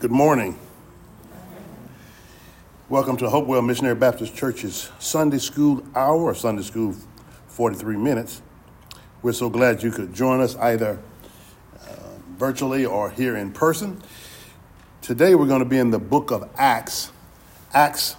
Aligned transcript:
Good 0.00 0.10
morning. 0.10 0.58
Welcome 2.88 3.18
to 3.18 3.28
Hopewell 3.28 3.60
Missionary 3.60 3.94
Baptist 3.94 4.34
Church's 4.34 4.90
Sunday 4.98 5.36
School 5.36 5.84
Hour 5.94 6.34
Sunday 6.34 6.62
School 6.62 6.96
43 7.48 7.98
Minutes. 7.98 8.40
We're 9.20 9.34
so 9.34 9.50
glad 9.50 9.82
you 9.82 9.90
could 9.90 10.14
join 10.14 10.40
us 10.40 10.56
either 10.56 10.98
uh, 11.82 11.92
virtually 12.38 12.86
or 12.86 13.10
here 13.10 13.36
in 13.36 13.52
person. 13.52 14.00
Today 15.02 15.34
we're 15.34 15.46
going 15.46 15.62
to 15.62 15.68
be 15.68 15.76
in 15.76 15.90
the 15.90 15.98
book 15.98 16.30
of 16.30 16.48
Acts, 16.56 17.12
Acts 17.74 18.16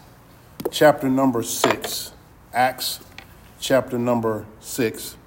chapter 0.70 1.10
number 1.10 1.42
6. 1.42 2.12
Acts 2.54 3.00
chapter 3.60 3.98
number 3.98 4.46
6, 4.60 5.18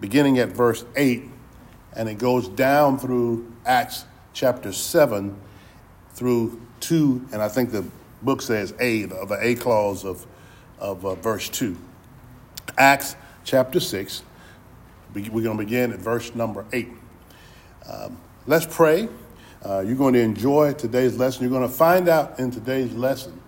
beginning 0.00 0.38
at 0.38 0.50
verse 0.50 0.84
8, 0.94 1.24
and 1.94 2.08
it 2.08 2.18
goes 2.18 2.46
down 2.48 2.96
through 2.96 3.52
Acts 3.66 4.04
chapter 4.32 4.70
7 4.70 5.36
through 6.16 6.58
2, 6.80 7.28
and 7.32 7.42
I 7.42 7.48
think 7.48 7.72
the 7.72 7.84
book 8.22 8.40
says 8.40 8.72
A, 8.80 9.04
of 9.04 9.28
the 9.28 9.38
A 9.38 9.54
clause 9.54 10.02
of, 10.02 10.26
of 10.78 11.04
uh, 11.04 11.14
verse 11.14 11.50
2. 11.50 11.76
Acts 12.78 13.16
chapter 13.44 13.78
6, 13.78 14.22
we're 15.14 15.42
going 15.42 15.58
to 15.58 15.64
begin 15.64 15.92
at 15.92 15.98
verse 15.98 16.34
number 16.34 16.64
8. 16.72 16.88
Um, 17.86 18.16
let's 18.46 18.66
pray. 18.66 19.10
Uh, 19.62 19.80
you're 19.80 19.96
going 19.96 20.14
to 20.14 20.20
enjoy 20.20 20.72
today's 20.72 21.18
lesson. 21.18 21.42
You're 21.42 21.50
going 21.50 21.68
to 21.68 21.74
find 21.74 22.08
out 22.08 22.38
in 22.38 22.50
today's 22.50 22.94
lesson 22.94 23.38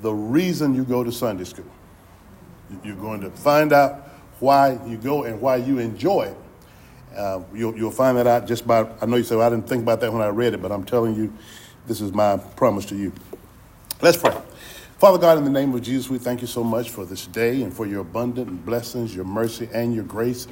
the 0.00 0.12
reason 0.12 0.74
you 0.74 0.84
go 0.84 1.04
to 1.04 1.12
Sunday 1.12 1.44
school. 1.44 1.70
You're 2.82 2.96
going 2.96 3.20
to 3.20 3.30
find 3.30 3.70
out 3.70 4.08
why 4.40 4.78
you 4.86 4.96
go 4.96 5.24
and 5.24 5.42
why 5.42 5.56
you 5.56 5.78
enjoy 5.78 6.22
it. 6.22 6.36
Uh, 7.16 7.42
you'll, 7.52 7.76
you'll, 7.76 7.90
find 7.90 8.16
that 8.16 8.26
out 8.26 8.46
just 8.46 8.66
by, 8.66 8.88
I 9.02 9.04
know 9.04 9.16
you 9.16 9.24
said, 9.24 9.36
well, 9.36 9.46
I 9.46 9.50
didn't 9.50 9.68
think 9.68 9.82
about 9.82 10.00
that 10.00 10.10
when 10.10 10.22
I 10.22 10.28
read 10.28 10.54
it, 10.54 10.62
but 10.62 10.72
I'm 10.72 10.84
telling 10.84 11.14
you, 11.14 11.30
this 11.86 12.00
is 12.00 12.12
my 12.12 12.36
promise 12.36 12.86
to 12.86 12.96
you. 12.96 13.12
Let's 14.00 14.16
pray. 14.16 14.36
Father 14.98 15.18
God, 15.18 15.38
in 15.38 15.44
the 15.44 15.50
name 15.50 15.74
of 15.74 15.82
Jesus, 15.82 16.08
we 16.08 16.18
thank 16.18 16.40
you 16.40 16.46
so 16.46 16.62
much 16.62 16.90
for 16.90 17.04
this 17.04 17.26
day 17.26 17.62
and 17.62 17.74
for 17.74 17.86
your 17.86 18.02
abundant 18.02 18.64
blessings, 18.64 19.14
your 19.14 19.24
mercy, 19.24 19.68
and 19.74 19.92
your 19.94 20.04
grace. 20.04 20.46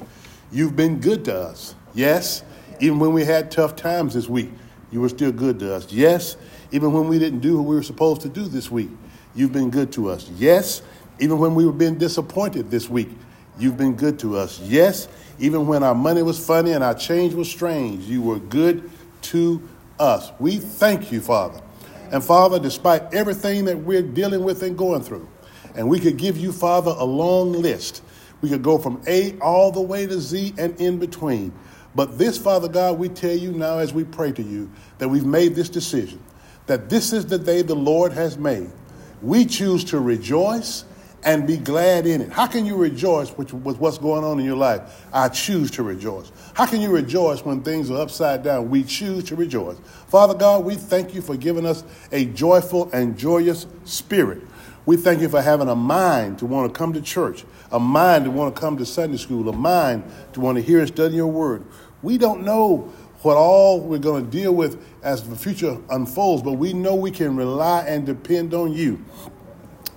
You've 0.50 0.74
been 0.74 1.00
good 1.00 1.24
to 1.26 1.38
us. 1.38 1.76
Yes, 1.94 2.42
even 2.80 2.98
when 2.98 3.12
we 3.12 3.24
had 3.24 3.50
tough 3.50 3.76
times 3.76 4.14
this 4.14 4.28
week, 4.28 4.50
you 4.90 5.00
were 5.00 5.08
still 5.08 5.30
good 5.30 5.60
to 5.60 5.72
us. 5.74 5.92
Yes, 5.92 6.36
even 6.72 6.92
when 6.92 7.06
we 7.06 7.18
didn't 7.18 7.40
do 7.40 7.58
what 7.58 7.68
we 7.68 7.76
were 7.76 7.82
supposed 7.82 8.22
to 8.22 8.28
do 8.28 8.42
this 8.42 8.70
week, 8.70 8.90
you've 9.36 9.52
been 9.52 9.70
good 9.70 9.92
to 9.92 10.10
us. 10.10 10.28
Yes, 10.30 10.82
even 11.20 11.38
when 11.38 11.54
we 11.54 11.64
were 11.64 11.72
being 11.72 11.96
disappointed 11.96 12.70
this 12.72 12.88
week, 12.88 13.10
you've 13.58 13.76
been 13.76 13.94
good 13.94 14.18
to 14.18 14.36
us. 14.36 14.58
Yes, 14.60 15.06
even 15.38 15.66
when 15.68 15.84
our 15.84 15.94
money 15.94 16.22
was 16.22 16.44
funny 16.44 16.72
and 16.72 16.82
our 16.82 16.94
change 16.94 17.34
was 17.34 17.48
strange, 17.48 18.04
you 18.04 18.20
were 18.20 18.38
good 18.38 18.90
to 19.22 19.68
us. 20.00 20.32
We 20.38 20.56
thank 20.58 21.12
you, 21.12 21.20
Father. 21.20 21.60
And 22.10 22.24
Father, 22.24 22.58
despite 22.58 23.14
everything 23.14 23.66
that 23.66 23.78
we're 23.78 24.02
dealing 24.02 24.42
with 24.42 24.62
and 24.62 24.76
going 24.76 25.02
through, 25.02 25.28
and 25.74 25.88
we 25.88 26.00
could 26.00 26.16
give 26.16 26.36
you, 26.36 26.52
Father, 26.52 26.92
a 26.96 27.04
long 27.04 27.52
list. 27.52 28.02
We 28.40 28.48
could 28.48 28.62
go 28.62 28.78
from 28.78 29.02
A 29.06 29.38
all 29.38 29.70
the 29.70 29.80
way 29.80 30.06
to 30.06 30.20
Z 30.20 30.54
and 30.58 30.78
in 30.80 30.98
between. 30.98 31.52
But 31.94 32.18
this, 32.18 32.38
Father 32.38 32.68
God, 32.68 32.98
we 32.98 33.08
tell 33.08 33.36
you 33.36 33.52
now 33.52 33.78
as 33.78 33.92
we 33.92 34.04
pray 34.04 34.32
to 34.32 34.42
you 34.42 34.70
that 34.98 35.08
we've 35.08 35.26
made 35.26 35.54
this 35.54 35.68
decision, 35.68 36.22
that 36.66 36.88
this 36.88 37.12
is 37.12 37.26
the 37.26 37.38
day 37.38 37.62
the 37.62 37.74
Lord 37.74 38.12
has 38.12 38.38
made. 38.38 38.70
We 39.22 39.44
choose 39.44 39.84
to 39.84 40.00
rejoice 40.00 40.84
and 41.22 41.46
be 41.46 41.56
glad 41.56 42.06
in 42.06 42.22
it. 42.22 42.32
How 42.32 42.46
can 42.46 42.64
you 42.64 42.76
rejoice 42.76 43.36
with, 43.36 43.52
what's 43.52 43.98
going 43.98 44.24
on 44.24 44.38
in 44.38 44.46
your 44.46 44.56
life? 44.56 45.06
I 45.12 45.28
choose 45.28 45.70
to 45.72 45.82
rejoice. 45.82 46.32
How 46.54 46.66
can 46.66 46.80
you 46.80 46.90
rejoice 46.90 47.44
when 47.44 47.62
things 47.62 47.90
are 47.90 48.00
upside 48.00 48.42
down? 48.42 48.70
We 48.70 48.84
choose 48.84 49.24
to 49.24 49.36
rejoice. 49.36 49.76
Father 50.08 50.34
God, 50.34 50.64
we 50.64 50.76
thank 50.76 51.14
you 51.14 51.20
for 51.20 51.36
giving 51.36 51.66
us 51.66 51.84
a 52.12 52.24
joyful 52.26 52.90
and 52.92 53.18
joyous 53.18 53.66
spirit. 53.84 54.42
We 54.86 54.96
thank 54.96 55.20
you 55.20 55.28
for 55.28 55.42
having 55.42 55.68
a 55.68 55.76
mind 55.76 56.38
to 56.38 56.46
want 56.46 56.72
to 56.72 56.78
come 56.78 56.94
to 56.94 57.02
church, 57.02 57.44
a 57.70 57.78
mind 57.78 58.24
to 58.24 58.30
want 58.30 58.54
to 58.54 58.60
come 58.60 58.78
to 58.78 58.86
Sunday 58.86 59.18
school, 59.18 59.48
a 59.48 59.52
mind 59.52 60.04
to 60.32 60.40
want 60.40 60.56
to 60.56 60.62
hear 60.62 60.78
and 60.78 60.88
study 60.88 61.16
your 61.16 61.26
word. 61.26 61.64
We 62.02 62.16
don't 62.16 62.44
know 62.44 62.90
what 63.22 63.36
all 63.36 63.80
we're 63.80 63.98
going 63.98 64.24
to 64.24 64.30
deal 64.30 64.52
with 64.54 64.82
as 65.02 65.28
the 65.28 65.36
future 65.36 65.76
unfolds, 65.90 66.42
but 66.42 66.52
we 66.52 66.72
know 66.72 66.94
we 66.94 67.10
can 67.10 67.36
rely 67.36 67.82
and 67.82 68.06
depend 68.06 68.54
on 68.54 68.72
you 68.72 69.04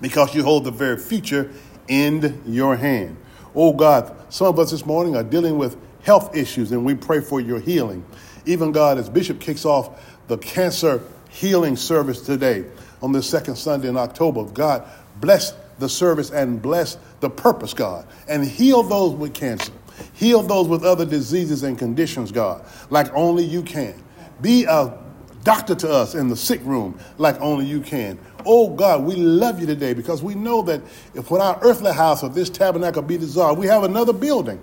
because 0.03 0.35
you 0.35 0.43
hold 0.43 0.65
the 0.65 0.71
very 0.71 0.97
future 0.97 1.49
in 1.87 2.43
your 2.45 2.75
hand. 2.75 3.15
Oh 3.55 3.71
God, 3.71 4.13
some 4.27 4.47
of 4.47 4.59
us 4.59 4.69
this 4.71 4.85
morning 4.85 5.15
are 5.15 5.23
dealing 5.23 5.57
with 5.57 5.77
health 6.01 6.35
issues 6.35 6.73
and 6.73 6.83
we 6.83 6.93
pray 6.93 7.21
for 7.21 7.39
your 7.39 7.61
healing. 7.61 8.05
Even 8.45 8.73
God, 8.73 8.97
as 8.97 9.09
Bishop 9.09 9.39
kicks 9.39 9.63
off 9.63 10.19
the 10.27 10.37
cancer 10.37 11.01
healing 11.29 11.77
service 11.77 12.19
today 12.19 12.65
on 13.01 13.13
the 13.13 13.23
second 13.23 13.55
Sunday 13.55 13.87
in 13.87 13.95
October, 13.95 14.43
God, 14.43 14.85
bless 15.21 15.53
the 15.79 15.87
service 15.87 16.31
and 16.31 16.61
bless 16.61 16.97
the 17.21 17.29
purpose, 17.29 17.73
God, 17.73 18.05
and 18.27 18.45
heal 18.45 18.83
those 18.83 19.13
with 19.13 19.33
cancer. 19.33 19.71
Heal 20.11 20.41
those 20.41 20.67
with 20.67 20.83
other 20.83 21.05
diseases 21.05 21.63
and 21.63 21.79
conditions, 21.79 22.33
God, 22.33 22.65
like 22.89 23.09
only 23.13 23.45
you 23.45 23.61
can. 23.61 23.95
Be 24.41 24.65
a 24.65 25.01
doctor 25.43 25.75
to 25.75 25.91
us 25.91 26.15
in 26.15 26.29
the 26.29 26.35
sick 26.35 26.61
room 26.63 26.99
like 27.17 27.39
only 27.41 27.65
you 27.65 27.81
can. 27.81 28.17
Oh 28.45 28.69
God, 28.69 29.03
we 29.03 29.15
love 29.15 29.59
you 29.59 29.65
today 29.65 29.93
because 29.93 30.23
we 30.23 30.35
know 30.35 30.61
that 30.63 30.81
if 31.13 31.29
when 31.29 31.41
our 31.41 31.59
earthly 31.61 31.93
house 31.93 32.23
of 32.23 32.33
this 32.33 32.49
tabernacle 32.49 33.01
be 33.01 33.17
dissolved, 33.17 33.59
we 33.59 33.67
have 33.67 33.83
another 33.83 34.13
building, 34.13 34.59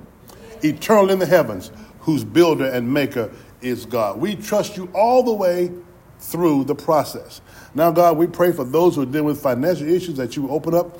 eternal 0.62 1.10
in 1.10 1.18
the 1.18 1.26
heavens, 1.26 1.70
whose 2.00 2.24
builder 2.24 2.66
and 2.66 2.92
maker 2.92 3.30
is 3.60 3.86
God. 3.86 4.18
We 4.20 4.36
trust 4.36 4.76
you 4.76 4.90
all 4.94 5.22
the 5.22 5.34
way 5.34 5.70
through 6.18 6.64
the 6.64 6.74
process. 6.74 7.40
Now, 7.74 7.90
God, 7.90 8.16
we 8.16 8.26
pray 8.26 8.52
for 8.52 8.64
those 8.64 8.96
who 8.96 9.02
are 9.02 9.06
dealing 9.06 9.24
with 9.24 9.40
financial 9.40 9.88
issues 9.88 10.16
that 10.16 10.36
you 10.36 10.48
open 10.50 10.74
up 10.74 10.98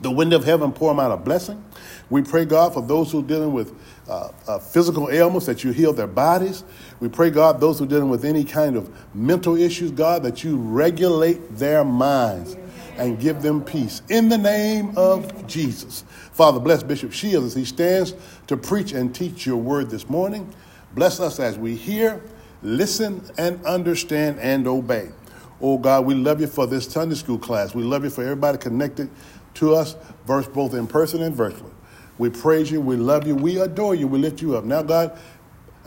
the 0.00 0.10
window 0.10 0.36
of 0.36 0.44
heaven, 0.44 0.72
pour 0.72 0.90
them 0.90 1.00
out 1.00 1.12
a 1.12 1.16
blessing. 1.16 1.64
We 2.12 2.20
pray, 2.20 2.44
God, 2.44 2.74
for 2.74 2.82
those 2.82 3.10
who 3.10 3.20
are 3.20 3.26
dealing 3.26 3.54
with 3.54 3.74
uh, 4.06 4.28
uh, 4.46 4.58
physical 4.58 5.08
ailments, 5.10 5.46
that 5.46 5.64
you 5.64 5.70
heal 5.70 5.94
their 5.94 6.06
bodies. 6.06 6.62
We 7.00 7.08
pray, 7.08 7.30
God, 7.30 7.58
those 7.58 7.78
who 7.78 7.86
are 7.86 7.88
dealing 7.88 8.10
with 8.10 8.26
any 8.26 8.44
kind 8.44 8.76
of 8.76 8.90
mental 9.14 9.56
issues, 9.56 9.90
God, 9.90 10.22
that 10.24 10.44
you 10.44 10.58
regulate 10.58 11.56
their 11.56 11.84
minds 11.84 12.54
and 12.98 13.18
give 13.18 13.40
them 13.40 13.64
peace. 13.64 14.02
In 14.10 14.28
the 14.28 14.36
name 14.36 14.92
of 14.94 15.46
Jesus. 15.46 16.04
Father, 16.32 16.60
bless 16.60 16.82
Bishop 16.82 17.12
Shields 17.14 17.46
as 17.46 17.54
he 17.54 17.64
stands 17.64 18.14
to 18.46 18.58
preach 18.58 18.92
and 18.92 19.14
teach 19.14 19.46
your 19.46 19.56
word 19.56 19.88
this 19.88 20.10
morning. 20.10 20.52
Bless 20.94 21.18
us 21.18 21.40
as 21.40 21.56
we 21.56 21.74
hear, 21.74 22.20
listen, 22.62 23.22
and 23.38 23.64
understand 23.64 24.38
and 24.38 24.66
obey. 24.66 25.08
Oh 25.62 25.78
God, 25.78 26.04
we 26.04 26.14
love 26.14 26.42
you 26.42 26.46
for 26.46 26.66
this 26.66 26.86
Sunday 26.86 27.14
school 27.14 27.38
class. 27.38 27.74
We 27.74 27.84
love 27.84 28.04
you 28.04 28.10
for 28.10 28.22
everybody 28.22 28.58
connected 28.58 29.08
to 29.54 29.74
us, 29.74 29.96
both 30.26 30.74
in 30.74 30.86
person 30.86 31.22
and 31.22 31.34
virtually. 31.34 31.71
We 32.22 32.30
praise 32.30 32.70
you, 32.70 32.80
we 32.80 32.94
love 32.94 33.26
you, 33.26 33.34
we 33.34 33.58
adore 33.58 33.96
you, 33.96 34.06
we 34.06 34.20
lift 34.20 34.40
you 34.40 34.56
up. 34.56 34.62
Now, 34.62 34.80
God, 34.80 35.18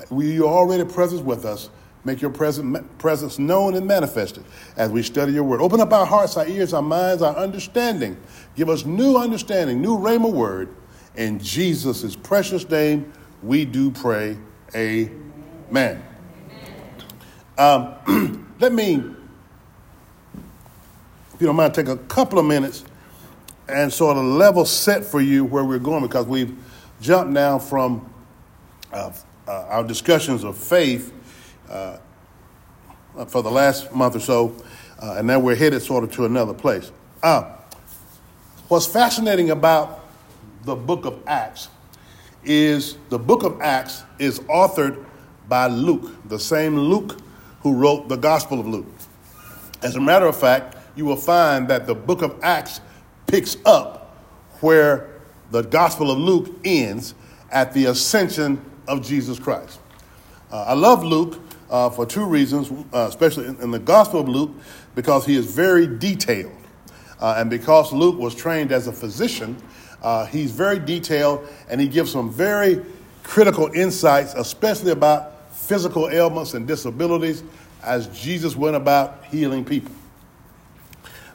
we, 0.09 0.33
you're 0.33 0.49
already 0.49 0.83
present 0.83 1.23
with 1.23 1.45
us. 1.45 1.69
Make 2.03 2.21
your 2.21 2.29
present, 2.29 2.97
presence 2.97 3.39
known 3.39 3.73
and 3.73 3.87
manifested 3.87 4.43
as 4.75 4.91
we 4.91 5.01
study 5.01 5.31
your 5.31 5.45
word. 5.45 5.61
Open 5.61 5.79
up 5.79 5.93
our 5.93 6.05
hearts, 6.05 6.35
our 6.35 6.45
ears, 6.45 6.73
our 6.73 6.81
minds, 6.81 7.21
our 7.21 7.33
understanding. 7.37 8.17
Give 8.57 8.67
us 8.67 8.83
new 8.83 9.15
understanding, 9.15 9.81
new 9.81 9.97
rhema 9.97 10.29
word. 10.29 10.75
In 11.15 11.39
Jesus' 11.39 12.17
precious 12.17 12.69
name, 12.69 13.13
we 13.41 13.63
do 13.63 13.89
pray. 13.89 14.37
Amen. 14.75 16.03
Um, 17.57 18.49
let 18.59 18.73
me, 18.73 18.95
if 21.33 21.39
you 21.39 21.47
don't 21.47 21.55
mind, 21.55 21.73
take 21.73 21.87
a 21.87 21.95
couple 21.95 22.39
of 22.39 22.45
minutes 22.45 22.83
and 23.67 23.91
sort 23.91 24.17
of 24.17 24.23
level 24.23 24.65
set 24.65 25.03
for 25.03 25.21
you 25.21 25.43
where 25.43 25.63
we're 25.63 25.79
going 25.79 26.03
because 26.03 26.25
we've 26.25 26.55
jumped 27.01 27.31
now 27.31 27.57
from 27.59 28.11
uh, 28.93 29.11
uh, 29.47 29.51
our 29.69 29.83
discussions 29.83 30.43
of 30.43 30.57
faith 30.57 31.13
uh, 31.69 31.97
for 33.27 33.41
the 33.41 33.51
last 33.51 33.93
month 33.93 34.15
or 34.15 34.19
so, 34.19 34.55
uh, 35.01 35.15
and 35.17 35.27
now 35.27 35.39
we're 35.39 35.55
headed 35.55 35.81
sort 35.81 36.03
of 36.03 36.11
to 36.11 36.25
another 36.25 36.53
place. 36.53 36.91
Uh, 37.23 37.43
what's 38.67 38.85
fascinating 38.85 39.51
about 39.51 40.05
the 40.63 40.75
book 40.75 41.05
of 41.05 41.21
Acts 41.27 41.69
is 42.43 42.97
the 43.09 43.19
book 43.19 43.43
of 43.43 43.59
Acts 43.61 44.03
is 44.19 44.39
authored 44.41 45.03
by 45.47 45.67
Luke, 45.67 46.11
the 46.27 46.39
same 46.39 46.77
Luke 46.77 47.19
who 47.61 47.73
wrote 47.75 48.09
the 48.09 48.15
Gospel 48.15 48.59
of 48.59 48.67
Luke. 48.67 48.85
As 49.81 49.95
a 49.95 50.01
matter 50.01 50.25
of 50.27 50.35
fact, 50.35 50.77
you 50.95 51.05
will 51.05 51.15
find 51.15 51.67
that 51.67 51.87
the 51.87 51.95
book 51.95 52.21
of 52.21 52.39
Acts 52.43 52.81
picks 53.27 53.57
up 53.65 54.15
where 54.61 55.09
the 55.51 55.61
Gospel 55.61 56.11
of 56.11 56.17
Luke 56.17 56.49
ends 56.63 57.15
at 57.51 57.73
the 57.73 57.85
ascension 57.85 58.63
of 58.87 59.05
Jesus 59.05 59.39
Christ. 59.39 59.79
Uh, 60.51 60.63
I 60.63 60.73
love 60.73 61.03
Luke 61.03 61.39
uh, 61.69 61.89
for 61.89 62.05
two 62.05 62.25
reasons, 62.25 62.71
uh, 62.93 63.07
especially 63.09 63.47
in, 63.47 63.59
in, 63.61 63.71
the 63.71 63.79
Gospel 63.79 64.21
of 64.21 64.29
Luke, 64.29 64.51
because 64.93 65.25
he 65.25 65.35
is 65.35 65.45
very 65.45 65.87
detailed. 65.87 66.55
Uh, 67.19 67.35
and 67.37 67.49
because 67.49 67.91
Luke 67.91 68.17
was 68.17 68.35
trained 68.35 68.71
as 68.71 68.87
a 68.87 68.93
physician, 68.93 69.57
uh, 70.03 70.25
he's 70.25 70.51
very 70.51 70.77
detailed 70.77 71.47
and 71.69 71.81
he 71.81 71.87
gives 71.87 72.11
some 72.11 72.31
very 72.31 72.83
critical 73.23 73.71
insights, 73.73 74.33
especially 74.35 74.91
about 74.91 75.51
physical 75.51 76.09
ailments 76.09 76.53
and 76.53 76.67
disabilities 76.67 77.43
as 77.83 78.07
Jesus 78.07 78.55
went 78.55 78.75
about 78.75 79.25
healing 79.25 79.65
people. 79.65 79.93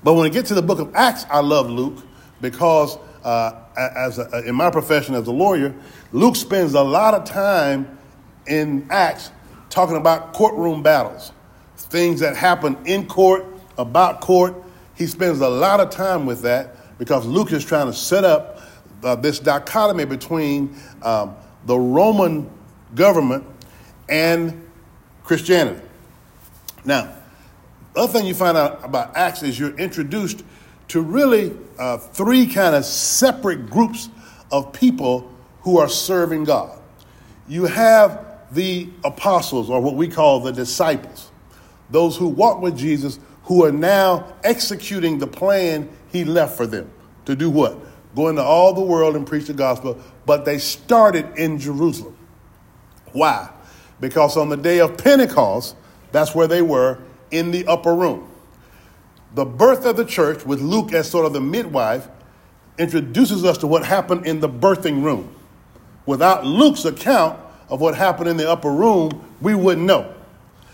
But 0.02 0.14
when 0.14 0.22
we 0.22 0.30
get 0.30 0.46
to 0.46 0.54
the 0.54 0.62
book 0.62 0.78
of 0.78 0.94
Acts, 0.94 1.26
I 1.30 1.40
love 1.40 1.68
Luke 1.68 2.02
because 2.40 2.96
uh, 3.24 3.52
as 3.76 4.18
a, 4.18 4.46
in 4.46 4.54
my 4.54 4.70
profession 4.70 5.14
as 5.14 5.26
a 5.26 5.32
lawyer, 5.32 5.74
Luke 6.12 6.36
spends 6.36 6.74
a 6.74 6.82
lot 6.82 7.14
of 7.14 7.24
time 7.24 7.98
in 8.46 8.86
Acts 8.90 9.30
talking 9.68 9.96
about 9.96 10.32
courtroom 10.32 10.82
battles, 10.82 11.32
things 11.76 12.20
that 12.20 12.36
happen 12.36 12.76
in 12.86 13.06
court, 13.06 13.44
about 13.78 14.20
court. 14.20 14.54
He 14.94 15.06
spends 15.06 15.40
a 15.40 15.48
lot 15.48 15.80
of 15.80 15.90
time 15.90 16.26
with 16.26 16.42
that 16.42 16.98
because 16.98 17.26
Luke 17.26 17.52
is 17.52 17.64
trying 17.64 17.86
to 17.86 17.92
set 17.92 18.24
up 18.24 18.60
uh, 19.02 19.14
this 19.16 19.38
dichotomy 19.38 20.04
between 20.04 20.76
um, 21.02 21.34
the 21.66 21.78
Roman 21.78 22.50
government 22.94 23.44
and 24.08 24.66
Christianity. 25.24 25.80
Now, 26.84 27.14
other 27.96 28.12
thing 28.12 28.26
you 28.26 28.34
find 28.34 28.56
out 28.56 28.84
about 28.84 29.16
Acts 29.16 29.42
is 29.42 29.58
you're 29.58 29.76
introduced 29.76 30.44
to 30.88 31.00
really 31.00 31.56
uh, 31.78 31.98
three 31.98 32.46
kind 32.46 32.74
of 32.74 32.84
separate 32.84 33.68
groups 33.68 34.08
of 34.52 34.72
people 34.72 35.32
who 35.62 35.78
are 35.78 35.88
serving 35.88 36.44
God. 36.44 36.78
You 37.48 37.64
have 37.64 38.26
the 38.52 38.88
apostles, 39.04 39.70
or 39.70 39.80
what 39.80 39.94
we 39.94 40.08
call 40.08 40.40
the 40.40 40.52
disciples, 40.52 41.30
those 41.90 42.16
who 42.16 42.28
walk 42.28 42.60
with 42.60 42.76
Jesus, 42.76 43.18
who 43.44 43.64
are 43.64 43.72
now 43.72 44.32
executing 44.44 45.18
the 45.18 45.26
plan 45.26 45.88
he 46.12 46.24
left 46.24 46.56
for 46.56 46.66
them 46.66 46.90
to 47.26 47.36
do 47.36 47.50
what? 47.50 47.76
Go 48.14 48.28
into 48.28 48.42
all 48.42 48.74
the 48.74 48.80
world 48.80 49.16
and 49.16 49.26
preach 49.26 49.46
the 49.46 49.54
gospel, 49.54 49.98
but 50.26 50.44
they 50.44 50.58
started 50.58 51.26
in 51.36 51.58
Jerusalem. 51.58 52.16
Why? 53.12 53.50
Because 54.00 54.36
on 54.36 54.48
the 54.48 54.56
day 54.56 54.80
of 54.80 54.96
Pentecost, 54.96 55.76
that's 56.12 56.34
where 56.34 56.48
they 56.48 56.62
were 56.62 56.98
in 57.30 57.50
the 57.50 57.66
upper 57.66 57.94
room. 57.94 58.28
The 59.34 59.44
birth 59.44 59.84
of 59.84 59.96
the 59.96 60.04
church, 60.04 60.44
with 60.44 60.60
Luke 60.60 60.92
as 60.92 61.08
sort 61.08 61.26
of 61.26 61.32
the 61.32 61.40
midwife, 61.40 62.08
introduces 62.78 63.44
us 63.44 63.58
to 63.58 63.66
what 63.66 63.84
happened 63.84 64.26
in 64.26 64.40
the 64.40 64.48
birthing 64.48 65.02
room. 65.02 65.34
Without 66.06 66.44
Luke's 66.44 66.84
account 66.84 67.38
of 67.68 67.80
what 67.80 67.94
happened 67.94 68.28
in 68.28 68.36
the 68.36 68.50
upper 68.50 68.72
room, 68.72 69.24
we 69.40 69.54
wouldn't 69.54 69.86
know. 69.86 70.12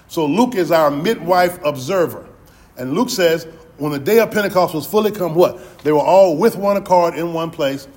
So 0.08 0.24
Luke 0.24 0.54
is 0.54 0.70
our 0.70 0.90
midwife 0.90 1.62
observer. 1.64 2.26
And 2.78 2.94
Luke 2.94 3.10
says, 3.10 3.44
when 3.78 3.92
the 3.92 3.98
day 3.98 4.20
of 4.20 4.30
Pentecost 4.30 4.74
was 4.74 4.86
fully 4.86 5.10
come, 5.10 5.34
what? 5.34 5.78
They 5.80 5.92
were 5.92 5.98
all 5.98 6.36
with 6.36 6.56
one 6.56 6.76
accord 6.76 7.14
in 7.14 7.34
one 7.34 7.50
place. 7.50 7.88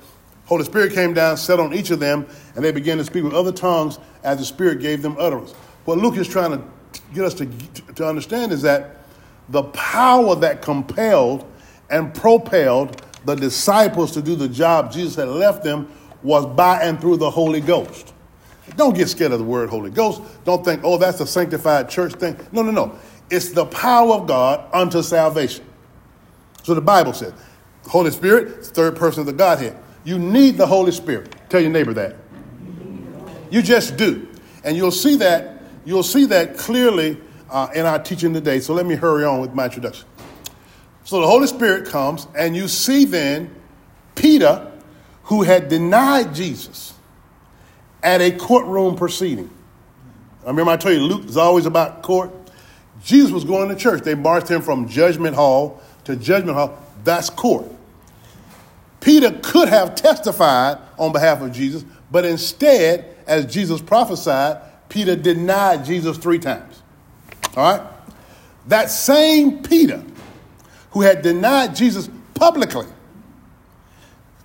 Holy 0.44 0.64
Spirit 0.64 0.92
came 0.92 1.14
down, 1.14 1.36
set 1.36 1.60
on 1.60 1.72
each 1.72 1.90
of 1.90 2.00
them, 2.00 2.26
and 2.54 2.64
they 2.64 2.72
began 2.72 2.98
to 2.98 3.04
speak 3.04 3.24
with 3.24 3.32
other 3.32 3.52
tongues 3.52 3.98
as 4.24 4.38
the 4.38 4.44
Spirit 4.44 4.80
gave 4.80 5.00
them 5.00 5.16
utterance. 5.18 5.52
What 5.84 5.98
Luke 5.98 6.16
is 6.16 6.28
trying 6.28 6.50
to 6.50 6.64
get 7.14 7.24
us 7.24 7.34
to, 7.34 7.46
to 7.94 8.06
understand 8.06 8.52
is 8.52 8.62
that 8.62 8.96
the 9.48 9.64
power 9.64 10.34
that 10.36 10.62
compelled 10.62 11.50
and 11.90 12.14
propelled 12.14 13.02
the 13.24 13.34
disciples 13.34 14.12
to 14.12 14.22
do 14.22 14.36
the 14.36 14.48
job 14.48 14.92
Jesus 14.92 15.16
had 15.16 15.28
left 15.28 15.62
them 15.62 15.90
was 16.22 16.46
by 16.46 16.82
and 16.82 17.00
through 17.00 17.16
the 17.16 17.30
Holy 17.30 17.60
Ghost. 17.60 18.14
Don't 18.76 18.94
get 18.94 19.08
scared 19.08 19.32
of 19.32 19.38
the 19.38 19.44
word 19.44 19.68
Holy 19.68 19.90
Ghost. 19.90 20.22
Don't 20.44 20.64
think, 20.64 20.82
oh, 20.84 20.96
that's 20.96 21.20
a 21.20 21.26
sanctified 21.26 21.88
church 21.88 22.12
thing. 22.14 22.36
No, 22.52 22.62
no, 22.62 22.70
no. 22.70 22.98
It's 23.30 23.50
the 23.50 23.66
power 23.66 24.14
of 24.14 24.26
God 24.26 24.68
unto 24.72 25.02
salvation. 25.02 25.64
So 26.62 26.74
the 26.74 26.80
Bible 26.80 27.12
says, 27.12 27.32
Holy 27.86 28.10
Spirit, 28.10 28.64
third 28.66 28.96
person 28.96 29.20
of 29.20 29.26
the 29.26 29.32
Godhead. 29.32 29.76
You 30.04 30.18
need 30.18 30.56
the 30.56 30.66
Holy 30.66 30.92
Spirit. 30.92 31.34
Tell 31.48 31.60
your 31.60 31.70
neighbor 31.70 31.92
that. 31.94 32.16
You 33.50 33.62
just 33.62 33.96
do. 33.96 34.28
And 34.64 34.76
you'll 34.76 34.92
see 34.92 35.16
that 35.16 35.59
You'll 35.84 36.02
see 36.02 36.26
that 36.26 36.56
clearly 36.56 37.18
uh, 37.50 37.68
in 37.74 37.86
our 37.86 37.98
teaching 38.02 38.32
today. 38.32 38.60
So 38.60 38.74
let 38.74 38.86
me 38.86 38.94
hurry 38.94 39.24
on 39.24 39.40
with 39.40 39.54
my 39.54 39.64
introduction. 39.64 40.06
So 41.04 41.20
the 41.20 41.26
Holy 41.26 41.46
Spirit 41.46 41.88
comes, 41.88 42.26
and 42.36 42.54
you 42.54 42.68
see 42.68 43.04
then 43.04 43.54
Peter, 44.14 44.70
who 45.24 45.42
had 45.42 45.68
denied 45.68 46.34
Jesus 46.34 46.94
at 48.02 48.20
a 48.20 48.30
courtroom 48.32 48.96
proceeding. 48.96 49.50
I 50.44 50.48
remember 50.48 50.72
I 50.72 50.76
told 50.76 50.94
you 50.94 51.00
Luke 51.00 51.28
is 51.28 51.36
always 51.36 51.66
about 51.66 52.02
court. 52.02 52.30
Jesus 53.02 53.30
was 53.30 53.44
going 53.44 53.68
to 53.68 53.76
church. 53.76 54.02
They 54.02 54.14
marched 54.14 54.48
him 54.48 54.62
from 54.62 54.88
judgment 54.88 55.34
hall 55.34 55.82
to 56.04 56.16
judgment 56.16 56.56
hall. 56.56 56.78
That's 57.04 57.30
court. 57.30 57.66
Peter 59.00 59.38
could 59.42 59.68
have 59.68 59.94
testified 59.94 60.78
on 60.98 61.12
behalf 61.12 61.40
of 61.40 61.52
Jesus, 61.52 61.84
but 62.10 62.24
instead, 62.24 63.16
as 63.26 63.46
Jesus 63.46 63.80
prophesied, 63.80 64.60
Peter 64.90 65.16
denied 65.16 65.86
Jesus 65.86 66.18
three 66.18 66.38
times. 66.38 66.82
All 67.56 67.78
right? 67.78 67.90
That 68.66 68.90
same 68.90 69.62
Peter 69.62 70.02
who 70.90 71.00
had 71.00 71.22
denied 71.22 71.74
Jesus 71.74 72.10
publicly 72.34 72.86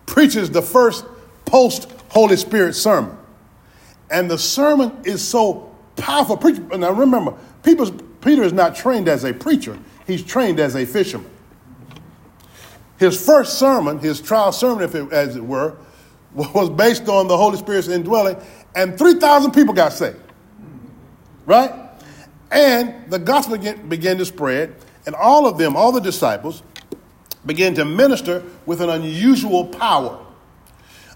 preaches 0.06 0.50
the 0.50 0.62
first 0.62 1.06
post 1.45 1.92
Holy 2.09 2.38
Spirit 2.38 2.74
sermon. 2.74 3.18
And 4.09 4.30
the 4.30 4.38
sermon 4.38 4.95
is 5.03 5.27
so 5.27 5.75
powerful. 5.95 6.38
Now 6.77 6.91
remember, 6.91 7.33
Peter 7.63 8.44
is 8.44 8.53
not 8.53 8.75
trained 8.75 9.07
as 9.07 9.24
a 9.24 9.33
preacher, 9.33 9.77
he's 10.07 10.24
trained 10.24 10.59
as 10.59 10.75
a 10.75 10.86
fisherman. 10.86 11.30
His 12.98 13.24
first 13.24 13.59
sermon, 13.59 14.00
his 14.00 14.21
trial 14.21 14.53
sermon, 14.53 14.83
it, 14.83 15.12
as 15.12 15.36
it 15.36 15.44
were, 15.44 15.75
was 16.33 16.69
based 16.69 17.09
on 17.09 17.27
the 17.27 17.36
Holy 17.36 17.57
Spirit's 17.57 17.89
indwelling, 17.89 18.38
and 18.75 18.98
3,000 18.98 19.51
people 19.51 19.74
got 19.74 19.91
saved 19.91 20.19
right? 21.45 21.71
And 22.51 23.12
the 23.12 23.19
gospel 23.19 23.57
began 23.57 24.18
to 24.18 24.25
spread, 24.25 24.75
and 25.06 25.15
all 25.15 25.47
of 25.47 25.57
them, 25.57 25.75
all 25.75 25.92
the 25.92 26.01
disciples, 26.01 26.63
began 27.45 27.75
to 27.75 27.86
minister 27.86 28.44
with 28.65 28.81
an 28.81 28.89
unusual 28.89 29.65
power 29.65 30.19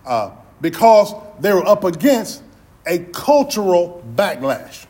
uh, 0.05 0.31
because 0.61 1.13
they 1.39 1.53
were 1.53 1.65
up 1.65 1.83
against 1.83 2.43
a 2.85 2.99
cultural 2.99 4.03
backlash. 4.15 4.85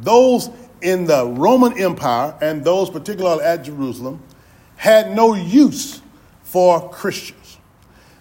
Those 0.00 0.50
in 0.80 1.06
the 1.06 1.26
Roman 1.26 1.78
Empire 1.78 2.36
and 2.40 2.64
those 2.64 2.88
particularly 2.90 3.44
at 3.44 3.64
Jerusalem 3.64 4.22
had 4.76 5.14
no 5.14 5.34
use 5.34 6.02
for 6.42 6.88
Christians. 6.90 7.58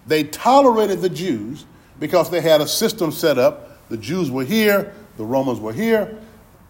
They 0.07 0.23
tolerated 0.23 1.01
the 1.01 1.09
Jews 1.09 1.65
because 1.99 2.29
they 2.29 2.41
had 2.41 2.61
a 2.61 2.67
system 2.67 3.11
set 3.11 3.37
up. 3.37 3.87
The 3.89 3.97
Jews 3.97 4.31
were 4.31 4.43
here, 4.43 4.93
the 5.17 5.25
Romans 5.25 5.59
were 5.59 5.73
here, 5.73 6.17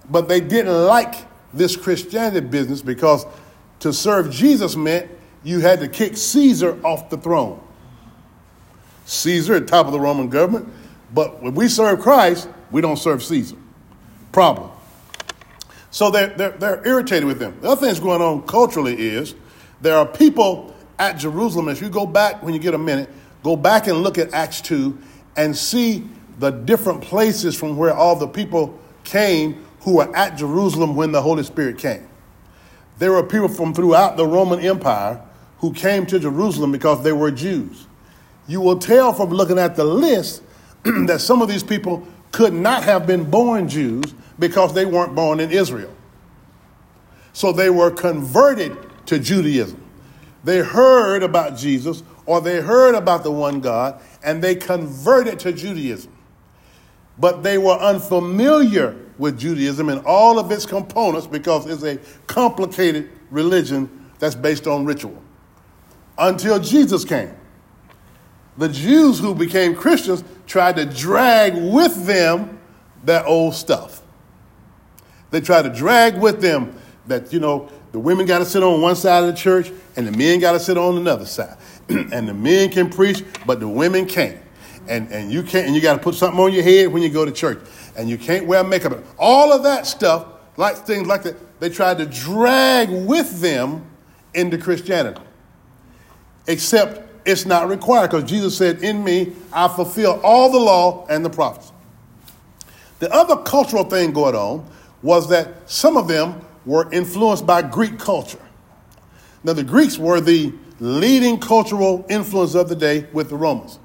but 0.10 0.28
they 0.28 0.40
didn't 0.40 0.86
like 0.86 1.16
this 1.54 1.76
Christianity 1.76 2.46
business 2.46 2.82
because 2.82 3.26
to 3.80 3.94
serve 3.94 4.32
Jesus 4.32 4.76
meant 4.76 5.10
you 5.44 5.60
had 5.60 5.80
to 5.80 5.88
kick 5.88 6.18
Caesar 6.18 6.80
off 6.86 7.10
the 7.10 7.18
throne. 7.18 7.62
Caesar 9.06 9.56
at 9.56 9.68
top 9.68 9.86
of 9.86 9.94
the 9.94 10.00
Roman 10.00 10.30
government, 10.30 10.68
but 11.14 11.42
when 11.42 11.56
we 11.56 11.68
serve 11.68 12.00
Christ, 12.00 12.50
we 12.72 12.82
don't 12.82 12.98
serve 12.98 13.24
Caesar. 13.24 13.56
Problem. 14.32 14.72
So 15.92 16.12
they're, 16.12 16.28
they're, 16.28 16.52
they're 16.52 16.88
irritated 16.88 17.26
with 17.26 17.40
them. 17.40 17.58
The 17.62 17.70
other 17.70 17.82
thing 17.82 17.88
that's 17.88 18.00
going 18.00 18.22
on 18.22 18.42
culturally 18.44 19.00
is 19.00 19.36
there 19.82 19.96
are 19.96 20.06
people 20.06 20.76
at 21.00 21.18
Jerusalem. 21.18 21.70
If 21.70 21.82
you 21.82 21.90
go 21.90 22.06
back 22.06 22.44
when 22.44 22.54
you 22.54 22.60
get 22.60 22.74
a 22.74 22.78
minute, 22.78 23.10
go 23.44 23.56
back 23.56 23.88
and 23.88 24.04
look 24.04 24.18
at 24.18 24.34
Acts 24.34 24.62
2 24.62 24.98
and 25.38 25.56
see 25.56 26.08
the 26.38 26.52
different 26.52 27.02
places 27.02 27.56
from 27.56 27.78
where 27.78 27.94
all 27.94 28.16
the 28.16 28.28
people 28.28 28.80
came 29.04 29.66
who 29.82 29.96
were 29.96 30.16
at 30.16 30.38
Jerusalem 30.38 30.96
when 30.96 31.12
the 31.12 31.22
Holy 31.22 31.44
Spirit 31.44 31.78
came. 31.78 32.08
There 33.00 33.12
were 33.12 33.24
people 33.24 33.48
from 33.48 33.74
throughout 33.74 34.18
the 34.18 34.26
Roman 34.26 34.60
Empire 34.60 35.22
who 35.60 35.74
came 35.74 36.06
to 36.08 36.20
Jerusalem 36.20 36.72
because 36.72 37.04
they 37.04 37.14
were 37.14 37.32
Jews. 37.32 37.88
You 38.48 38.62
will 38.62 38.80
tell 38.80 39.14
from 39.14 39.30
looking 39.30 39.60
at 39.60 39.76
the 39.76 39.84
list 39.84 40.44
that 40.84 41.22
some 41.22 41.42
of 41.42 41.48
these 41.48 41.64
people 41.64 42.08
could 42.32 42.54
not 42.54 42.84
have 42.84 43.08
been 43.08 43.30
born 43.30 43.68
Jews 43.68 44.14
because 44.38 44.74
they 44.74 44.86
weren't 44.86 45.16
born 45.16 45.40
in 45.40 45.52
Israel. 45.52 45.94
So 47.34 47.52
they 47.52 47.70
were 47.70 47.92
converted 47.92 48.78
to 49.08 49.20
Judaism. 49.20 49.82
They 50.44 50.60
heard 50.60 51.24
about 51.24 51.58
Jesus 51.58 52.04
or 52.26 52.42
they 52.42 52.62
heard 52.62 52.96
about 52.96 53.24
the 53.24 53.32
one 53.32 53.60
God 53.62 54.02
and 54.24 54.44
they 54.44 54.56
converted 54.56 55.40
to 55.40 55.52
Judaism 55.52 56.12
but 57.20 57.44
they 57.44 57.58
were 57.58 57.74
unfamiliar 57.74 58.96
with 59.18 59.40
Judaism 59.40 59.90
and 59.90 60.06
all 60.06 60.38
of 60.38 60.52
its 60.52 60.66
components 60.66 61.26
because 61.26 61.66
it's 61.66 61.84
a 61.84 61.98
complicated 62.28 63.10
religion 63.32 64.12
that's 64.20 64.36
based 64.36 64.68
on 64.68 64.86
ritual. 64.86 65.22
Until 66.18 66.60
Jesus 66.60 67.04
came. 67.04 67.34
The 68.58 68.70
Jews 68.70 69.20
who 69.20 69.36
became 69.36 69.76
Christians 69.76 70.24
tried 70.48 70.78
to 70.78 70.86
drag 70.86 71.56
with 71.56 72.06
them 72.06 72.60
that 73.04 73.26
old 73.26 73.54
stuff. 73.54 74.02
They 75.30 75.42
tried 75.42 75.64
to 75.64 75.70
drag 75.70 76.18
with 76.18 76.42
them 76.42 76.80
that, 77.06 77.32
you 77.32 77.40
know, 77.40 77.70
the 77.92 78.00
women 78.00 78.26
got 78.26 78.40
to 78.40 78.46
sit 78.46 78.64
on 78.64 78.82
one 78.82 78.96
side 78.96 79.24
of 79.24 79.28
the 79.28 79.40
church 79.40 79.72
and 79.96 80.08
the 80.08 80.12
men 80.12 80.40
got 80.40 80.54
to 80.54 80.60
sit 80.60 80.78
on 80.78 80.98
another 80.98 81.26
side. 81.26 81.58
and 81.90 82.28
the 82.28 82.34
men 82.34 82.70
can 82.70 82.90
preach, 82.90 83.24
but 83.46 83.60
the 83.60 83.68
women 83.68 84.06
can't 84.06 84.38
and, 84.90 85.12
and 85.12 85.32
you 85.32 85.44
can't 85.44 85.68
and 85.68 85.76
you 85.76 85.82
got 85.82 85.94
to 85.94 86.00
put 86.00 86.16
something 86.16 86.40
on 86.40 86.54
your 86.54 86.64
head 86.64 86.92
when 86.92 87.04
you 87.04 87.10
go 87.10 87.26
to 87.26 87.32
church 87.32 87.60
and 87.96 88.10
you 88.10 88.18
can't 88.18 88.46
wear 88.46 88.64
makeup 88.64 88.94
all 89.18 89.52
of 89.52 89.64
that 89.64 89.86
stuff 89.86 90.26
like 90.58 90.76
things 90.78 91.08
like 91.08 91.24
that, 91.24 91.60
they 91.60 91.70
tried 91.70 92.00
to 92.00 92.06
drag 92.06 92.90
with 92.90 93.40
them 93.40 93.86
into 94.34 94.58
Christianity. 94.58 95.22
Except 96.48 97.28
it's 97.28 97.46
not 97.46 97.70
required 97.70 98.12
because 98.12 98.30
Jesus 98.30 98.58
said, 98.58 98.84
In 98.84 99.04
me, 99.04 99.34
I 99.54 99.68
fulfill 99.68 100.20
all 100.24 100.52
the 100.52 100.60
law 100.60 101.06
and 101.08 101.24
the 101.24 101.30
prophets. 101.30 101.72
The 103.00 103.12
other 103.14 103.38
cultural 103.38 103.84
thing 103.84 104.12
going 104.12 104.36
on 104.36 104.68
was 105.04 105.30
that 105.30 105.70
some 105.70 105.96
of 105.96 106.08
them 106.08 106.42
were 106.66 106.92
influenced 106.92 107.46
by 107.46 107.62
Greek 107.62 108.00
culture. 108.00 108.40
Now, 109.44 109.54
the 109.54 109.64
Greeks 109.64 109.98
were 109.98 110.20
the 110.20 110.52
leading 110.80 111.40
cultural 111.40 112.06
influence 112.10 112.56
of 112.56 112.70
the 112.70 112.76
day 112.76 113.08
with 113.14 113.30
the 113.30 113.36
Romans. 113.36 113.80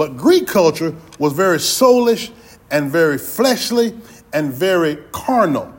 But 0.00 0.16
Greek 0.16 0.46
culture 0.46 0.96
was 1.18 1.34
very 1.34 1.58
soulish 1.58 2.30
and 2.70 2.90
very 2.90 3.18
fleshly 3.18 3.94
and 4.32 4.50
very 4.50 4.96
carnal. 5.12 5.74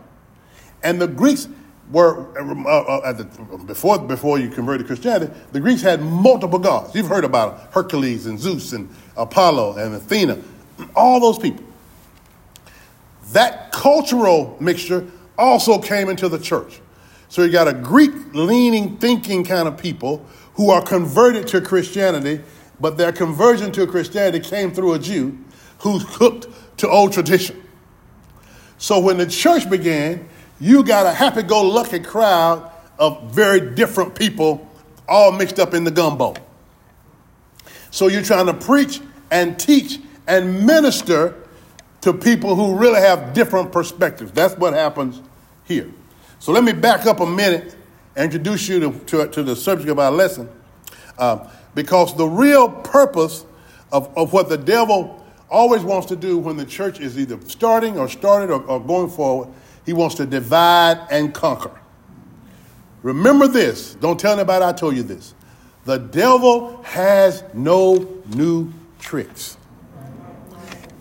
And 0.84 1.01
the 1.01 1.08
Greeks 1.08 1.48
were, 1.92 2.28
uh, 2.38 3.00
uh, 3.00 3.13
the, 3.13 3.24
before, 3.66 3.98
before 3.98 4.38
you 4.38 4.50
converted 4.50 4.82
to 4.82 4.88
Christianity, 4.88 5.34
the 5.54 5.60
Greeks 5.60 5.82
had 5.82 6.04
multiple 6.04 6.60
gods. 6.60 6.94
You've 6.94 7.08
heard 7.08 7.25
about 7.25 7.74
Hercules 7.74 8.28
and 8.28 8.40
Zeus 8.40 8.74
and 8.74 8.94
Apollo 9.18 9.78
and 9.78 9.96
Athena, 9.96 10.38
all 10.96 11.20
those 11.20 11.40
people. 11.40 11.66
That 13.32 13.72
cultural 13.72 14.56
mixture 14.60 15.08
also 15.36 15.80
came 15.80 16.10
into 16.10 16.30
the 16.30 16.38
church. 16.38 16.80
So 17.28 17.42
you 17.42 17.51
got 17.51 17.68
a 17.68 17.74
Greek 17.74 18.12
leaning, 18.36 18.98
thinking 18.98 19.44
kind 19.44 19.68
of 19.68 19.80
people 19.80 20.24
who 20.54 20.70
are 20.70 20.84
converted 20.84 21.48
to 21.48 21.62
Christianity, 21.62 22.42
but 22.82 22.98
their 22.98 23.12
conversion 23.12 23.72
to 23.74 23.86
Christianity 23.88 24.40
came 24.40 24.72
through 24.72 24.94
a 24.94 25.00
Jew 25.00 25.38
who's 25.80 26.04
hooked 26.16 26.48
to 26.78 26.90
old 26.90 27.14
tradition. 27.14 27.62
So 28.78 29.00
when 29.00 29.20
the 29.20 29.28
church 29.28 29.70
began, 29.70 30.28
you 30.60 30.84
got 30.84 31.06
a 31.06 31.12
happy 31.12 31.44
go 31.44 31.62
lucky 31.62 32.00
crowd 32.00 32.70
of 32.98 33.32
very 33.32 33.76
different 33.76 34.16
people 34.16 34.68
all 35.08 35.32
mixed 35.32 35.60
up 35.60 35.74
in 35.74 35.84
the 35.84 35.92
gumbo. 35.92 36.34
So 37.92 38.08
you're 38.08 38.24
trying 38.24 38.48
to 38.48 38.54
preach 38.54 39.00
and 39.30 39.60
teach 39.60 40.00
and 40.28 40.66
minister 40.66 41.36
to 42.02 42.14
people 42.14 42.56
who 42.56 42.76
really 42.76 43.00
have 43.00 43.34
different 43.34 43.72
perspectives. 43.72 44.32
That's 44.32 44.56
what 44.56 44.74
happens 44.74 45.22
here. 45.66 45.92
So 46.40 46.52
let 46.52 46.64
me 46.64 46.74
back 46.74 47.06
up 47.06 47.20
a 47.20 47.26
minute 47.26 47.76
and 48.16 48.26
introduce 48.26 48.68
you 48.68 48.80
to, 48.80 49.00
to, 49.00 49.28
to 49.28 49.44
the 49.44 49.56
subject 49.56 49.90
of 49.90 50.00
our 50.00 50.12
lesson. 50.12 50.50
Uh, 51.18 51.48
because 51.75 52.16
the 52.16 52.28
real 52.28 52.70
purpose 52.70 53.46
of, 53.92 54.16
of 54.18 54.34
what 54.34 54.50
the 54.50 54.58
devil 54.58 55.24
always 55.50 55.84
wants 55.84 56.08
to 56.08 56.16
do 56.16 56.38
when 56.38 56.58
the 56.58 56.66
church 56.66 57.00
is 57.00 57.18
either 57.18 57.40
starting 57.48 57.98
or 57.98 58.08
started 58.08 58.51
or, 58.51 58.63
or 58.63 58.80
going 58.80 59.10
forward, 59.10 59.50
he 59.86 59.94
wants 59.94 60.16
to 60.16 60.25
divide 60.25 61.06
and 61.12 61.34
conquer. 61.34 61.78
Remember 63.04 63.48
this. 63.48 63.96
Don't 63.96 64.20
tell 64.20 64.34
anybody 64.34 64.63
I 64.63 64.74
told 64.74 64.96
you 64.96 65.04
this. 65.04 65.34
The 65.86 65.98
devil 65.98 66.82
has 66.84 67.44
no 67.54 68.08
new 68.36 68.72
tricks. 69.00 69.58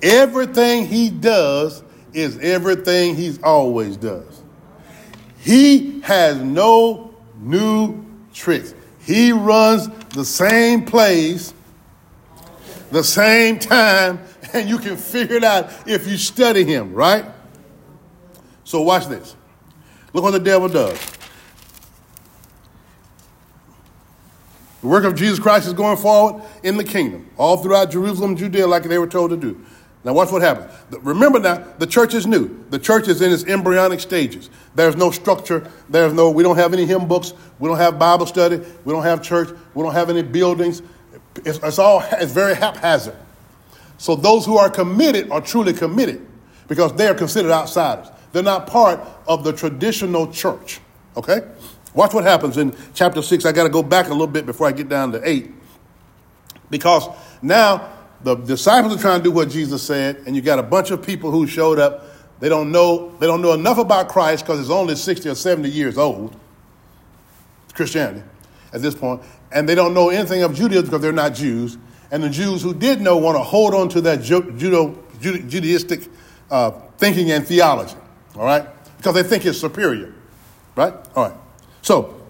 Everything 0.03 0.87
he 0.87 1.11
does 1.11 1.83
is 2.15 2.39
everything 2.39 3.15
he's 3.15 3.41
always 3.43 3.97
does. 3.97 4.43
He 5.39 6.01
has 6.01 6.39
no 6.39 7.15
new 7.39 8.05
tricks. 8.33 8.75
He 9.11 9.33
runs 9.33 9.89
the 10.11 10.25
same 10.25 10.85
place, 10.85 11.53
the 12.93 13.03
same 13.03 13.59
time, 13.59 14.21
and 14.53 14.69
you 14.69 14.79
can 14.79 14.97
figure 14.97 15.35
it 15.35 15.43
out 15.43 15.73
if 15.85 16.07
you 16.07 16.17
study 16.17 16.63
him, 16.63 16.95
right? 16.95 17.25
So 18.63 18.83
watch 18.83 19.09
this. 19.09 19.35
Look 20.13 20.23
what 20.23 20.31
the 20.31 20.39
devil 20.39 20.69
does. 20.69 20.97
The 24.81 24.87
work 24.87 25.03
of 25.03 25.17
Jesus 25.17 25.41
Christ 25.41 25.67
is 25.67 25.73
going 25.73 25.97
forward 25.97 26.45
in 26.63 26.77
the 26.77 26.85
kingdom, 26.85 27.29
all 27.37 27.57
throughout 27.57 27.91
Jerusalem, 27.91 28.37
Judea, 28.37 28.69
like 28.69 28.85
they 28.85 28.99
were 28.99 29.09
told 29.09 29.31
to 29.31 29.37
do. 29.37 29.61
Now, 30.03 30.15
watch 30.15 30.33
what 30.33 30.41
happens. 30.41 30.73
Remember 31.03 31.39
now, 31.39 31.63
the 31.79 31.87
church 31.87 32.15
is 32.15 32.27
new. 32.27 32.65
The 32.71 32.79
church 32.79 33.07
is 33.09 33.21
in 33.21 33.31
its 33.31 33.45
embryonic 33.45 34.01
stages. 34.01 34.49
There's 34.75 34.97
no 34.97 35.11
structure. 35.11 35.71
There's 35.91 36.15
no, 36.15 36.31
we 36.31 36.43
don't 36.43 36.57
have 36.57 36.73
any 36.73 36.87
hymn 36.87 37.07
books. 37.07 37.35
We 37.59 37.69
don't 37.69 37.77
have 37.77 37.99
Bible 37.99 38.25
study. 38.25 38.61
We 38.85 38.93
don't 38.95 39.03
have 39.03 39.23
church. 39.23 39.51
We 39.75 39.83
don't 39.83 39.93
have 39.93 40.09
any 40.09 40.23
buildings. 40.23 40.81
It's, 41.45 41.59
it's 41.59 41.79
all, 41.79 42.03
it's 42.13 42.33
very 42.33 42.55
haphazard. 42.55 43.17
So 43.99 44.17
those 44.17 44.47
who 44.47 44.57
are 44.57 44.71
committed 44.71 45.31
are 45.31 45.43
truly 45.43 45.75
committed 45.75 46.27
because 46.67 46.95
they 46.95 47.07
are 47.07 47.15
considered 47.15 47.51
outsiders. 47.51 48.09
They're 48.33 48.43
not 48.43 48.67
part 48.67 49.01
of 49.27 49.45
the 49.45 49.53
traditional 49.53 50.33
church. 50.33 50.81
Okay? 51.17 51.43
Watch 51.93 52.15
what 52.15 52.25
happens 52.25 52.57
in 52.57 52.75
chapter 52.95 53.21
6. 53.21 53.45
I 53.45 53.53
got 53.53 53.65
to 53.65 53.69
go 53.69 53.83
back 53.83 54.07
a 54.07 54.13
little 54.13 54.27
bit 54.27 54.47
before 54.47 54.67
I 54.67 54.73
get 54.73 54.89
down 54.89 55.13
to 55.13 55.29
8. 55.29 55.51
Because 56.71 57.09
now 57.43 57.93
the 58.23 58.35
disciples 58.35 58.97
are 58.97 59.01
trying 59.01 59.21
to 59.21 59.25
do 59.25 59.31
what 59.31 59.49
Jesus 59.49 59.83
said, 59.83 60.23
and 60.27 60.37
you 60.37 60.43
got 60.43 60.59
a 60.59 60.63
bunch 60.63 60.91
of 60.91 61.05
people 61.05 61.31
who 61.31 61.47
showed 61.47 61.79
up. 61.79 62.07
They 62.39 62.49
don't 62.49 62.73
know, 62.73 63.11
they 63.19 63.27
don't 63.27 63.43
know 63.43 63.53
enough 63.53 63.79
about 63.79 64.09
Christ 64.09 64.45
because 64.45 64.61
it's 64.61 64.71
only 64.71 64.97
60 64.97 65.29
or 65.29 65.35
70 65.35 65.69
years 65.69 65.99
old, 65.99 66.35
Christianity 67.75 68.23
at 68.73 68.83
this 68.83 68.95
point, 68.95 69.23
and 69.53 69.69
they 69.69 69.75
don't 69.75 69.95
know 69.95 70.11
anything 70.11 70.43
of 70.43 70.55
Judaism 70.55 70.87
because 70.87 71.03
they're 71.03 71.13
not 71.13 71.35
Jews. 71.35 71.77
And 72.11 72.23
the 72.23 72.31
Jews 72.31 72.63
who 72.63 72.75
did 72.75 73.01
know 73.01 73.17
want 73.17 73.37
to 73.37 73.43
hold 73.43 73.75
on 73.75 73.89
to 73.91 74.01
that 74.03 74.23
Judo, 74.23 74.93
Judaistic 75.21 76.09
uh, 76.51 76.71
thinking 76.99 77.31
and 77.31 77.47
theology, 77.47 77.97
all 78.37 78.45
right? 78.45 78.67
Because 78.97 79.15
they 79.15 79.23
think 79.23 79.47
it's 79.47 79.61
superior, 79.61 80.13
right? 80.77 80.95
All 81.15 81.29
right. 81.29 81.37
So, 81.83 82.21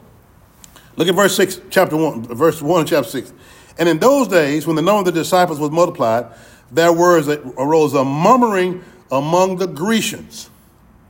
look 0.96 1.08
at 1.08 1.14
verse 1.14 1.34
6, 1.36 1.62
chapter 1.70 1.96
1, 1.96 2.24
verse 2.34 2.60
1 2.60 2.86
chapter 2.86 3.10
6. 3.10 3.32
And 3.78 3.88
in 3.88 3.98
those 3.98 4.28
days, 4.28 4.66
when 4.66 4.76
the 4.76 4.82
number 4.82 5.00
of 5.00 5.04
the 5.06 5.12
disciples 5.12 5.58
was 5.58 5.70
multiplied, 5.70 6.26
there 6.70 6.92
was 6.92 7.28
arose 7.28 7.94
a 7.94 8.04
murmuring 8.04 8.84
among 9.10 9.56
the 9.56 9.66
Grecians. 9.66 10.50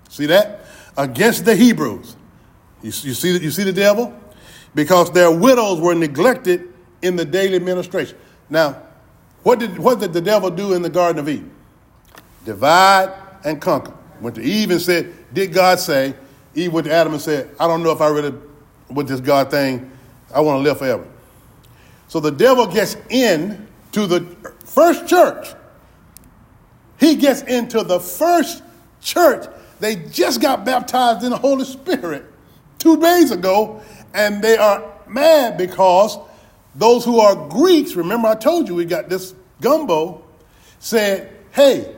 See 0.09 0.26
that? 0.26 0.64
Against 0.97 1.45
the 1.45 1.55
Hebrews. 1.55 2.17
You, 2.83 2.88
you, 2.88 3.14
see, 3.14 3.38
you 3.38 3.50
see 3.50 3.64
the 3.64 3.73
devil? 3.73 4.14
Because 4.75 5.12
their 5.12 5.31
widows 5.31 5.81
were 5.81 5.95
neglected 5.95 6.73
in 7.02 7.17
the 7.17 7.25
daily 7.25 7.59
ministration. 7.59 8.17
Now, 8.49 8.83
what 9.43 9.59
did, 9.59 9.79
what 9.79 10.00
did 10.00 10.12
the 10.12 10.21
devil 10.21 10.50
do 10.50 10.75
in 10.75 10.83
the 10.83 10.90
Garden 10.90 11.19
of 11.19 11.29
Eden? 11.29 11.50
Divide 12.45 13.12
and 13.45 13.61
conquer. 13.61 13.95
Went 14.21 14.37
to 14.37 14.43
Eve 14.43 14.71
and 14.71 14.81
said, 14.81 15.12
Did 15.33 15.52
God 15.52 15.79
say? 15.79 16.14
Eve 16.55 16.73
went 16.73 16.87
to 16.87 16.93
Adam 16.93 17.12
and 17.12 17.23
said, 17.23 17.50
I 17.59 17.67
don't 17.67 17.83
know 17.83 17.93
if 17.93 18.00
I 18.00 18.09
really, 18.09 18.35
with 18.90 19.09
this 19.09 19.21
God 19.21 19.50
thing, 19.50 19.90
I 20.35 20.40
want 20.40 20.59
to 20.59 20.62
live 20.62 20.79
forever. 20.79 21.07
So 22.11 22.19
the 22.19 22.33
devil 22.33 22.67
gets 22.67 22.97
in 23.09 23.69
to 23.93 24.05
the 24.09 24.23
first 24.64 25.07
church. 25.07 25.55
He 26.99 27.14
gets 27.14 27.43
into 27.43 27.85
the 27.85 28.00
first 28.00 28.64
church. 29.00 29.47
They 29.79 29.95
just 29.95 30.40
got 30.40 30.64
baptized 30.64 31.23
in 31.23 31.31
the 31.31 31.37
Holy 31.37 31.64
Spirit 31.64 32.25
two 32.81 33.00
days 33.00 33.31
ago, 33.31 33.81
and 34.12 34.43
they 34.43 34.57
are 34.57 34.93
mad 35.07 35.57
because 35.57 36.19
those 36.75 37.05
who 37.05 37.21
are 37.21 37.49
Greeks, 37.49 37.95
remember 37.95 38.26
I 38.26 38.35
told 38.35 38.67
you 38.67 38.75
we 38.75 38.87
got 38.87 39.09
this 39.09 39.33
gumbo, 39.61 40.25
said, 40.81 41.33
Hey, 41.52 41.95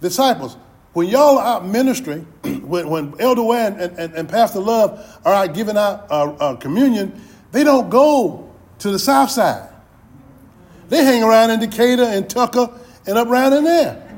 disciples, 0.00 0.56
when 0.94 1.06
y'all 1.06 1.38
are 1.38 1.58
out 1.58 1.64
ministering, 1.64 2.22
when, 2.42 2.90
when 2.90 3.14
Elder 3.20 3.44
Wan 3.44 3.74
and, 3.74 3.96
and, 4.00 4.14
and, 4.14 4.28
Pastor 4.28 4.58
Love 4.58 5.20
are 5.24 5.32
out 5.32 5.54
giving 5.54 5.76
out 5.76 6.10
uh, 6.10 6.32
uh, 6.40 6.56
communion, 6.56 7.22
they 7.52 7.62
don't 7.62 7.88
go 7.88 8.50
to 8.84 8.90
the 8.90 8.98
south 8.98 9.30
side. 9.30 9.66
They 10.90 11.02
hang 11.02 11.22
around 11.22 11.50
in 11.50 11.58
Decatur 11.58 12.02
and 12.02 12.28
Tucker 12.28 12.68
and 13.06 13.16
up 13.16 13.28
around 13.28 13.54
in 13.54 13.64
there. 13.64 14.14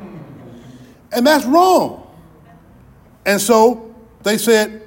And 1.13 1.25
that's 1.25 1.45
wrong. 1.45 2.13
And 3.25 3.41
so 3.41 3.95
they 4.25 4.37
said, 4.37 4.83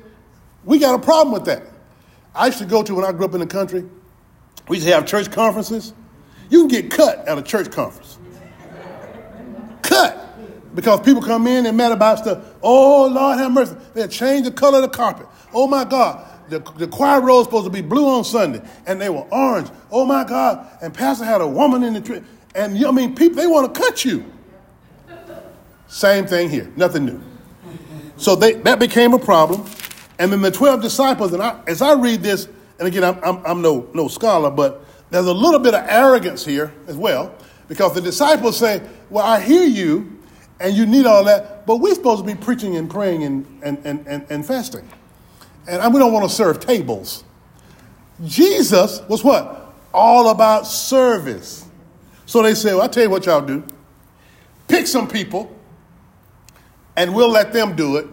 we 0.65 0.79
got 0.79 0.95
a 0.95 0.99
problem 0.99 1.31
with 1.31 1.45
that. 1.45 1.63
I 2.35 2.47
used 2.47 2.57
to 2.57 2.65
go 2.65 2.83
to 2.83 2.93
when 2.93 3.05
I 3.05 3.13
grew 3.13 3.23
up 3.23 3.33
in 3.33 3.39
the 3.39 3.47
country, 3.47 3.85
we 4.67 4.75
used 4.75 4.87
to 4.87 4.93
have 4.93 5.05
church 5.05 5.31
conferences. 5.31 5.93
You 6.49 6.59
can 6.59 6.67
get 6.67 6.91
cut 6.91 7.25
at 7.25 7.37
a 7.37 7.41
church 7.41 7.71
conference. 7.71 8.17
cut. 9.81 10.75
Because 10.75 10.99
people 11.05 11.21
come 11.21 11.47
in 11.47 11.65
and 11.65 11.77
mad 11.77 11.93
about 11.93 12.19
stuff. 12.19 12.43
Oh, 12.61 13.07
Lord 13.07 13.37
have 13.37 13.49
mercy. 13.53 13.77
They 13.93 14.05
change 14.09 14.43
the 14.43 14.51
color 14.51 14.79
of 14.79 14.81
the 14.81 14.89
carpet. 14.89 15.27
Oh 15.53 15.67
my 15.67 15.85
God 15.85 16.28
the, 16.49 16.59
the 16.77 16.87
choir 16.87 17.21
was 17.21 17.45
supposed 17.45 17.65
to 17.65 17.71
be 17.71 17.81
blue 17.81 18.07
on 18.07 18.23
Sunday, 18.23 18.61
and 18.85 18.99
they 18.99 19.09
were 19.09 19.25
orange. 19.31 19.69
Oh 19.91 20.05
my 20.05 20.23
God! 20.23 20.67
And 20.81 20.93
Pastor 20.93 21.25
had 21.25 21.41
a 21.41 21.47
woman 21.47 21.83
in 21.83 21.93
the 21.93 22.01
tree, 22.01 22.21
and 22.55 22.75
you 22.75 22.83
know, 22.83 22.89
I 22.89 22.91
mean, 22.91 23.15
people 23.15 23.35
they 23.35 23.47
want 23.47 23.73
to 23.73 23.79
cut 23.79 24.03
you. 24.03 24.25
Same 25.87 26.27
thing 26.27 26.49
here, 26.49 26.71
nothing 26.75 27.05
new. 27.05 27.21
So 28.17 28.35
they, 28.35 28.53
that 28.53 28.79
became 28.79 29.13
a 29.13 29.19
problem, 29.19 29.65
and 30.19 30.31
then 30.31 30.41
the 30.41 30.51
twelve 30.51 30.81
disciples. 30.81 31.33
And 31.33 31.41
I, 31.41 31.61
as 31.67 31.81
I 31.81 31.93
read 31.93 32.21
this, 32.21 32.47
and 32.77 32.87
again, 32.87 33.03
I'm, 33.03 33.19
I'm, 33.23 33.45
I'm 33.45 33.61
no 33.61 33.87
no 33.93 34.07
scholar, 34.07 34.51
but 34.51 34.85
there's 35.09 35.25
a 35.25 35.33
little 35.33 35.59
bit 35.59 35.73
of 35.73 35.85
arrogance 35.87 36.45
here 36.45 36.71
as 36.87 36.95
well, 36.95 37.33
because 37.67 37.93
the 37.93 38.01
disciples 38.01 38.57
say, 38.57 38.81
"Well, 39.09 39.25
I 39.25 39.39
hear 39.39 39.63
you, 39.63 40.19
and 40.59 40.75
you 40.75 40.85
need 40.85 41.05
all 41.05 41.23
that, 41.23 41.65
but 41.65 41.77
we're 41.77 41.95
supposed 41.95 42.25
to 42.25 42.27
be 42.27 42.39
preaching 42.39 42.75
and 42.75 42.89
praying 42.89 43.23
and, 43.23 43.45
and, 43.63 43.77
and, 43.85 44.05
and, 44.07 44.25
and 44.29 44.45
fasting. 44.45 44.87
And 45.69 45.93
we 45.93 45.99
don't 45.99 46.11
want 46.11 46.27
to 46.27 46.35
serve 46.35 46.59
tables. 46.59 47.23
Jesus 48.25 49.01
was 49.07 49.23
what? 49.23 49.73
All 49.93 50.29
about 50.29 50.65
service. 50.65 51.65
So 52.25 52.41
they 52.41 52.55
said, 52.55 52.73
well, 52.73 52.83
I'll 52.83 52.89
tell 52.89 53.03
you 53.03 53.09
what 53.09 53.25
y'all 53.25 53.45
do. 53.45 53.63
Pick 54.67 54.87
some 54.87 55.07
people, 55.07 55.55
and 56.95 57.13
we'll 57.15 57.31
let 57.31 57.53
them 57.53 57.75
do 57.75 57.97
it 57.97 58.07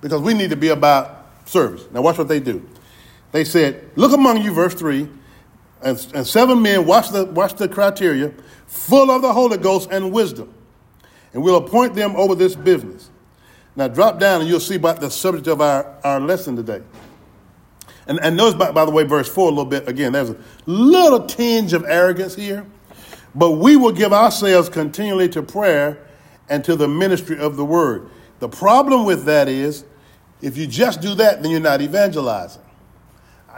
because 0.00 0.20
we 0.20 0.34
need 0.34 0.50
to 0.50 0.56
be 0.56 0.68
about 0.68 1.26
service. 1.46 1.86
Now, 1.92 2.02
watch 2.02 2.18
what 2.18 2.28
they 2.28 2.40
do. 2.40 2.66
They 3.32 3.44
said, 3.44 3.90
Look 3.96 4.12
among 4.12 4.42
you, 4.42 4.52
verse 4.52 4.74
3, 4.74 5.08
and, 5.82 6.06
and 6.14 6.26
seven 6.26 6.60
men, 6.60 6.86
watch 6.86 7.10
the, 7.10 7.24
watch 7.24 7.54
the 7.54 7.68
criteria, 7.68 8.32
full 8.66 9.10
of 9.10 9.22
the 9.22 9.32
Holy 9.32 9.56
Ghost 9.56 9.88
and 9.90 10.12
wisdom, 10.12 10.52
and 11.32 11.42
we'll 11.42 11.56
appoint 11.56 11.94
them 11.94 12.14
over 12.16 12.34
this 12.34 12.54
business. 12.54 13.10
Now, 13.76 13.88
drop 13.88 14.20
down 14.20 14.40
and 14.40 14.48
you'll 14.48 14.60
see 14.60 14.76
about 14.76 15.00
the 15.00 15.10
subject 15.10 15.46
of 15.48 15.60
our, 15.60 15.92
our 16.04 16.20
lesson 16.20 16.56
today. 16.56 16.82
And, 18.06 18.20
and 18.20 18.36
notice, 18.36 18.54
by, 18.54 18.70
by 18.70 18.84
the 18.84 18.90
way, 18.90 19.04
verse 19.04 19.28
4 19.28 19.46
a 19.46 19.50
little 19.50 19.64
bit. 19.64 19.88
Again, 19.88 20.12
there's 20.12 20.30
a 20.30 20.36
little 20.66 21.26
tinge 21.26 21.72
of 21.72 21.84
arrogance 21.84 22.34
here. 22.34 22.66
But 23.34 23.52
we 23.52 23.76
will 23.76 23.92
give 23.92 24.12
ourselves 24.12 24.68
continually 24.68 25.28
to 25.30 25.42
prayer 25.42 26.06
and 26.48 26.64
to 26.64 26.76
the 26.76 26.86
ministry 26.86 27.38
of 27.38 27.56
the 27.56 27.64
word. 27.64 28.08
The 28.38 28.48
problem 28.48 29.04
with 29.04 29.24
that 29.24 29.48
is, 29.48 29.84
if 30.40 30.56
you 30.56 30.66
just 30.66 31.00
do 31.00 31.14
that, 31.14 31.42
then 31.42 31.50
you're 31.50 31.60
not 31.60 31.80
evangelizing. 31.80 32.62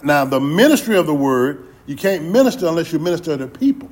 Now, 0.03 0.25
the 0.25 0.41
ministry 0.41 0.97
of 0.97 1.07
the 1.07 1.15
word, 1.15 1.67
you 1.87 1.97
can't 1.97 2.25
minister 2.31 2.67
unless 2.67 2.93
you 2.93 2.99
minister 2.99 3.37
to 3.37 3.47
people. 3.47 3.91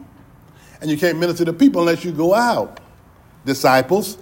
And 0.80 0.90
you 0.90 0.96
can't 0.96 1.18
minister 1.18 1.44
to 1.44 1.52
people 1.52 1.80
unless 1.80 2.04
you 2.04 2.12
go 2.12 2.34
out. 2.34 2.80
Disciples. 3.44 4.18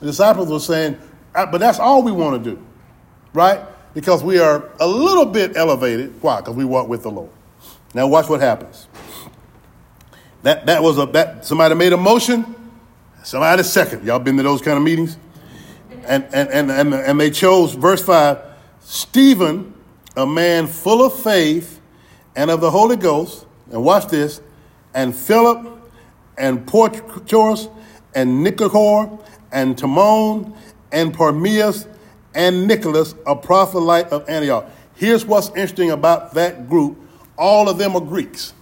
The 0.00 0.06
disciples 0.06 0.50
were 0.50 0.60
saying, 0.60 0.98
Uh, 1.34 1.46
but 1.46 1.58
that's 1.58 1.78
all 1.78 2.02
we 2.02 2.12
want 2.12 2.42
to 2.42 2.50
do, 2.50 2.62
right? 3.32 3.60
Because 3.94 4.22
we 4.22 4.38
are 4.38 4.70
a 4.80 4.86
little 4.86 5.26
bit 5.26 5.56
elevated. 5.56 6.22
Why? 6.22 6.40
Because 6.40 6.56
we 6.56 6.64
walk 6.64 6.88
with 6.88 7.02
the 7.02 7.10
Lord. 7.10 7.30
Now, 7.94 8.06
watch 8.06 8.28
what 8.28 8.40
happens. 8.40 8.88
That, 10.42 10.66
that 10.66 10.82
was 10.82 10.98
a, 10.98 11.06
that 11.06 11.44
somebody 11.44 11.74
made 11.74 11.92
a 11.92 11.96
motion, 11.96 12.54
somebody 13.22 13.62
second. 13.62 14.04
Y'all 14.04 14.18
been 14.18 14.36
to 14.38 14.42
those 14.42 14.60
kind 14.60 14.76
of 14.76 14.82
meetings? 14.82 15.16
And, 16.04 16.24
and, 16.32 16.48
and, 16.48 16.70
and, 16.70 16.94
and 16.94 17.20
they 17.20 17.30
chose, 17.30 17.74
verse 17.74 18.04
5, 18.04 18.38
Stephen, 18.80 19.72
a 20.16 20.26
man 20.26 20.66
full 20.66 21.04
of 21.04 21.18
faith 21.22 21.80
and 22.34 22.50
of 22.50 22.60
the 22.60 22.70
Holy 22.70 22.96
Ghost, 22.96 23.46
and 23.70 23.84
watch 23.84 24.08
this, 24.08 24.40
and 24.94 25.14
Philip, 25.14 25.68
and 26.36 26.66
Prochorus, 26.66 27.70
and 28.14 28.42
Nicanor, 28.42 29.18
and 29.52 29.78
Timon, 29.78 30.54
and 30.92 31.14
Parmenas, 31.14 31.86
and 32.34 32.66
Nicholas, 32.66 33.14
a 33.26 33.34
proselyte 33.34 34.08
of 34.08 34.28
Antioch. 34.28 34.70
Here's 34.94 35.24
what's 35.24 35.48
interesting 35.48 35.90
about 35.90 36.34
that 36.34 36.68
group 36.68 36.98
all 37.36 37.68
of 37.68 37.78
them 37.78 37.96
are 37.96 38.00
Greeks. 38.00 38.52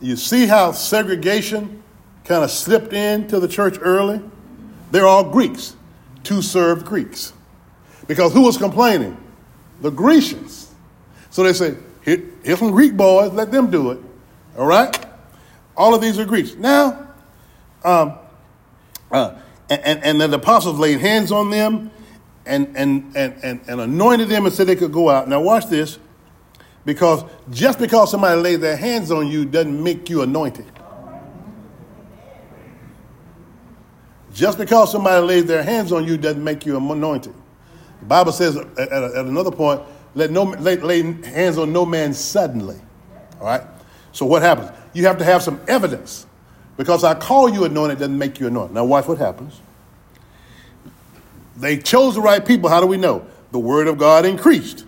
You 0.00 0.16
see 0.16 0.46
how 0.46 0.72
segregation 0.72 1.82
kind 2.24 2.44
of 2.44 2.50
slipped 2.50 2.92
into 2.92 3.40
the 3.40 3.48
church 3.48 3.78
early? 3.80 4.20
They're 4.90 5.06
all 5.06 5.24
Greeks, 5.24 5.76
two 6.24 6.42
served 6.42 6.84
Greeks. 6.84 7.32
Because 8.06 8.32
who 8.32 8.42
was 8.42 8.56
complaining? 8.56 9.16
The 9.80 9.90
Grecians. 9.90 10.74
So 11.30 11.42
they 11.42 11.52
say, 11.52 11.76
Here, 12.04 12.22
here's 12.42 12.58
some 12.58 12.70
Greek 12.70 12.96
boys, 12.96 13.32
let 13.32 13.50
them 13.50 13.70
do 13.70 13.90
it. 13.92 13.98
All 14.56 14.66
right? 14.66 15.06
All 15.76 15.94
of 15.94 16.00
these 16.00 16.18
are 16.18 16.24
Greeks. 16.24 16.54
Now, 16.54 17.08
um, 17.84 18.14
uh, 19.10 19.36
and, 19.70 19.82
and, 19.84 20.22
and 20.22 20.32
the 20.32 20.36
apostles 20.36 20.78
laid 20.78 21.00
hands 21.00 21.30
on 21.30 21.50
them 21.50 21.90
and, 22.46 22.74
and, 22.76 23.14
and, 23.14 23.34
and, 23.42 23.60
and 23.68 23.80
anointed 23.80 24.28
them 24.28 24.46
and 24.46 24.54
said 24.54 24.66
they 24.66 24.76
could 24.76 24.92
go 24.92 25.10
out. 25.10 25.28
Now, 25.28 25.40
watch 25.40 25.66
this. 25.66 25.98
Because 26.84 27.22
just 27.50 27.78
because 27.78 28.10
somebody 28.10 28.40
lays 28.40 28.60
their 28.60 28.76
hands 28.76 29.10
on 29.10 29.26
you 29.26 29.44
doesn't 29.44 29.82
make 29.82 30.08
you 30.08 30.22
anointed. 30.22 30.64
Just 34.32 34.56
because 34.56 34.92
somebody 34.92 35.26
lays 35.26 35.44
their 35.44 35.62
hands 35.62 35.92
on 35.92 36.06
you 36.06 36.16
doesn't 36.16 36.42
make 36.42 36.64
you 36.64 36.76
anointed. 36.76 37.34
The 38.00 38.06
Bible 38.06 38.32
says 38.32 38.56
at, 38.56 38.78
at, 38.78 38.92
at 38.92 39.26
another 39.26 39.50
point, 39.50 39.82
let 40.14 40.30
no 40.30 40.44
lay, 40.44 40.76
lay 40.76 41.02
hands 41.24 41.58
on 41.58 41.72
no 41.72 41.84
man 41.84 42.14
suddenly. 42.14 42.80
All 43.40 43.46
right? 43.46 43.62
So 44.12 44.24
what 44.24 44.40
happens? 44.42 44.70
You 44.94 45.04
have 45.06 45.18
to 45.18 45.24
have 45.24 45.42
some 45.42 45.60
evidence. 45.68 46.27
Because 46.78 47.02
I 47.04 47.14
call 47.14 47.50
you 47.50 47.64
anointed 47.64 47.98
it 47.98 48.00
doesn't 48.00 48.16
make 48.16 48.40
you 48.40 48.46
anointed. 48.46 48.74
Now 48.74 48.84
watch 48.84 49.06
what 49.06 49.18
happens. 49.18 49.60
They 51.56 51.76
chose 51.76 52.14
the 52.14 52.20
right 52.20 52.44
people. 52.46 52.70
How 52.70 52.80
do 52.80 52.86
we 52.86 52.96
know? 52.96 53.26
The 53.50 53.58
word 53.58 53.88
of 53.88 53.98
God 53.98 54.24
increased. 54.24 54.84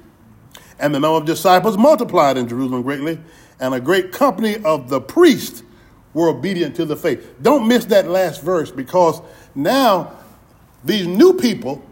And 0.79 0.95
the 0.95 1.01
number 1.01 1.19
of 1.19 1.27
disciples 1.27 1.77
multiplied 1.77 2.39
in 2.39 2.49
Jerusalem 2.49 2.83
greatly, 2.83 3.19
and 3.59 3.75
a 3.75 3.81
great 3.81 4.13
company 4.13 4.57
of 4.65 4.89
the 4.89 5.01
priests 5.01 5.65
were 6.15 6.29
obedient 6.29 6.77
to 6.77 6.85
the 6.85 6.97
faith. 6.97 7.35
Don't 7.43 7.67
miss 7.67 7.85
that 7.87 8.09
last 8.09 8.41
verse 8.41 8.71
because 8.71 9.21
now 9.55 10.13
these 10.85 11.07
new 11.07 11.35
people 11.35 11.85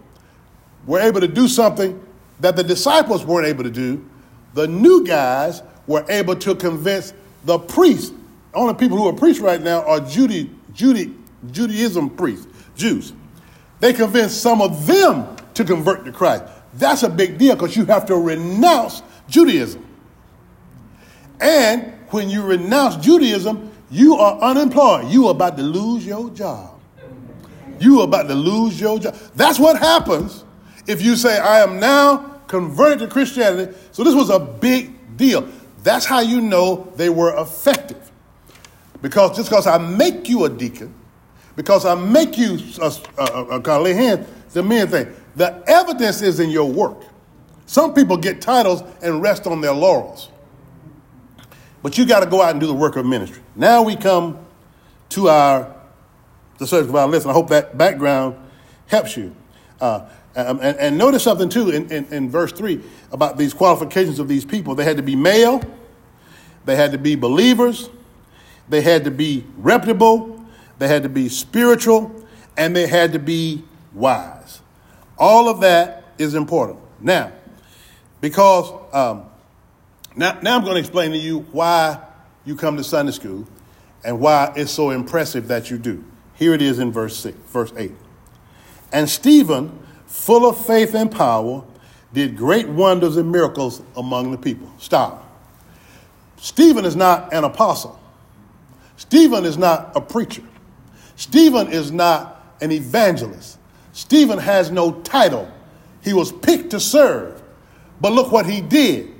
were 0.86 1.00
able 1.00 1.20
to 1.20 1.28
do 1.28 1.48
something 1.48 2.00
that 2.38 2.54
the 2.54 2.62
disciples 2.62 3.26
weren't 3.26 3.48
able 3.48 3.64
to 3.64 3.70
do. 3.70 4.08
The 4.54 4.68
new 4.68 5.04
guys 5.04 5.62
were 5.88 6.06
able 6.08 6.36
to 6.36 6.54
convince 6.54 7.12
the 7.44 7.58
priests. 7.58 8.14
Only 8.58 8.74
people 8.74 8.98
who 8.98 9.06
are 9.08 9.12
priests 9.12 9.40
right 9.40 9.60
now 9.60 9.82
are 9.84 10.00
Judy, 10.00 10.50
Judy, 10.72 11.14
Judaism 11.52 12.10
priests, 12.10 12.48
Jews. 12.74 13.12
They 13.80 13.92
convinced 13.92 14.42
some 14.42 14.60
of 14.60 14.86
them 14.86 15.36
to 15.54 15.64
convert 15.64 16.04
to 16.04 16.12
Christ. 16.12 16.44
That's 16.74 17.04
a 17.04 17.08
big 17.08 17.38
deal 17.38 17.54
because 17.54 17.76
you 17.76 17.84
have 17.84 18.06
to 18.06 18.16
renounce 18.16 19.02
Judaism. 19.28 19.86
And 21.40 21.92
when 22.08 22.28
you 22.28 22.42
renounce 22.42 22.96
Judaism, 22.96 23.70
you 23.90 24.16
are 24.16 24.40
unemployed. 24.40 25.08
You 25.08 25.28
are 25.28 25.30
about 25.30 25.56
to 25.56 25.62
lose 25.62 26.04
your 26.04 26.28
job. 26.30 26.80
You 27.78 28.00
are 28.00 28.04
about 28.04 28.26
to 28.26 28.34
lose 28.34 28.80
your 28.80 28.98
job. 28.98 29.14
That's 29.36 29.60
what 29.60 29.78
happens 29.78 30.44
if 30.88 31.02
you 31.02 31.14
say, 31.14 31.38
I 31.38 31.60
am 31.60 31.78
now 31.78 32.40
converted 32.48 33.00
to 33.00 33.06
Christianity. 33.06 33.76
So 33.92 34.02
this 34.02 34.14
was 34.14 34.30
a 34.30 34.40
big 34.40 35.16
deal. 35.16 35.46
That's 35.84 36.06
how 36.06 36.20
you 36.20 36.40
know 36.40 36.92
they 36.96 37.10
were 37.10 37.40
effective. 37.40 38.07
Because 39.02 39.36
just 39.36 39.48
because 39.48 39.66
I 39.66 39.78
make 39.78 40.28
you 40.28 40.44
a 40.44 40.48
deacon, 40.48 40.92
because 41.56 41.84
I 41.84 41.94
make 41.94 42.36
you 42.36 42.58
a, 42.80 42.92
a, 43.18 43.22
a, 43.22 43.60
a 43.60 43.80
lay 43.80 43.92
hands, 43.92 44.28
the 44.52 44.62
men 44.62 44.88
thing. 44.88 45.14
The 45.36 45.62
evidence 45.66 46.22
is 46.22 46.40
in 46.40 46.50
your 46.50 46.70
work. 46.70 47.04
Some 47.66 47.94
people 47.94 48.16
get 48.16 48.40
titles 48.40 48.82
and 49.02 49.22
rest 49.22 49.46
on 49.46 49.60
their 49.60 49.72
laurels. 49.72 50.30
But 51.82 51.96
you 51.96 52.06
got 52.06 52.20
to 52.20 52.26
go 52.26 52.42
out 52.42 52.52
and 52.52 52.60
do 52.60 52.66
the 52.66 52.74
work 52.74 52.96
of 52.96 53.06
ministry. 53.06 53.42
Now 53.54 53.82
we 53.82 53.94
come 53.94 54.38
to 55.10 55.28
our 55.28 55.74
the 56.58 56.66
subject 56.66 56.90
of 56.90 56.96
our 56.96 57.06
lesson. 57.06 57.30
I 57.30 57.34
hope 57.34 57.48
that 57.50 57.78
background 57.78 58.36
helps 58.86 59.16
you. 59.16 59.34
Uh, 59.80 60.08
um, 60.34 60.60
and, 60.60 60.76
and, 60.78 60.98
notice 60.98 61.22
something 61.22 61.48
too 61.48 61.70
in, 61.70 61.90
in, 61.90 62.04
in 62.12 62.30
verse 62.30 62.52
3 62.52 62.80
about 63.12 63.38
these 63.38 63.54
qualifications 63.54 64.18
of 64.18 64.28
these 64.28 64.44
people. 64.44 64.74
They 64.74 64.84
had 64.84 64.96
to 64.96 65.02
be 65.02 65.16
male, 65.16 65.62
they 66.64 66.76
had 66.76 66.92
to 66.92 66.98
be 66.98 67.14
believers, 67.14 67.90
they 68.68 68.82
had 68.82 69.04
to 69.04 69.10
be 69.10 69.44
reputable, 69.56 70.44
they 70.78 70.88
had 70.88 71.02
to 71.02 71.08
be 71.08 71.28
spiritual, 71.28 72.24
and 72.56 72.74
they 72.74 72.86
had 72.86 73.12
to 73.12 73.18
be 73.18 73.64
wise. 73.94 74.60
All 75.16 75.48
of 75.48 75.60
that 75.60 76.04
is 76.18 76.34
important. 76.34 76.78
Now, 77.00 77.32
because 78.20 78.70
um, 78.92 79.26
now, 80.16 80.38
now 80.42 80.56
I'm 80.56 80.62
going 80.62 80.74
to 80.74 80.80
explain 80.80 81.12
to 81.12 81.18
you 81.18 81.40
why 81.52 82.00
you 82.44 82.56
come 82.56 82.76
to 82.76 82.84
Sunday 82.84 83.12
school 83.12 83.46
and 84.04 84.20
why 84.20 84.52
it's 84.56 84.70
so 84.70 84.90
impressive 84.90 85.48
that 85.48 85.70
you 85.70 85.78
do. 85.78 86.04
Here 86.34 86.54
it 86.54 86.62
is 86.62 86.78
in 86.78 86.92
verse 86.92 87.16
six, 87.16 87.36
verse 87.48 87.72
eight. 87.76 87.92
And 88.92 89.08
Stephen, 89.08 89.78
full 90.06 90.48
of 90.48 90.64
faith 90.66 90.94
and 90.94 91.10
power, 91.10 91.64
did 92.12 92.36
great 92.36 92.68
wonders 92.68 93.16
and 93.16 93.30
miracles 93.30 93.82
among 93.96 94.30
the 94.30 94.38
people. 94.38 94.72
Stop. 94.78 95.24
Stephen 96.36 96.84
is 96.84 96.96
not 96.96 97.32
an 97.34 97.44
apostle. 97.44 98.00
Stephen 98.98 99.44
is 99.44 99.56
not 99.56 99.92
a 99.94 100.00
preacher. 100.00 100.42
Stephen 101.16 101.68
is 101.68 101.90
not 101.90 102.44
an 102.60 102.72
evangelist. 102.72 103.58
Stephen 103.92 104.38
has 104.38 104.70
no 104.70 104.92
title. 105.02 105.50
He 106.02 106.12
was 106.12 106.32
picked 106.32 106.70
to 106.70 106.80
serve. 106.80 107.40
But 108.00 108.12
look 108.12 108.30
what 108.32 108.44
he 108.44 108.60
did. 108.60 109.14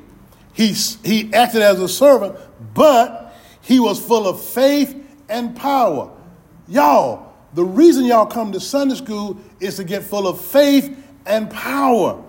He, 0.52 0.72
he 1.04 1.32
acted 1.32 1.62
as 1.62 1.80
a 1.80 1.88
servant, 1.88 2.36
but 2.74 3.34
he 3.62 3.78
was 3.78 4.04
full 4.04 4.26
of 4.26 4.44
faith 4.44 4.96
and 5.28 5.54
power. 5.54 6.10
Y'all, 6.66 7.32
the 7.54 7.64
reason 7.64 8.04
y'all 8.04 8.26
come 8.26 8.50
to 8.52 8.60
Sunday 8.60 8.96
school 8.96 9.38
is 9.60 9.76
to 9.76 9.84
get 9.84 10.02
full 10.02 10.26
of 10.26 10.40
faith 10.40 10.96
and 11.24 11.48
power. 11.48 12.22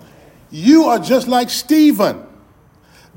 You 0.52 0.84
are 0.84 1.00
just 1.00 1.26
like 1.26 1.50
Stephen. 1.50 2.24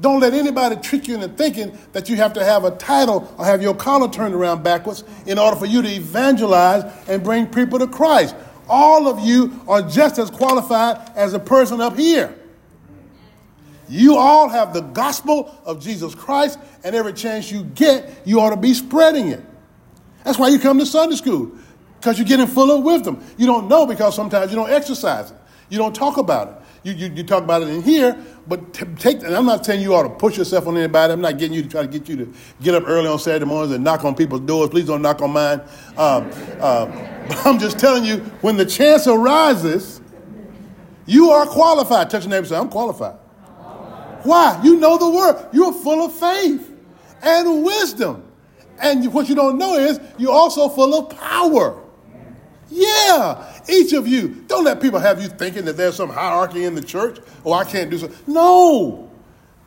Don't 0.01 0.19
let 0.19 0.33
anybody 0.33 0.75
trick 0.77 1.07
you 1.07 1.15
into 1.15 1.27
thinking 1.27 1.77
that 1.91 2.09
you 2.09 2.15
have 2.15 2.33
to 2.33 2.43
have 2.43 2.63
a 2.63 2.71
title 2.71 3.31
or 3.37 3.45
have 3.45 3.61
your 3.61 3.75
collar 3.75 4.09
turned 4.09 4.33
around 4.33 4.63
backwards 4.63 5.03
in 5.27 5.37
order 5.37 5.55
for 5.55 5.67
you 5.67 5.81
to 5.81 5.87
evangelize 5.87 6.83
and 7.07 7.23
bring 7.23 7.45
people 7.45 7.77
to 7.79 7.87
Christ. 7.87 8.35
All 8.67 9.07
of 9.07 9.19
you 9.19 9.61
are 9.67 9.81
just 9.81 10.17
as 10.17 10.31
qualified 10.31 11.11
as 11.15 11.33
a 11.33 11.39
person 11.39 11.79
up 11.79 11.97
here. 11.97 12.35
You 13.87 14.17
all 14.17 14.49
have 14.49 14.73
the 14.73 14.81
gospel 14.81 15.53
of 15.65 15.79
Jesus 15.79 16.15
Christ, 16.15 16.57
and 16.83 16.95
every 16.95 17.13
chance 17.13 17.51
you 17.51 17.63
get, 17.63 18.25
you 18.25 18.39
ought 18.39 18.51
to 18.51 18.57
be 18.57 18.73
spreading 18.73 19.27
it. 19.27 19.43
That's 20.23 20.39
why 20.39 20.47
you 20.47 20.57
come 20.57 20.79
to 20.79 20.85
Sunday 20.85 21.17
school, 21.17 21.51
because 21.99 22.17
you're 22.17 22.27
getting 22.27 22.47
full 22.47 22.71
of 22.71 22.83
wisdom. 22.83 23.23
You 23.37 23.45
don't 23.45 23.67
know 23.67 23.85
because 23.85 24.15
sometimes 24.15 24.51
you 24.51 24.55
don't 24.55 24.71
exercise 24.71 25.31
it, 25.31 25.37
you 25.69 25.77
don't 25.77 25.93
talk 25.93 26.17
about 26.17 26.47
it. 26.47 26.55
You, 26.83 26.93
you, 26.93 27.07
you 27.15 27.23
talk 27.23 27.43
about 27.43 27.61
it 27.61 27.69
in 27.69 27.81
here, 27.81 28.17
but 28.45 28.73
t- 28.73 28.85
take, 28.97 29.23
and 29.23 29.33
I'm 29.33 29.45
not 29.45 29.65
saying 29.65 29.81
you 29.81 29.95
ought 29.95 30.03
to 30.03 30.09
push 30.09 30.37
yourself 30.37 30.67
on 30.67 30.75
anybody. 30.75 31.13
I'm 31.13 31.21
not 31.21 31.37
getting 31.37 31.55
you 31.55 31.63
to 31.63 31.69
try 31.69 31.81
to 31.81 31.87
get 31.87 32.09
you 32.09 32.17
to 32.17 32.33
get 32.61 32.75
up 32.75 32.83
early 32.85 33.07
on 33.07 33.19
Saturday 33.19 33.45
mornings 33.45 33.73
and 33.73 33.83
knock 33.83 34.03
on 34.03 34.15
people's 34.15 34.41
doors. 34.41 34.69
Please 34.69 34.85
don't 34.85 35.01
knock 35.01 35.21
on 35.21 35.31
mine. 35.31 35.61
Uh, 35.95 36.19
uh, 36.59 37.25
but 37.27 37.45
I'm 37.45 37.57
just 37.57 37.79
telling 37.79 38.03
you, 38.03 38.17
when 38.41 38.57
the 38.57 38.65
chance 38.65 39.07
arises, 39.07 40.01
you 41.05 41.29
are 41.31 41.45
qualified. 41.45 42.09
Touch 42.09 42.23
your 42.23 42.31
neighbor 42.31 42.45
say, 42.47 42.57
I'm 42.57 42.69
qualified. 42.69 43.15
Why? 44.23 44.59
You 44.63 44.77
know 44.77 44.97
the 44.97 45.09
word. 45.09 45.49
You're 45.53 45.73
full 45.73 46.05
of 46.05 46.13
faith 46.13 46.69
and 47.21 47.63
wisdom. 47.63 48.29
And 48.79 49.13
what 49.13 49.29
you 49.29 49.35
don't 49.35 49.57
know 49.57 49.75
is 49.75 49.99
you're 50.17 50.31
also 50.31 50.67
full 50.67 50.93
of 50.95 51.17
power. 51.17 51.82
Yeah, 52.73 53.61
each 53.69 53.93
of 53.93 54.07
you. 54.07 54.29
Don't 54.47 54.63
let 54.63 54.81
people 54.81 54.99
have 54.99 55.21
you 55.21 55.27
thinking 55.27 55.63
that 55.65 55.77
there's 55.77 55.95
some 55.95 56.09
hierarchy 56.09 56.65
in 56.65 56.73
the 56.73 56.81
church. 56.81 57.19
Oh, 57.45 57.53
I 57.53 57.65
can't 57.65 57.91
do 57.91 57.99
so. 57.99 58.09
No. 58.25 59.11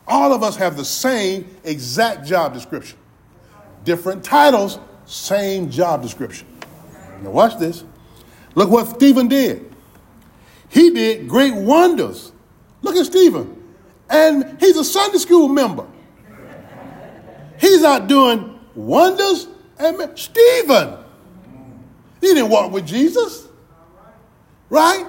All 0.05 0.33
of 0.33 0.43
us 0.43 0.57
have 0.57 0.75
the 0.75 0.83
same 0.83 1.47
exact 1.63 2.27
job 2.27 2.53
description. 2.53 2.97
Different 3.85 4.25
titles, 4.25 4.79
same 5.05 5.69
job 5.69 6.01
description. 6.01 6.47
Now, 7.21 7.31
watch 7.31 7.57
this. 7.57 7.85
Look 8.55 8.69
what 8.69 8.87
Stephen 8.87 9.29
did. 9.29 9.73
He 10.67 10.89
did 10.91 11.29
great 11.29 11.55
wonders. 11.55 12.33
Look 12.81 12.97
at 12.97 13.05
Stephen. 13.05 13.63
And 14.09 14.59
he's 14.59 14.75
a 14.75 14.83
Sunday 14.83 15.19
school 15.19 15.47
member. 15.47 15.87
He's 17.57 17.83
out 17.83 18.07
doing 18.07 18.59
wonders. 18.75 19.47
And 19.79 20.17
Stephen, 20.19 20.97
he 22.21 22.27
didn't 22.27 22.49
walk 22.49 22.71
with 22.71 22.87
Jesus, 22.87 23.47
right? 24.69 25.05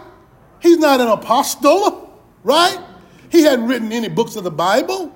He's 0.60 0.78
not 0.78 1.00
an 1.00 1.08
apostle, 1.08 2.20
right? 2.42 2.78
He 3.30 3.42
hadn't 3.42 3.66
written 3.66 3.92
any 3.92 4.08
books 4.08 4.36
of 4.36 4.44
the 4.44 4.50
Bible, 4.50 5.14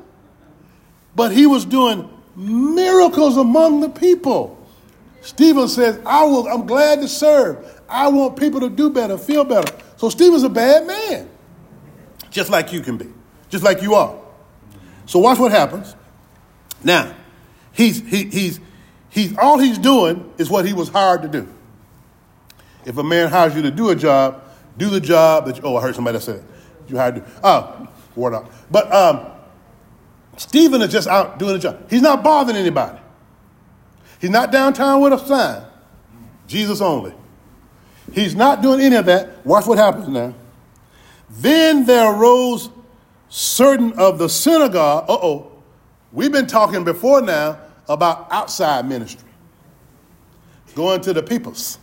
but 1.15 1.33
he 1.33 1.47
was 1.47 1.65
doing 1.65 2.09
miracles 2.37 3.37
among 3.37 3.81
the 3.81 3.89
people. 3.89 4.59
Stephen 5.21 5.69
says, 5.69 6.01
I 6.05 6.25
will, 6.25 6.49
I'm 6.49 6.67
glad 6.67 7.01
to 7.01 7.09
serve. 7.09 7.83
I 7.89 8.09
want 8.09 8.37
people 8.37 8.61
to 8.61 8.71
do 8.71 8.91
better, 8.91 9.17
feel 9.19 9.45
better. 9.45 9.73
So 9.97 10.09
Stephen's 10.09 10.43
a 10.43 10.49
bad 10.49 10.87
man, 10.87 11.29
just 12.31 12.51
like 12.51 12.73
you 12.73 12.81
can 12.81 12.97
be, 12.97 13.09
just 13.49 13.63
like 13.63 13.83
you 13.83 13.95
are. 13.95 14.19
So 15.07 15.19
watch 15.19 15.39
what 15.39 15.53
happens. 15.53 15.95
Now, 16.83 17.15
he's, 17.73 18.01
he, 18.01 18.25
he's, 18.25 18.61
he's, 19.11 19.37
all 19.39 19.59
he's 19.59 19.79
doing 19.79 20.33
is 20.39 20.51
what 20.51 20.67
he 20.67 20.73
was 20.73 20.89
hired 20.89 21.23
to 21.23 21.29
do. 21.29 21.49
If 22.85 22.99
a 22.99 23.03
man 23.03 23.29
hires 23.29 23.55
you 23.55 23.63
to 23.63 23.71
do 23.71 23.91
a 23.91 23.97
job, 23.97 24.43
do 24.77 24.89
the 24.91 25.01
job 25.01 25.47
that 25.47 25.57
you, 25.57 25.63
oh, 25.65 25.77
I 25.77 25.83
heard 25.83 25.95
somebody 25.95 26.19
say 26.21 26.35
it. 26.35 26.45
You 26.89 26.97
hired 26.97 27.17
to, 27.17 27.25
oh, 27.45 27.89
word 28.17 28.35
out. 28.35 28.51
But 28.71 28.93
um, 28.93 29.27
Stephen 30.37 30.83
is 30.83 30.91
just 30.91 31.09
out 31.09 31.39
doing 31.39 31.57
a 31.57 31.59
job. 31.59 31.89
He's 31.91 32.03
not 32.03 32.23
bothering 32.23 32.57
anybody. 32.57 32.99
He's 34.21 34.31
not 34.31 34.53
downtown 34.53 35.01
with 35.01 35.13
a 35.13 35.19
sign. 35.19 35.65
Jesus 36.47 36.81
only. 36.81 37.15
He's 38.13 38.35
not 38.35 38.63
doing 38.63 38.81
any 38.81 38.97
of 38.97 39.07
that. 39.07 39.45
Watch 39.47 39.67
what 39.67 39.79
happens 39.79 40.09
now. 40.09 40.35
Then 41.31 41.87
there 41.87 42.13
arose 42.13 42.69
certain 43.29 43.93
of 43.95 44.19
the 44.19 44.29
synagogue. 44.29 45.05
Uh 45.09 45.15
oh. 45.15 45.53
We've 46.13 46.33
been 46.33 46.47
talking 46.47 46.85
before 46.85 47.23
now 47.23 47.59
about 47.89 48.29
outside 48.31 48.87
ministry, 48.87 49.29
going 50.75 51.01
to 51.03 51.13
the 51.13 51.23
peoples. 51.23 51.79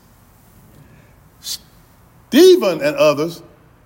Stephen 2.29 2.81
and 2.81 2.95
others 2.95 3.41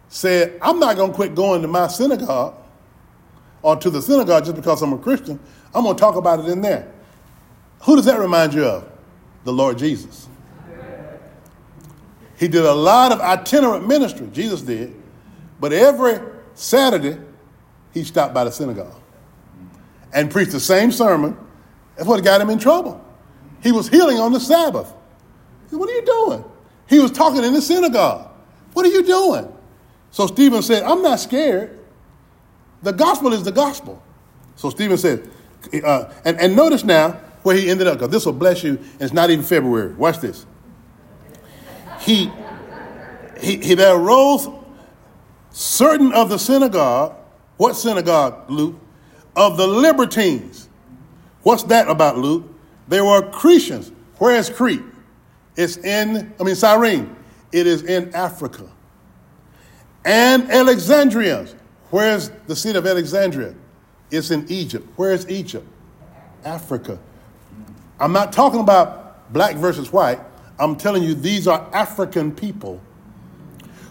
said, 0.09 0.59
I'm 0.61 0.79
not 0.79 0.97
going 0.97 1.11
to 1.11 1.15
quit 1.15 1.33
going 1.33 1.61
to 1.61 1.67
my 1.67 1.87
synagogue 1.87 2.55
or 3.61 3.77
to 3.77 3.89
the 3.89 4.01
synagogue 4.01 4.43
just 4.43 4.57
because 4.57 4.81
I'm 4.81 4.91
a 4.91 4.97
Christian. 4.97 5.39
I'm 5.73 5.83
going 5.83 5.95
to 5.95 5.99
talk 5.99 6.15
about 6.15 6.39
it 6.39 6.47
in 6.47 6.59
there. 6.61 6.91
Who 7.83 7.95
does 7.95 8.05
that 8.05 8.19
remind 8.19 8.53
you 8.53 8.65
of? 8.65 8.91
The 9.45 9.53
Lord 9.53 9.77
Jesus. 9.77 10.27
He 12.35 12.49
did 12.49 12.65
a 12.65 12.73
lot 12.73 13.13
of 13.13 13.21
itinerant 13.21 13.87
ministry, 13.87 14.27
Jesus 14.33 14.61
did, 14.61 14.93
but 15.61 15.71
every 15.71 16.19
Saturday 16.53 17.17
he 17.93 18.03
stopped 18.03 18.33
by 18.33 18.43
the 18.43 18.51
synagogue 18.51 18.99
and 20.13 20.29
preached 20.29 20.51
the 20.51 20.59
same 20.59 20.91
sermon. 20.91 21.37
That's 21.95 22.07
what 22.07 22.21
got 22.23 22.41
him 22.41 22.49
in 22.49 22.59
trouble. 22.59 23.03
He 23.61 23.71
was 23.71 23.87
healing 23.87 24.19
on 24.19 24.33
the 24.33 24.39
Sabbath. 24.39 24.93
What 25.69 25.89
are 25.89 25.93
you 25.93 26.05
doing? 26.05 26.43
He 26.87 26.99
was 26.99 27.11
talking 27.11 27.43
in 27.43 27.53
the 27.53 27.61
synagogue. 27.61 28.32
What 28.73 28.85
are 28.85 28.89
you 28.89 29.03
doing? 29.03 29.51
So 30.11 30.27
Stephen 30.27 30.61
said, 30.61 30.83
I'm 30.83 31.01
not 31.01 31.19
scared. 31.19 31.79
The 32.81 32.91
gospel 32.91 33.33
is 33.33 33.43
the 33.43 33.51
gospel. 33.51 34.01
So 34.55 34.69
Stephen 34.69 34.97
said, 34.97 35.29
uh, 35.83 36.11
and, 36.25 36.39
and 36.39 36.55
notice 36.55 36.83
now 36.83 37.11
where 37.43 37.55
he 37.55 37.69
ended 37.69 37.87
up, 37.87 37.95
because 37.95 38.11
this 38.11 38.25
will 38.25 38.33
bless 38.33 38.63
you, 38.63 38.79
it's 38.99 39.13
not 39.13 39.29
even 39.29 39.43
February. 39.43 39.93
Watch 39.93 40.19
this. 40.19 40.45
He, 42.01 42.31
he, 43.39 43.57
he 43.57 43.75
there 43.75 43.95
arose 43.95 44.47
certain 45.51 46.11
of 46.13 46.29
the 46.29 46.37
synagogue. 46.37 47.15
What 47.57 47.75
synagogue, 47.75 48.49
Luke? 48.49 48.75
Of 49.35 49.57
the 49.57 49.67
libertines. 49.67 50.69
What's 51.43 51.63
that 51.63 51.87
about, 51.87 52.17
Luke? 52.17 52.43
They 52.87 53.01
were 53.01 53.21
Cretians. 53.31 53.91
Where 54.17 54.35
is 54.35 54.49
Crete? 54.49 54.83
It's 55.55 55.77
in, 55.77 56.33
I 56.39 56.43
mean, 56.43 56.55
Cyrene. 56.55 57.15
It 57.53 57.67
is 57.67 57.83
in 57.83 58.13
Africa. 58.13 58.69
And 60.03 60.51
Alexandrians. 60.51 61.55
Where's 61.91 62.29
the 62.47 62.55
seat 62.55 62.75
of 62.75 62.85
Alexandria? 62.85 63.53
It's 64.11 64.31
in 64.31 64.45
Egypt. 64.49 64.87
Where's 64.95 65.29
Egypt? 65.29 65.67
Africa. 66.43 66.99
I'm 67.99 68.11
not 68.11 68.33
talking 68.33 68.59
about 68.59 69.31
black 69.31 69.55
versus 69.55 69.93
white. 69.93 70.19
I'm 70.59 70.75
telling 70.75 71.03
you, 71.03 71.13
these 71.13 71.47
are 71.47 71.69
African 71.73 72.31
people 72.31 72.81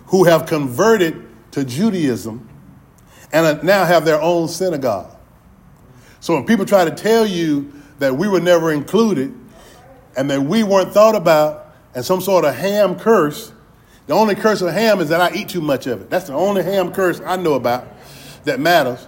who 0.06 0.24
have 0.24 0.46
converted 0.46 1.24
to 1.52 1.64
Judaism 1.64 2.48
and 3.32 3.62
now 3.62 3.84
have 3.84 4.04
their 4.04 4.20
own 4.20 4.48
synagogue. 4.48 5.16
So 6.20 6.34
when 6.34 6.44
people 6.46 6.66
try 6.66 6.84
to 6.84 6.90
tell 6.90 7.24
you 7.24 7.72
that 7.98 8.16
we 8.16 8.28
were 8.28 8.40
never 8.40 8.72
included 8.72 9.34
and 10.16 10.30
that 10.30 10.42
we 10.42 10.62
weren't 10.62 10.92
thought 10.92 11.14
about, 11.14 11.71
and 11.94 12.04
some 12.04 12.20
sort 12.20 12.44
of 12.44 12.54
ham 12.54 12.98
curse. 12.98 13.52
The 14.06 14.14
only 14.14 14.34
curse 14.34 14.60
of 14.62 14.72
ham 14.72 15.00
is 15.00 15.08
that 15.10 15.20
I 15.20 15.34
eat 15.34 15.48
too 15.48 15.60
much 15.60 15.86
of 15.86 16.02
it. 16.02 16.10
That's 16.10 16.26
the 16.26 16.34
only 16.34 16.62
ham 16.62 16.92
curse 16.92 17.20
I 17.24 17.36
know 17.36 17.54
about 17.54 17.86
that 18.44 18.58
matters. 18.60 19.06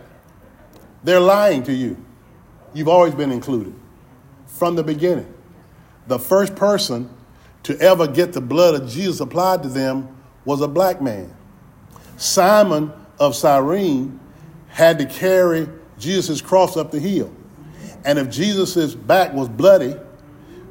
They're 1.03 1.21
lying 1.21 1.63
to 1.65 1.73
you. 1.73 1.97
You've 2.73 2.89
always 2.89 3.15
been 3.15 3.31
included 3.31 3.75
from 4.47 4.77
the 4.77 4.83
beginning. 4.83 5.33
The 6.07 6.19
first 6.19 6.55
person 6.55 7.11
to 7.65 7.79
ever 7.81 8.07
get 8.07 8.33
the 8.33 8.41
blood 8.41 8.81
of 8.81 8.89
Jesus 8.89 9.21
applied 9.21 9.63
to 9.63 9.69
them 9.69 10.09
was 10.45 10.61
a 10.61 10.69
black 10.69 11.01
man. 11.01 11.35
Simon 12.17 12.93
of 13.19 13.35
Cyrene 13.35 14.21
had 14.69 14.99
to 14.99 15.07
carry 15.07 15.69
Jesus' 15.99 16.41
cross 16.41 16.77
up 16.77 16.91
the 16.91 17.01
hill. 17.01 17.35
And 18.05 18.19
if 18.19 18.31
Jesus' 18.31 18.95
back 18.95 19.33
was 19.33 19.49
bloody 19.49 19.97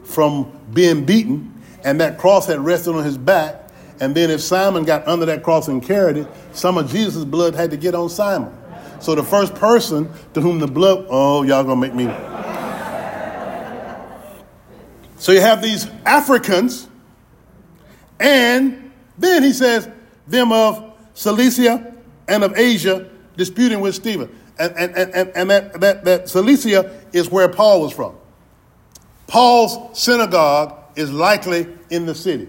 from 0.04 0.52
being 0.73 1.06
beaten, 1.06 1.53
and 1.84 2.00
that 2.02 2.17
cross 2.17 2.48
had 2.48 2.60
rested 2.60 2.96
on 2.96 3.04
his 3.04 3.17
back. 3.17 3.69
And 4.00 4.15
then 4.15 4.32
if 4.32 4.41
Simon 4.41 4.86
got 4.86 5.08
under 5.08 5.26
that 5.28 5.43
cross 5.43 5.67
and 5.67 5.82
carried 5.82 6.17
it, 6.17 6.28
some 6.52 6.78
of 6.78 6.89
Jesus' 6.89 7.26
blood 7.26 7.56
had 7.56 7.72
to 7.72 7.78
get 7.78 7.96
on 7.96 8.10
Simon. 8.10 8.52
So 9.00 9.15
the 9.15 9.24
first 9.24 9.54
person 9.56 10.10
to 10.34 10.41
whom 10.41 10.60
the 10.60 10.67
blood, 10.67 11.06
oh, 11.10 11.43
y'all 11.43 11.63
gonna 11.63 11.80
make 11.80 11.93
me. 11.93 12.06
So 15.17 15.32
you 15.32 15.41
have 15.41 15.62
these 15.62 15.88
Africans, 16.06 16.89
and 18.19 18.91
then 19.17 19.43
he 19.43 19.54
says, 19.54 19.89
them 20.28 20.52
of 20.52 20.93
Cilicia 21.13 21.93
and 22.28 22.43
of 22.43 22.58
Asia 22.58 23.10
disputing 23.38 23.80
with 23.80 23.96
Stephen. 23.96 24.34
And, 24.60 24.76
and, 24.76 24.96
and, 24.96 25.30
and 25.36 25.50
that, 25.50 25.80
that, 25.80 26.06
that 26.06 26.30
Cilicia 26.30 27.02
is 27.13 27.30
where 27.30 27.48
Paul 27.48 27.82
was 27.82 27.93
from. 27.93 28.15
Paul's 29.28 29.98
synagogue 29.98 30.83
is 30.96 31.12
likely 31.12 31.68
in 31.90 32.06
the 32.06 32.16
city. 32.16 32.48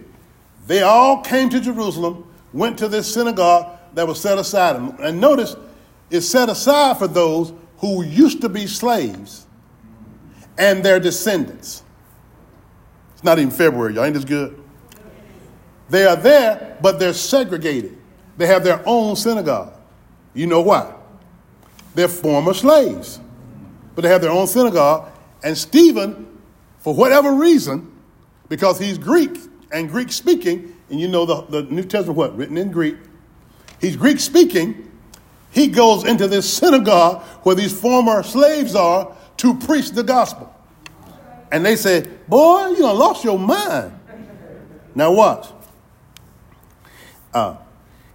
They 0.66 0.82
all 0.82 1.20
came 1.22 1.50
to 1.50 1.60
Jerusalem, 1.60 2.32
went 2.52 2.78
to 2.78 2.88
this 2.88 3.12
synagogue 3.12 3.78
that 3.94 4.06
was 4.06 4.20
set 4.20 4.38
aside. 4.38 4.76
And 5.00 5.20
notice, 5.20 5.56
it's 6.10 6.26
set 6.26 6.48
aside 6.48 6.98
for 6.98 7.08
those 7.08 7.52
who 7.78 8.04
used 8.04 8.40
to 8.42 8.48
be 8.48 8.66
slaves 8.66 9.46
and 10.56 10.84
their 10.84 11.00
descendants. 11.00 11.82
It's 13.12 13.24
not 13.24 13.38
even 13.38 13.50
February, 13.50 13.94
y'all. 13.94 14.04
Ain't 14.04 14.14
this 14.14 14.24
good? 14.24 14.62
They 15.90 16.06
are 16.06 16.16
there, 16.16 16.78
but 16.80 16.98
they're 16.98 17.12
segregated. 17.12 17.98
They 18.36 18.46
have 18.46 18.64
their 18.64 18.82
own 18.86 19.16
synagogue. 19.16 19.74
You 20.32 20.46
know 20.46 20.60
why? 20.60 20.92
They're 21.94 22.08
former 22.08 22.54
slaves, 22.54 23.20
but 23.94 24.02
they 24.02 24.08
have 24.08 24.22
their 24.22 24.30
own 24.30 24.46
synagogue. 24.46 25.10
And 25.44 25.56
Stephen, 25.56 26.40
for 26.78 26.94
whatever 26.94 27.32
reason, 27.32 27.93
because 28.48 28.78
he's 28.78 28.98
Greek 28.98 29.36
and 29.72 29.88
Greek 29.88 30.12
speaking, 30.12 30.74
and 30.90 31.00
you 31.00 31.08
know 31.08 31.26
the, 31.26 31.42
the 31.42 31.62
New 31.62 31.82
Testament, 31.82 32.16
what? 32.16 32.36
Written 32.36 32.56
in 32.56 32.70
Greek. 32.70 32.96
He's 33.80 33.96
Greek 33.96 34.20
speaking. 34.20 34.90
He 35.50 35.68
goes 35.68 36.04
into 36.04 36.28
this 36.28 36.52
synagogue 36.52 37.22
where 37.42 37.54
these 37.54 37.78
former 37.78 38.22
slaves 38.22 38.74
are 38.74 39.14
to 39.38 39.54
preach 39.54 39.90
the 39.90 40.02
gospel. 40.02 40.52
And 41.50 41.64
they 41.64 41.76
said, 41.76 42.26
Boy, 42.28 42.68
you 42.68 42.78
done 42.78 42.98
lost 42.98 43.24
your 43.24 43.38
mind. 43.38 43.98
Now, 44.94 45.12
watch. 45.12 45.48
Uh, 47.32 47.56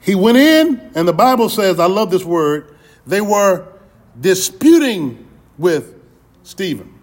he 0.01 0.15
went 0.15 0.37
in, 0.37 0.91
and 0.95 1.07
the 1.07 1.13
Bible 1.13 1.49
says, 1.49 1.79
I 1.79 1.87
love 1.87 2.09
this 2.09 2.23
word, 2.23 2.77
they 3.05 3.21
were 3.21 3.67
disputing 4.19 5.27
with 5.57 5.93
Stephen. 6.43 6.93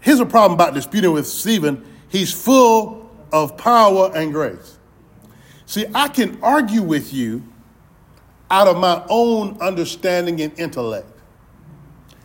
Here's 0.00 0.20
a 0.20 0.26
problem 0.26 0.52
about 0.52 0.74
disputing 0.74 1.12
with 1.12 1.26
Stephen 1.26 1.84
he's 2.12 2.32
full 2.32 3.10
of 3.32 3.56
power 3.56 4.12
and 4.14 4.32
grace. 4.32 4.78
See, 5.64 5.86
I 5.94 6.08
can 6.08 6.38
argue 6.42 6.82
with 6.82 7.14
you 7.14 7.42
out 8.50 8.68
of 8.68 8.76
my 8.76 9.02
own 9.08 9.56
understanding 9.60 10.42
and 10.42 10.56
intellect. 10.58 11.08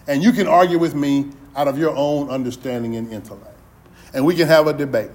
And 0.07 0.21
you 0.21 0.33
can 0.33 0.45
argue 0.45 0.77
with 0.77 0.93
me 0.93 1.31
out 1.55 1.69
of 1.69 1.79
your 1.79 1.95
own 1.95 2.29
understanding 2.29 2.97
and 2.97 3.11
intellect. 3.11 3.57
And 4.13 4.25
we 4.25 4.35
can 4.35 4.47
have 4.47 4.67
a 4.67 4.73
debate. 4.73 5.11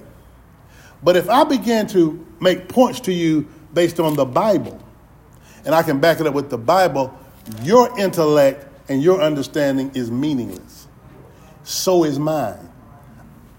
But 1.03 1.15
if 1.15 1.29
I 1.29 1.43
begin 1.43 1.85
to 1.87 2.25
make 2.39 2.67
points 2.67 2.99
to 3.01 3.13
you 3.13 3.47
based 3.73 3.99
on 3.99 4.15
the 4.15 4.25
Bible, 4.25 4.81
and 5.65 5.75
I 5.75 5.83
can 5.83 5.99
back 5.99 6.19
it 6.19 6.25
up 6.25 6.33
with 6.33 6.49
the 6.49 6.57
Bible, 6.57 7.15
your 7.61 7.97
intellect 7.99 8.67
and 8.89 9.03
your 9.03 9.21
understanding 9.21 9.91
is 9.93 10.09
meaningless. 10.09 10.87
So 11.63 12.03
is 12.03 12.17
mine. 12.17 12.72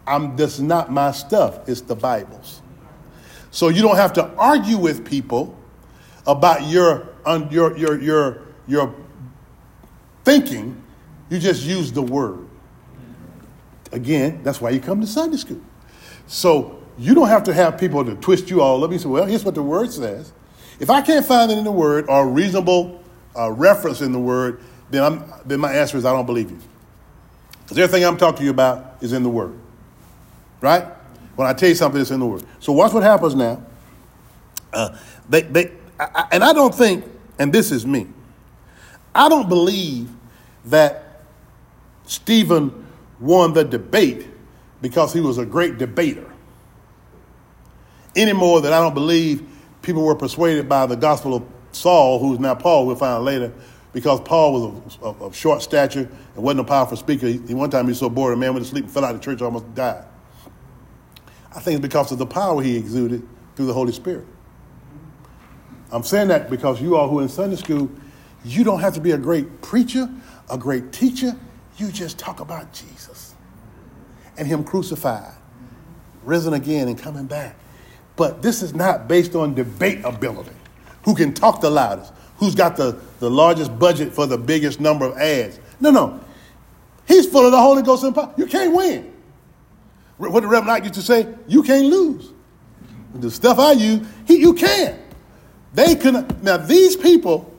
I'm 0.06 0.36
just 0.36 0.60
not 0.60 0.92
my 0.92 1.12
stuff, 1.12 1.68
it's 1.68 1.80
the 1.80 1.94
Bible's. 1.94 2.60
So 3.50 3.68
you 3.68 3.82
don't 3.82 3.96
have 3.96 4.12
to 4.14 4.26
argue 4.36 4.78
with 4.78 5.04
people 5.04 5.56
about 6.26 6.66
your, 6.66 7.08
your, 7.50 7.76
your, 7.76 8.00
your, 8.00 8.42
your 8.66 8.94
thinking, 10.24 10.82
you 11.30 11.38
just 11.38 11.64
use 11.64 11.92
the 11.92 12.02
word. 12.02 12.46
Again, 13.92 14.40
that's 14.42 14.60
why 14.60 14.70
you 14.70 14.80
come 14.80 15.00
to 15.00 15.06
Sunday 15.06 15.36
school. 15.36 15.60
So 16.26 16.82
you 16.98 17.14
don't 17.14 17.28
have 17.28 17.44
to 17.44 17.54
have 17.54 17.78
people 17.78 18.04
to 18.04 18.14
twist 18.16 18.50
you 18.50 18.60
all 18.60 18.82
up. 18.82 18.90
You 18.90 18.98
say, 18.98 19.08
well, 19.08 19.24
here's 19.24 19.44
what 19.44 19.54
the 19.54 19.62
word 19.62 19.92
says. 19.92 20.32
If 20.80 20.90
I 20.90 21.00
can't 21.00 21.24
find 21.24 21.50
it 21.52 21.58
in 21.58 21.64
the 21.64 21.72
word 21.72 22.06
or 22.08 22.24
a 22.24 22.26
reasonable 22.26 23.02
uh, 23.36 23.50
reference 23.52 24.00
in 24.00 24.12
the 24.12 24.18
word, 24.18 24.60
then, 24.90 25.02
I'm, 25.02 25.24
then 25.44 25.60
my 25.60 25.72
answer 25.72 25.96
is 25.96 26.04
I 26.04 26.12
don't 26.12 26.26
believe 26.26 26.50
you. 26.50 26.58
Because 27.62 27.78
everything 27.78 28.04
I'm 28.04 28.16
talking 28.16 28.38
to 28.38 28.44
you 28.44 28.50
about 28.50 28.96
is 29.00 29.12
in 29.12 29.22
the 29.22 29.28
word. 29.28 29.58
Right? 30.64 30.86
When 31.36 31.46
I 31.46 31.52
tell 31.52 31.68
you 31.68 31.74
something, 31.74 32.00
it's 32.00 32.10
in 32.10 32.20
the 32.20 32.26
word. 32.26 32.42
So 32.58 32.72
watch 32.72 32.94
what 32.94 33.02
happens 33.02 33.34
now. 33.34 33.62
Uh, 34.72 34.96
they, 35.28 35.42
they, 35.42 35.72
I, 36.00 36.26
and 36.32 36.42
I 36.42 36.54
don't 36.54 36.74
think, 36.74 37.04
and 37.38 37.52
this 37.52 37.70
is 37.70 37.86
me, 37.86 38.06
I 39.14 39.28
don't 39.28 39.46
believe 39.46 40.08
that 40.64 41.20
Stephen 42.06 42.86
won 43.20 43.52
the 43.52 43.62
debate 43.62 44.26
because 44.80 45.12
he 45.12 45.20
was 45.20 45.36
a 45.36 45.44
great 45.44 45.76
debater 45.76 46.32
any 48.16 48.32
more 48.32 48.62
than 48.62 48.72
I 48.72 48.78
don't 48.78 48.94
believe 48.94 49.46
people 49.82 50.02
were 50.02 50.14
persuaded 50.14 50.66
by 50.66 50.86
the 50.86 50.96
gospel 50.96 51.34
of 51.34 51.42
Saul, 51.72 52.18
who's 52.20 52.38
now 52.38 52.54
Paul, 52.54 52.86
we'll 52.86 52.96
find 52.96 53.22
later, 53.22 53.52
because 53.92 54.18
Paul 54.20 54.52
was 54.54 54.98
of, 55.02 55.20
of 55.20 55.36
short 55.36 55.60
stature 55.60 56.08
and 56.34 56.42
wasn't 56.42 56.60
a 56.60 56.64
powerful 56.64 56.96
speaker. 56.96 57.26
He, 57.26 57.52
one 57.52 57.68
time 57.68 57.84
he 57.84 57.90
was 57.90 57.98
so 57.98 58.08
bored, 58.08 58.32
a 58.32 58.36
man 58.36 58.54
went 58.54 58.64
to 58.64 58.70
sleep 58.70 58.84
and 58.84 58.92
fell 58.92 59.04
out 59.04 59.14
of 59.14 59.20
the 59.20 59.24
church, 59.24 59.42
almost 59.42 59.74
died. 59.74 60.04
I 61.54 61.60
think 61.60 61.76
it's 61.76 61.82
because 61.82 62.10
of 62.10 62.18
the 62.18 62.26
power 62.26 62.62
he 62.62 62.76
exuded 62.76 63.26
through 63.54 63.66
the 63.66 63.72
Holy 63.72 63.92
Spirit. 63.92 64.26
I'm 65.92 66.02
saying 66.02 66.28
that 66.28 66.50
because 66.50 66.82
you 66.82 66.96
all 66.96 67.08
who 67.08 67.20
are 67.20 67.22
in 67.22 67.28
Sunday 67.28 67.56
school, 67.56 67.90
you 68.44 68.64
don't 68.64 68.80
have 68.80 68.94
to 68.94 69.00
be 69.00 69.12
a 69.12 69.18
great 69.18 69.62
preacher, 69.62 70.10
a 70.50 70.58
great 70.58 70.92
teacher. 70.92 71.36
You 71.76 71.92
just 71.92 72.18
talk 72.18 72.40
about 72.40 72.72
Jesus 72.72 73.34
and 74.36 74.48
Him 74.48 74.64
crucified, 74.64 75.32
risen 76.24 76.54
again, 76.54 76.88
and 76.88 76.98
coming 76.98 77.26
back. 77.26 77.56
But 78.16 78.42
this 78.42 78.62
is 78.62 78.74
not 78.74 79.08
based 79.08 79.34
on 79.34 79.54
debate 79.54 80.04
ability. 80.04 80.50
Who 81.04 81.14
can 81.14 81.32
talk 81.32 81.60
the 81.60 81.70
loudest? 81.70 82.12
Who's 82.38 82.54
got 82.54 82.76
the, 82.76 82.98
the 83.20 83.30
largest 83.30 83.78
budget 83.78 84.12
for 84.12 84.26
the 84.26 84.38
biggest 84.38 84.80
number 84.80 85.06
of 85.06 85.16
ads? 85.16 85.60
No, 85.80 85.90
no. 85.90 86.20
He's 87.06 87.26
full 87.26 87.46
of 87.46 87.52
the 87.52 87.60
Holy 87.60 87.82
Ghost 87.82 88.02
and 88.02 88.14
power. 88.14 88.34
You 88.36 88.46
can't 88.46 88.74
win. 88.74 89.13
What 90.30 90.40
the 90.42 90.48
Reverend 90.48 90.66
Knight 90.66 90.82
used 90.84 90.94
to 90.94 91.02
say, 91.02 91.32
you 91.46 91.62
can't 91.62 91.86
lose. 91.86 92.30
The 93.14 93.30
stuff 93.30 93.58
I 93.58 93.72
use, 93.72 94.06
he, 94.26 94.40
you 94.40 94.54
can. 94.54 94.98
They 95.72 95.94
can. 95.94 96.26
Now, 96.42 96.56
these 96.56 96.96
people 96.96 97.52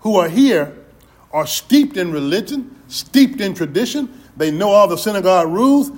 who 0.00 0.16
are 0.16 0.28
here 0.28 0.76
are 1.32 1.46
steeped 1.46 1.96
in 1.96 2.12
religion, 2.12 2.76
steeped 2.88 3.40
in 3.40 3.54
tradition. 3.54 4.22
They 4.36 4.50
know 4.50 4.70
all 4.70 4.88
the 4.88 4.96
synagogue 4.96 5.48
rules. 5.48 5.90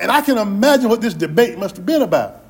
And 0.00 0.10
I 0.10 0.20
can 0.20 0.38
imagine 0.38 0.88
what 0.88 1.00
this 1.00 1.14
debate 1.14 1.58
must 1.58 1.76
have 1.76 1.86
been 1.86 2.02
about. 2.02 2.44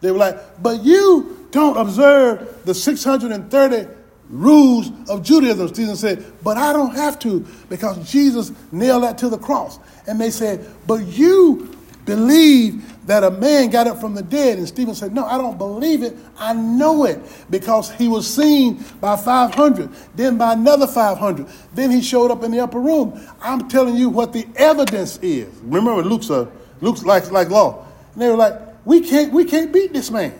They 0.00 0.10
were 0.10 0.18
like, 0.18 0.62
but 0.62 0.82
you 0.82 1.48
don't 1.50 1.76
observe 1.76 2.64
the 2.64 2.74
630 2.74 3.88
rules 4.28 4.90
of 5.08 5.22
Judaism. 5.22 5.68
Stephen 5.68 5.96
said, 5.96 6.24
but 6.42 6.56
I 6.56 6.72
don't 6.72 6.94
have 6.94 7.18
to 7.20 7.46
because 7.68 8.10
Jesus 8.10 8.52
nailed 8.72 9.02
that 9.02 9.18
to 9.18 9.28
the 9.28 9.38
cross. 9.38 9.78
And 10.06 10.20
they 10.20 10.30
said, 10.30 10.66
but 10.86 11.04
you 11.06 11.76
believe 12.04 13.06
that 13.06 13.24
a 13.24 13.30
man 13.30 13.70
got 13.70 13.86
up 13.86 14.00
from 14.00 14.14
the 14.14 14.22
dead. 14.22 14.58
And 14.58 14.68
Stephen 14.68 14.94
said, 14.94 15.12
no, 15.12 15.24
I 15.24 15.38
don't 15.38 15.58
believe 15.58 16.02
it. 16.02 16.16
I 16.38 16.52
know 16.52 17.04
it 17.04 17.20
because 17.50 17.90
he 17.92 18.08
was 18.08 18.32
seen 18.32 18.84
by 19.00 19.16
500, 19.16 19.90
then 20.14 20.38
by 20.38 20.52
another 20.52 20.86
500. 20.86 21.46
Then 21.74 21.90
he 21.90 22.02
showed 22.02 22.30
up 22.30 22.42
in 22.42 22.50
the 22.50 22.60
upper 22.60 22.80
room. 22.80 23.20
I'm 23.40 23.68
telling 23.68 23.96
you 23.96 24.08
what 24.08 24.32
the 24.32 24.46
evidence 24.56 25.18
is. 25.22 25.52
Remember, 25.62 26.02
Luke's, 26.02 26.30
a, 26.30 26.42
uh, 26.42 26.50
Luke's 26.80 27.04
like, 27.04 27.30
like 27.30 27.50
law. 27.50 27.86
And 28.14 28.22
they 28.22 28.28
were 28.28 28.36
like, 28.36 28.54
we 28.84 29.00
can't, 29.00 29.32
we 29.32 29.44
can't 29.44 29.72
beat 29.72 29.92
this 29.92 30.10
man. 30.10 30.32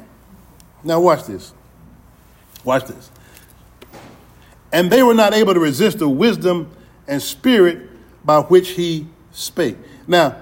Now, 0.83 1.01
watch 1.01 1.25
this. 1.25 1.53
Watch 2.65 2.85
this. 2.87 3.11
And 4.73 4.91
they 4.91 5.03
were 5.03 5.15
not 5.15 5.35
able 5.35 5.55
to 5.55 5.61
resist 5.61 5.99
the 5.99 6.09
wisdom 6.09 6.71
and 7.09 7.21
spirit 7.21 7.89
by 8.25 8.41
which 8.41 8.71
he 8.71 9.07
spake. 9.33 9.77
Now, 10.07 10.37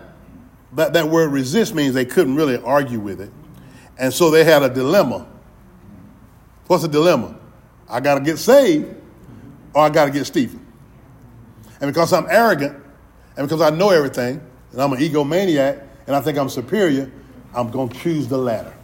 that, 0.73 0.93
that 0.93 1.09
word 1.09 1.33
resist 1.33 1.75
means 1.75 1.95
they 1.95 2.05
couldn't 2.05 2.35
really 2.35 2.57
argue 2.59 3.01
with 3.01 3.21
it. 3.21 3.31
And 3.99 4.13
so 4.13 4.31
they 4.31 4.45
had 4.45 4.63
a 4.63 4.69
dilemma. 4.69 5.27
What's 6.67 6.83
the 6.83 6.89
dilemma? 6.89 7.39
I 7.89 8.01
got 8.01 8.17
to 8.17 8.21
get 8.21 8.39
saved 8.39 8.95
or 9.75 9.83
I 9.83 9.89
got 9.89 10.07
to 10.07 10.11
get 10.11 10.27
Stephen. 10.27 10.65
And 11.81 11.93
because 11.93 12.13
I'm 12.13 12.27
arrogant 12.29 12.77
and 13.37 13.49
because 13.49 13.61
I 13.61 13.71
know 13.71 13.91
everything 13.91 14.41
and 14.73 14.83
I'm 14.83 14.93
an 14.93 14.99
egomaniac 14.99 15.83
and 16.07 16.15
I 16.15 16.21
think 16.21 16.39
I'm 16.39 16.49
superior, 16.49 17.11
I'm 17.55 17.71
going 17.71 17.89
to 17.89 17.99
choose 17.99 18.29
the 18.29 18.39
latter. 18.39 18.75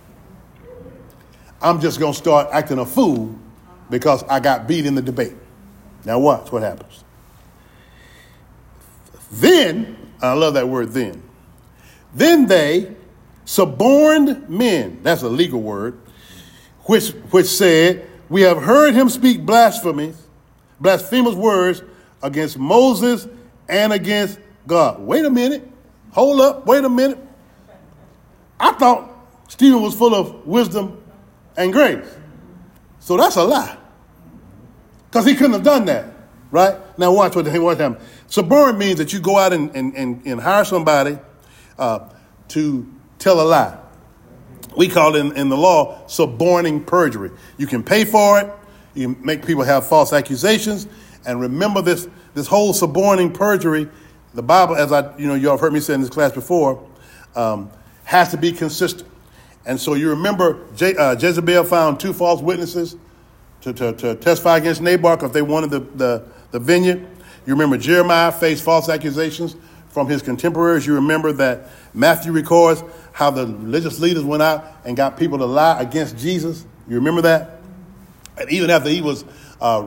I'm 1.61 1.81
just 1.81 1.99
going 1.99 2.13
to 2.13 2.19
start 2.19 2.49
acting 2.53 2.79
a 2.79 2.87
fool 2.87 3.35
because 3.91 4.23
I 4.25 4.41
got 4.41 4.67
beat 4.67 4.87
in 4.87 4.95
the 4.95 5.03
debate. 5.03 5.35
Now, 6.05 6.19
watch 6.19 6.53
what 6.53 6.63
happens. 6.63 7.05
Then, 9.33 9.97
I 10.21 10.33
love 10.35 10.55
that 10.55 10.69
word 10.69 10.91
then. 10.91 11.23
Then 12.15 12.47
they, 12.47 12.95
suborned 13.45 14.49
men, 14.49 15.01
that's 15.03 15.23
a 15.23 15.29
legal 15.29 15.61
word, 15.61 15.99
which, 16.85 17.11
which 17.31 17.47
said, 17.47 18.09
We 18.29 18.43
have 18.43 18.63
heard 18.63 18.95
him 18.95 19.09
speak 19.09 19.45
blasphemies, 19.45 20.17
blasphemous 20.81 21.35
words 21.35 21.83
against 22.23 22.59
Moses 22.59 23.27
and 23.69 23.93
against 23.93 24.39
God. 24.67 25.01
Wait 25.01 25.25
a 25.25 25.31
minute. 25.31 25.69
Hold 26.13 26.41
up. 26.41 26.67
Wait 26.67 26.85
a 26.85 26.89
minute. 26.89 27.19
I 28.59 28.73
thought 28.73 29.11
Stephen 29.49 29.83
was 29.83 29.95
full 29.95 30.15
of 30.15 30.47
wisdom 30.47 31.03
and 31.57 31.73
grace. 31.73 32.07
So 33.01 33.17
that's 33.17 33.37
a 33.37 33.45
lie. 33.45 33.77
Because 35.11 35.27
he 35.27 35.35
couldn't 35.35 35.53
have 35.53 35.63
done 35.63 35.85
that, 35.87 36.07
right? 36.51 36.77
Now 36.99 37.13
watch 37.13 37.37
what, 37.37 37.47
happened. 37.47 37.99
Suborn 38.29 38.79
means 38.79 38.99
that 38.99 39.13
you 39.13 39.21
go 39.21 39.37
out 39.37 39.53
and, 39.53 39.75
and, 39.77 39.95
and, 39.95 40.27
and 40.27 40.41
hire 40.41 40.65
somebody 40.65 41.19
uh, 41.79 42.09
to 42.49 42.93
tell 43.19 43.41
a 43.41 43.47
lie. 43.47 43.79
We 44.77 44.89
call 44.89 45.15
it 45.15 45.21
in, 45.21 45.37
in 45.37 45.49
the 45.49 45.57
law 45.57 46.07
suborning 46.07 46.85
perjury. 46.85 47.31
You 47.59 47.67
can 47.67 47.83
pay 47.83 48.05
for 48.05 48.41
it. 48.41 48.51
You 48.95 49.17
make 49.21 49.45
people 49.45 49.65
have 49.65 49.87
false 49.87 50.13
accusations, 50.13 50.87
And 51.27 51.41
remember 51.41 51.83
this, 51.83 52.09
this 52.35 52.47
whole 52.47 52.73
suborning 52.73 53.33
perjury, 53.33 53.89
the 54.35 54.43
Bible, 54.43 54.77
as 54.77 54.93
I, 54.93 55.17
you 55.17 55.27
know, 55.27 55.35
you 55.35 55.49
all 55.49 55.55
have 55.55 55.61
heard 55.61 55.73
me 55.73 55.81
say 55.81 55.95
in 55.95 56.01
this 56.01 56.11
class 56.11 56.33
before, 56.33 56.85
um, 57.35 57.71
has 58.05 58.31
to 58.31 58.37
be 58.37 58.53
consistent. 58.53 59.09
And 59.67 59.81
so 59.81 59.95
you 59.95 60.11
remember 60.11 60.65
Je- 60.77 60.97
uh, 60.97 61.17
Jezebel 61.19 61.65
found 61.65 61.99
two 61.99 62.13
false 62.13 62.41
witnesses 62.41 62.97
to, 63.63 63.73
to, 63.73 63.93
to 63.95 64.15
testify 64.17 64.59
against 64.59 64.81
Nabal 64.81 65.25
if 65.25 65.33
they 65.33 65.43
wanted 65.43 65.71
the, 65.71 65.81
the, 65.81 66.29
the 66.51 66.59
vineyard. 66.59 67.07
You 67.47 67.55
remember 67.55 67.79
Jeremiah 67.79 68.31
faced 68.31 68.63
false 68.63 68.89
accusations 68.89 69.57
from 69.95 70.09
his 70.09 70.23
contemporaries. 70.23 70.85
You 70.85 70.95
remember 70.95 71.33
that 71.35 71.69
Matthew 71.95 72.33
records 72.33 72.83
how 73.13 73.31
the 73.31 73.47
religious 73.47 74.01
leaders 74.01 74.25
went 74.25 74.43
out 74.43 74.67
and 74.85 74.97
got 74.97 75.17
people 75.17 75.39
to 75.39 75.47
lie 75.47 75.81
against 75.81 76.19
Jesus. 76.19 76.67
You 76.89 76.97
remember 76.97 77.23
that? 77.23 77.61
And 78.37 78.51
even 78.51 78.71
after 78.71 78.91
he 78.91 79.01
was, 79.01 79.25
uh, 79.61 79.87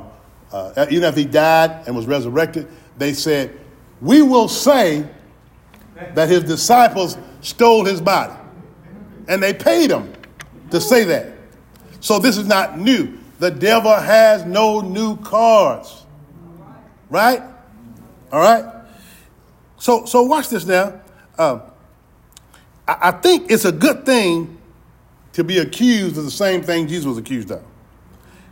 uh, 0.53 0.85
even 0.89 1.03
after 1.03 1.19
he 1.19 1.25
died 1.25 1.83
and 1.85 1.95
was 1.95 2.05
resurrected, 2.05 2.69
they 2.97 3.11
said, 3.11 3.51
"We 3.99 4.21
will 4.21 4.47
say 4.47 5.05
that 6.13 6.29
his 6.29 6.45
disciples 6.45 7.17
stole 7.41 7.83
his 7.83 7.99
body," 7.99 8.33
and 9.27 9.43
they 9.43 9.53
paid 9.53 9.91
him 9.91 10.13
to 10.71 10.79
say 10.79 11.03
that. 11.03 11.33
So 11.99 12.17
this 12.17 12.37
is 12.37 12.47
not 12.47 12.79
new. 12.79 13.17
The 13.39 13.51
devil 13.51 13.93
has 13.93 14.45
no 14.45 14.79
new 14.79 15.17
cards, 15.17 16.05
right? 17.09 17.41
All 18.31 18.39
right. 18.39 18.76
So 19.77 20.05
so 20.05 20.23
watch 20.23 20.49
this 20.49 20.65
now. 20.65 21.01
Um, 21.37 21.61
I, 22.87 22.97
I 23.01 23.11
think 23.11 23.51
it's 23.51 23.65
a 23.65 23.71
good 23.71 24.05
thing 24.05 24.57
to 25.33 25.43
be 25.43 25.59
accused 25.59 26.17
of 26.17 26.23
the 26.23 26.31
same 26.31 26.63
thing 26.63 26.87
Jesus 26.87 27.05
was 27.05 27.17
accused 27.17 27.51
of. 27.51 27.63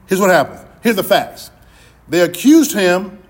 Here's 0.08 0.22
what 0.22 0.30
happened. 0.30 0.68
Here's 0.84 0.96
the 0.96 1.04
facts. 1.04 1.50
They 2.08 2.22
accused 2.22 2.74
him 2.74 3.24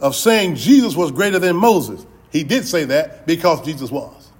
of 0.00 0.16
saying 0.16 0.54
Jesus 0.54 0.96
was 0.96 1.10
greater 1.10 1.38
than 1.38 1.56
Moses. 1.56 2.06
He 2.30 2.44
did 2.44 2.66
say 2.66 2.84
that 2.84 3.26
because 3.26 3.64
Jesus 3.64 3.90
was. 3.90 4.30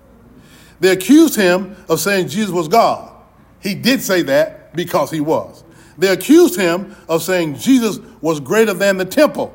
They 0.81 0.91
accused 0.91 1.35
him 1.35 1.77
of 1.89 2.01
saying 2.01 2.29
Jesus 2.29 2.51
was 2.51 2.69
God. 2.69 3.13
He 3.61 3.75
did 3.75 4.01
say 4.01 4.23
that 4.23 4.75
because 4.75 5.11
he 5.11 5.21
was. 5.21 5.65
They 5.99 6.09
accused 6.09 6.59
him 6.59 6.95
of 7.09 7.23
saying 7.23 7.57
Jesus 7.57 7.99
was 8.21 8.39
greater 8.41 8.73
than 8.73 8.97
the 8.97 9.05
temple. 9.05 9.53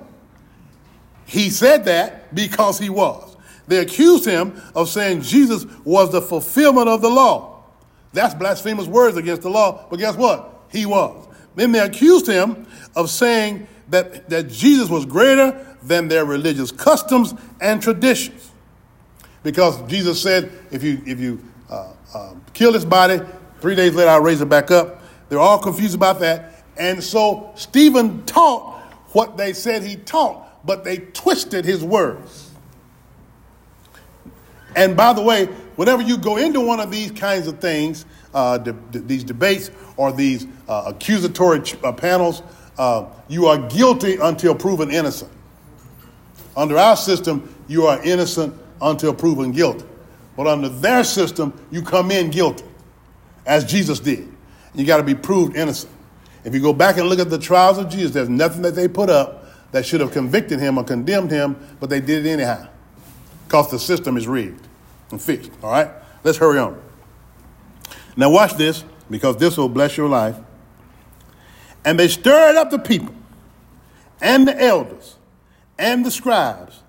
He 1.26 1.50
said 1.50 1.86
that 1.86 2.34
because 2.36 2.80
he 2.80 2.90
was. 2.90 3.38
They 3.68 3.78
accused 3.78 4.26
him 4.26 4.62
of 4.76 4.90
saying 4.90 5.22
Jesus 5.22 5.66
was 5.86 6.12
the 6.12 6.22
fulfillment 6.22 6.90
of 6.90 7.02
the 7.02 7.10
law. 7.10 7.64
That's 8.12 8.34
blasphemous 8.36 8.88
words 8.88 9.18
against 9.18 9.42
the 9.42 9.50
law, 9.50 9.88
but 9.90 9.98
guess 9.98 10.16
what? 10.16 10.66
He 10.70 10.86
was. 10.86 11.28
Then 11.56 11.72
they 11.72 11.80
accused 11.80 12.28
him 12.28 12.68
of 12.96 13.10
saying 13.10 13.68
that, 13.90 14.30
that 14.30 14.50
Jesus 14.50 14.90
was 14.90 15.06
greater 15.06 15.78
than 15.82 16.08
their 16.08 16.26
religious 16.26 16.72
customs 16.72 17.34
and 17.62 17.82
traditions. 17.82 18.52
Because 19.44 19.82
Jesus 19.88 20.22
said, 20.22 20.52
if 20.72 20.84
you, 20.84 21.02
if 21.06 21.20
you 21.20 21.44
uh, 21.70 21.94
uh, 22.14 22.34
kill 22.54 22.72
this 22.72 22.86
body, 22.86 23.20
three 23.60 23.76
days 23.76 23.94
later 23.94 24.10
I'll 24.10 24.22
raise 24.22 24.42
it 24.42 24.50
back 24.50 24.72
up. 24.72 25.02
They're 25.30 25.40
all 25.40 25.60
confused 25.60 25.96
about 25.96 26.20
that. 26.20 26.64
And 26.78 27.04
so 27.04 27.52
Stephen 27.56 28.26
taught 28.26 28.82
what 29.14 29.38
they 29.38 29.54
said 29.54 29.84
he 29.84 29.96
taught, 29.96 30.48
but 30.64 30.84
they 30.84 30.98
twisted 30.98 31.66
his 31.66 31.84
words. 31.84 32.52
And 34.76 34.98
by 34.98 35.14
the 35.14 35.22
way, 35.22 35.46
whenever 35.76 36.02
you 36.02 36.18
go 36.18 36.38
into 36.38 36.60
one 36.60 36.80
of 36.80 36.90
these 36.92 37.12
kinds 37.12 37.48
of 37.48 37.60
things, 37.60 38.06
uh, 38.34 38.58
de- 38.58 38.74
de- 38.74 39.00
these 39.00 39.24
debates 39.24 39.70
or 39.98 40.12
these 40.12 40.48
uh, 40.68 40.84
accusatory 40.88 41.62
ch- 41.62 41.76
uh, 41.84 41.92
panels, 41.92 42.42
uh, 42.78 43.06
you 43.28 43.46
are 43.46 43.58
guilty 43.70 44.16
until 44.16 44.56
proven 44.56 44.90
innocent. 44.90 45.32
Under 46.56 46.78
our 46.78 46.96
system, 46.96 47.54
you 47.68 47.86
are 47.86 48.02
innocent 48.04 48.56
until 48.82 49.14
proven 49.14 49.52
guilty. 49.52 49.86
But 50.36 50.48
under 50.48 50.70
their 50.70 51.04
system, 51.04 51.54
you 51.70 51.84
come 51.84 52.10
in 52.10 52.32
guilty, 52.32 52.66
as 53.46 53.66
Jesus 53.66 54.00
did. 54.00 54.28
You 54.74 54.86
got 54.86 54.98
to 54.98 55.04
be 55.04 55.14
proved 55.14 55.56
innocent. 55.56 55.92
If 56.44 56.54
you 56.56 56.62
go 56.62 56.74
back 56.74 56.98
and 56.98 57.08
look 57.08 57.20
at 57.20 57.30
the 57.30 57.38
trials 57.38 57.78
of 57.78 57.90
Jesus, 57.90 58.12
there's 58.12 58.30
nothing 58.30 58.64
that 58.64 58.76
they 58.76 58.88
put 58.88 59.10
up 59.10 59.43
that 59.74 59.86
should 59.86 60.00
have 60.00 60.12
convicted 60.12 60.60
him 60.60 60.78
or 60.78 60.84
condemned 60.84 61.32
him, 61.32 61.58
but 61.80 61.90
they 61.90 62.00
did 62.00 62.26
it 62.26 62.30
anyhow 62.30 62.68
because 63.46 63.70
the 63.70 63.80
system 63.80 64.16
is 64.16 64.28
rigged 64.28 64.68
and 65.12 65.22
fixed. 65.22 65.52
All 65.62 65.72
right? 65.72 65.90
Let's 66.24 66.38
hurry 66.38 66.60
on. 66.60 66.82
Now, 68.16 68.30
watch 68.30 68.54
this 68.54 68.86
because 69.10 69.38
this 69.38 69.58
will 69.58 69.70
bless 69.70 69.98
your 69.98 70.08
life. 70.08 70.38
And 71.84 72.00
they 72.00 72.08
stirred 72.08 72.56
up 72.56 72.70
the 72.70 72.80
people 72.80 73.14
and 74.22 74.48
the 74.48 74.60
elders 74.60 75.18
and 75.78 76.06
the 76.06 76.12
scribes 76.12 76.80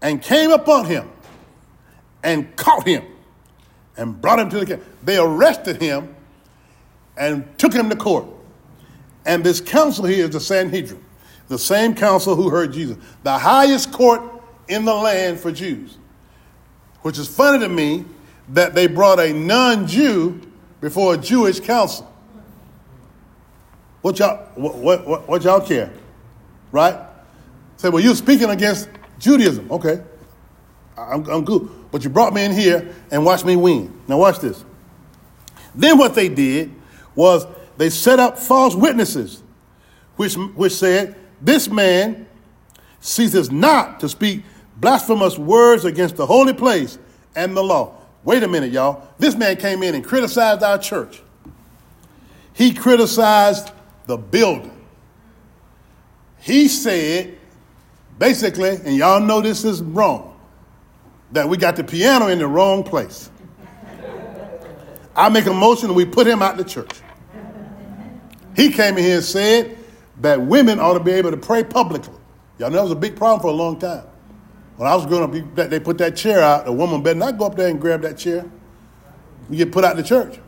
and 0.00 0.22
came 0.22 0.50
upon 0.50 0.84
him 0.84 1.10
and 2.22 2.54
caught 2.56 2.86
him 2.86 3.04
and 3.96 4.20
brought 4.20 4.38
him 4.38 4.50
to 4.50 4.60
the 4.60 4.66
camp. 4.66 4.82
They 5.02 5.16
arrested 5.16 5.80
him 5.80 6.14
and 7.16 7.46
took 7.58 7.72
him 7.72 7.88
to 7.88 7.96
court. 7.96 8.26
And 9.24 9.42
this 9.42 9.60
council 9.60 10.04
here 10.04 10.24
is 10.24 10.30
the 10.30 10.40
Sanhedrin, 10.40 11.02
the 11.48 11.58
same 11.58 11.94
council 11.94 12.34
who 12.34 12.48
heard 12.48 12.72
Jesus, 12.72 12.96
the 13.22 13.38
highest 13.38 13.92
court 13.92 14.22
in 14.68 14.84
the 14.84 14.94
land 14.94 15.38
for 15.40 15.52
Jews. 15.52 15.98
Which 17.02 17.18
is 17.18 17.28
funny 17.28 17.58
to 17.58 17.68
me 17.68 18.04
that 18.50 18.74
they 18.74 18.86
brought 18.86 19.18
a 19.18 19.32
non 19.32 19.86
Jew 19.86 20.40
before 20.80 21.14
a 21.14 21.18
Jewish 21.18 21.60
council. 21.60 22.08
What 24.02 24.18
y'all, 24.18 24.46
what, 24.54 25.06
what, 25.06 25.28
what 25.28 25.44
y'all 25.44 25.60
care? 25.60 25.92
Right? 26.70 26.98
Say, 27.76 27.88
well, 27.88 28.02
you're 28.02 28.14
speaking 28.14 28.50
against 28.50 28.88
Judaism. 29.18 29.70
Okay, 29.70 30.02
I'm, 30.96 31.28
I'm 31.28 31.44
good. 31.44 31.68
But 31.90 32.04
you 32.04 32.10
brought 32.10 32.32
me 32.32 32.44
in 32.44 32.52
here 32.52 32.94
and 33.10 33.24
watched 33.24 33.44
me 33.44 33.56
win. 33.56 34.00
Now, 34.08 34.18
watch 34.18 34.38
this. 34.38 34.64
Then 35.74 35.98
what 35.98 36.14
they 36.14 36.28
did 36.28 36.72
was 37.14 37.46
they 37.76 37.90
set 37.90 38.18
up 38.18 38.38
false 38.38 38.74
witnesses, 38.74 39.42
which, 40.16 40.34
which 40.34 40.72
said, 40.72 41.16
This 41.42 41.68
man 41.68 42.26
ceases 43.00 43.50
not 43.50 43.98
to 44.00 44.08
speak 44.08 44.44
blasphemous 44.76 45.36
words 45.36 45.84
against 45.84 46.16
the 46.16 46.24
holy 46.24 46.54
place 46.54 46.98
and 47.34 47.56
the 47.56 47.62
law. 47.62 47.98
Wait 48.24 48.44
a 48.44 48.48
minute, 48.48 48.70
y'all. 48.70 49.08
This 49.18 49.34
man 49.34 49.56
came 49.56 49.82
in 49.82 49.96
and 49.96 50.04
criticized 50.04 50.62
our 50.62 50.78
church. 50.78 51.20
He 52.52 52.72
criticized 52.72 53.72
the 54.06 54.16
building. 54.16 54.70
He 56.38 56.68
said, 56.68 57.36
basically, 58.18 58.76
and 58.84 58.96
y'all 58.96 59.20
know 59.20 59.40
this 59.40 59.64
is 59.64 59.82
wrong, 59.82 60.38
that 61.32 61.48
we 61.48 61.56
got 61.56 61.74
the 61.74 61.84
piano 61.84 62.28
in 62.28 62.38
the 62.38 62.46
wrong 62.46 62.84
place. 62.84 63.30
I 65.16 65.28
make 65.28 65.46
a 65.46 65.52
motion 65.52 65.88
and 65.88 65.96
we 65.96 66.04
put 66.04 66.26
him 66.26 66.40
out 66.40 66.56
the 66.56 66.64
church. 66.64 66.92
He 68.54 68.70
came 68.70 68.96
in 68.96 69.04
here 69.04 69.16
and 69.16 69.24
said 69.24 69.78
that 70.22 70.40
women 70.40 70.80
ought 70.80 70.94
to 70.94 71.00
be 71.00 71.12
able 71.12 71.30
to 71.30 71.36
pray 71.36 71.62
publicly. 71.62 72.18
Y'all 72.58 72.70
know 72.70 72.76
that 72.76 72.82
was 72.82 72.92
a 72.92 72.96
big 72.96 73.16
problem 73.16 73.40
for 73.40 73.48
a 73.48 73.56
long 73.56 73.78
time. 73.78 74.04
When 74.76 74.88
I 74.88 74.94
was 74.94 75.04
growing 75.04 75.24
up, 75.24 75.68
they 75.70 75.80
put 75.80 75.98
that 75.98 76.16
chair 76.16 76.40
out. 76.40 76.66
A 76.66 76.72
woman 76.72 77.02
better 77.02 77.18
not 77.18 77.38
go 77.38 77.46
up 77.46 77.56
there 77.56 77.68
and 77.68 77.80
grab 77.80 78.02
that 78.02 78.18
chair. 78.18 78.44
You 79.50 79.56
get 79.56 79.72
put 79.72 79.84
out 79.84 79.96
the 79.96 80.02
church. 80.02 80.38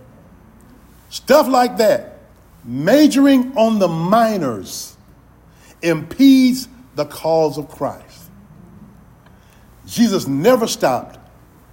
Stuff 1.11 1.47
like 1.49 1.77
that, 1.77 2.21
majoring 2.65 3.57
on 3.57 3.79
the 3.79 3.89
minors, 3.89 4.97
impedes 5.83 6.69
the 6.95 7.05
cause 7.05 7.59
of 7.59 7.69
Christ. 7.69 8.31
Jesus 9.87 10.27
never 10.27 10.67
stopped 10.67 11.19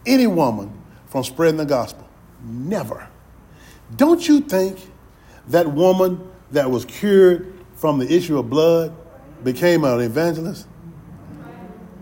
any 0.05 0.27
woman 0.27 0.81
from 1.07 1.23
spreading 1.23 1.57
the 1.57 1.65
gospel. 1.65 2.07
Never. 2.43 3.07
Don't 3.95 4.27
you 4.27 4.41
think 4.41 4.79
that 5.47 5.71
woman 5.71 6.29
that 6.51 6.69
was 6.69 6.85
cured 6.85 7.53
from 7.81 7.97
the 7.97 8.15
issue 8.15 8.37
of 8.37 8.47
blood 8.47 8.95
became 9.43 9.83
an 9.83 9.99
evangelist? 10.01 10.67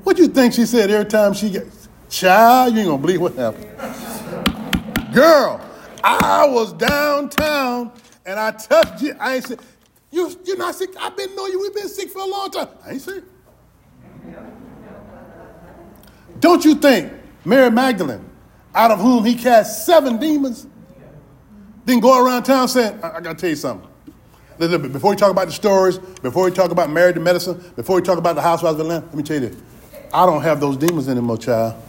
What 0.03 0.17
do 0.17 0.23
you 0.23 0.27
think 0.27 0.53
she 0.53 0.65
said 0.65 0.91
every 0.91 1.09
time 1.09 1.33
she 1.33 1.49
gets, 1.49 1.87
child, 2.09 2.73
you 2.73 2.81
ain't 2.81 2.89
gonna 2.89 3.01
believe 3.01 3.21
what 3.21 3.33
happened. 3.35 3.65
Girl, 5.13 5.61
I 6.03 6.45
was 6.49 6.73
downtown 6.73 7.93
and 8.25 8.38
I 8.38 8.51
touched 8.51 9.01
you. 9.01 9.15
I 9.21 9.36
ain't 9.36 9.47
sick. 9.47 9.61
You, 10.11 10.38
you're 10.43 10.57
not 10.57 10.75
sick. 10.75 10.89
I've 10.99 11.15
been 11.15 11.34
knowing 11.34 11.53
you. 11.53 11.61
We've 11.61 11.73
been 11.73 11.88
sick 11.88 12.09
for 12.09 12.19
a 12.23 12.25
long 12.25 12.51
time. 12.51 12.67
I 12.86 12.91
ain't 12.91 13.01
sick. 13.01 13.23
Don't 16.41 16.65
you 16.65 16.75
think 16.75 17.13
Mary 17.45 17.71
Magdalene, 17.71 18.30
out 18.75 18.91
of 18.91 18.99
whom 18.99 19.23
he 19.23 19.34
cast 19.34 19.86
seven 19.86 20.17
demons, 20.17 20.67
didn't 21.86 22.01
go 22.01 22.25
around 22.25 22.43
town 22.43 22.67
saying, 22.67 22.99
I, 23.01 23.11
I 23.11 23.21
got 23.21 23.38
to 23.38 23.41
tell 23.41 23.49
you 23.49 23.55
something. 23.55 23.88
Before 24.60 25.12
we 25.12 25.16
talk 25.16 25.32
about 25.32 25.47
the 25.47 25.53
stories, 25.53 25.97
before 25.97 26.43
we 26.43 26.51
talk 26.51 26.72
about 26.72 26.89
married 26.89 27.16
to 27.16 27.22
medicine, 27.22 27.64
before 27.78 27.95
we 27.95 28.01
talk 28.01 28.18
about 28.18 28.36
the 28.36 28.41
housewives 28.41 28.76
of 28.76 28.82
Atlanta, 28.82 29.05
let 29.05 29.16
me 29.16 29.24
tell 29.24 29.41
you 29.41 29.47
this. 29.47 29.57
I 30.14 30.26
don't 30.26 30.41
have 30.41 30.60
those 30.60 30.76
demons 30.76 31.07
anymore, 31.07 31.38
child. 31.38 31.82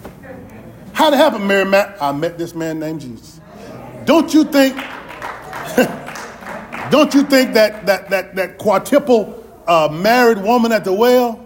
How'd 0.93 1.14
it 1.14 1.16
happen, 1.16 1.49
Mary 1.49 1.64
Matt? 1.64 2.01
I 2.01 2.12
met 2.12 2.39
this 2.39 2.55
man 2.55 2.79
named 2.79 3.01
Jesus. 3.01 3.41
Don't 4.05 4.33
you 4.33 4.45
think, 4.45 4.77
don't 6.91 7.12
you 7.12 7.25
think 7.25 7.55
that 7.55 7.87
that 7.87 8.09
that 8.11 8.37
that 8.37 8.59
quadruple 8.59 9.45
a 9.66 9.91
married 9.91 10.39
woman 10.39 10.71
at 10.71 10.85
the 10.85 10.93
well? 10.93 11.45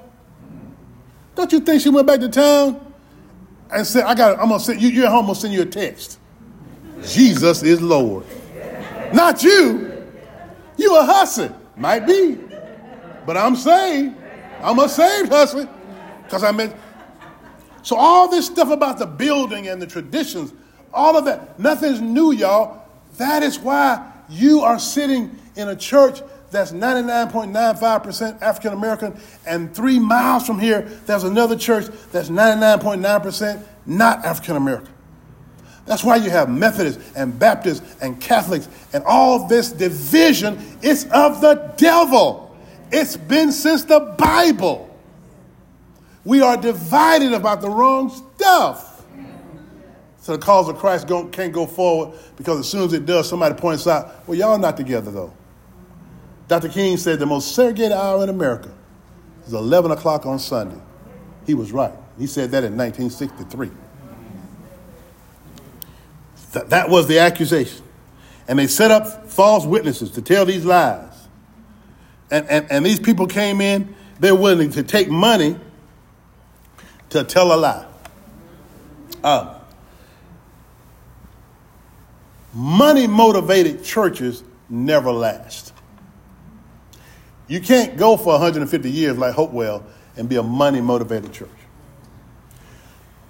Don't 1.37 1.53
you 1.53 1.61
think 1.61 1.81
she 1.81 1.89
went 1.89 2.07
back 2.07 2.21
to 2.21 2.29
town 2.29 2.95
and 3.73 3.87
said, 3.87 4.05
I 4.05 4.15
got 4.15 4.39
I'm 4.39 4.49
gonna 4.49 4.61
send 4.61 4.83
you, 4.83 4.91
you're 4.91 5.09
home, 5.09 5.21
I'm 5.21 5.27
gonna 5.27 5.37
send 5.37 5.55
you 5.55 5.63
a 5.63 5.67
text. 5.67 6.19
Jesus 7.07 7.63
is 7.63 7.81
Lord. 7.81 8.27
Not 9.15 9.43
you. 9.43 9.94
You 10.85 10.99
a 10.99 11.05
hustler. 11.05 11.55
Might 11.79 12.07
be. 12.07 12.39
But 13.25 13.39
I'm 13.39 13.57
saved. 13.57 14.15
I'm 14.61 14.79
a 14.79 14.87
saved 14.87 15.31
hustler. 15.31 15.67
Because 16.23 16.45
I 16.45 16.53
meant 16.53 16.77
so 17.83 17.97
all 17.97 18.29
this 18.29 18.47
stuff 18.47 18.71
about 18.71 18.99
the 18.99 19.07
building 19.07 19.69
and 19.69 19.81
the 19.81 19.87
traditions, 19.87 20.53
all 20.93 21.17
of 21.17 21.25
that, 21.25 21.59
nothing's 21.59 22.03
new, 22.03 22.33
y'all. 22.33 22.87
That 23.17 23.43
is 23.43 23.59
why 23.59 24.13
you 24.29 24.61
are 24.61 24.79
sitting 24.79 25.39
in 25.57 25.69
a 25.69 25.77
church 25.77 26.21
that's 26.51 26.73
99.95% 26.73 28.43
African 28.43 28.75
American, 28.75 29.19
and 29.47 29.75
three 29.75 29.99
miles 29.99 30.47
from 30.47 30.59
here, 30.59 30.83
there's 31.07 31.25
another 31.25 31.57
church 31.57 31.87
that's 32.13 32.29
99.9% 32.29 33.63
not 33.87 34.25
African 34.25 34.57
American. 34.57 34.94
That's 35.87 36.03
why 36.03 36.17
you 36.17 36.31
have 36.31 36.49
Methodists 36.49 37.13
and 37.15 37.39
Baptists 37.39 37.97
and 38.01 38.21
Catholics 38.21 38.69
and 38.93 39.05
all 39.05 39.47
this 39.47 39.71
division. 39.71 40.59
It's 40.83 41.05
of 41.05 41.41
the 41.41 41.73
devil. 41.77 42.57
It's 42.91 43.17
been 43.17 43.53
since 43.53 43.85
the 43.85 44.15
Bible. 44.19 44.91
We 46.25 46.41
are 46.41 46.57
divided 46.57 47.33
about 47.35 47.61
the 47.61 47.69
wrong 47.69 48.11
stuff. 48.11 49.05
So 50.21 50.33
the 50.33 50.39
cause 50.39 50.71
of 50.71 50.79
Christ 50.79 51.07
can't 51.33 51.53
go 51.53 51.67
forward 51.67 52.19
because 52.37 52.59
as 52.61 52.69
soon 52.69 52.85
as 52.85 52.95
it 52.95 53.05
does, 53.05 53.29
somebody 53.29 53.55
points 53.55 53.87
out, 53.87 54.27
well, 54.27 54.39
y'all 54.39 54.57
not 54.57 54.75
together 54.75 55.11
though. 55.11 55.35
Dr. 56.49 56.71
King 56.71 56.97
said 56.97 57.19
the 57.19 57.27
most 57.27 57.55
segregated 57.55 57.93
hour 57.93 58.23
in 58.23 58.31
America 58.31 58.73
is 59.47 59.53
11 59.53 59.91
o'clock 59.91 60.25
on 60.25 60.39
Sunday. 60.39 60.81
He 61.47 61.53
was 61.53 61.73
right. 61.73 61.93
He 62.19 62.27
said 62.27 62.51
that 62.53 62.65
in 62.65 62.75
1963. 62.75 63.71
Th- 66.55 66.67
that 66.67 66.89
was 66.89 67.07
the 67.09 67.19
accusation. 67.19 67.83
And 68.49 68.59
they 68.59 68.67
set 68.67 68.91
up 68.91 69.29
false 69.29 69.67
witnesses 69.67 70.13
to 70.13 70.23
tell 70.23 70.47
these 70.47 70.65
lies. 70.65 71.13
And, 72.31 72.49
and, 72.49 72.71
and 72.71 72.87
these 72.87 73.01
people 73.01 73.27
came 73.27 73.61
in, 73.61 73.95
they're 74.21 74.35
willing 74.35 74.71
to 74.71 74.83
take 74.83 75.11
money 75.11 75.59
to 77.11 77.25
tell 77.25 77.53
a 77.53 77.57
lie. 77.57 77.87
Uh, 79.23 79.59
money 82.53 83.07
motivated 83.07 83.85
churches 83.85 84.43
never 84.69 85.13
last. 85.13 85.73
You 87.49 87.61
can't 87.61 87.97
go 87.97 88.17
for 88.17 88.33
150 88.33 88.91
years 88.91 89.19
like 89.19 89.35
Hopewell 89.35 89.85
and 90.17 90.29
be 90.29 90.37
a 90.37 90.43
money 90.43 90.81
motivated 90.81 91.33
church. 91.33 91.49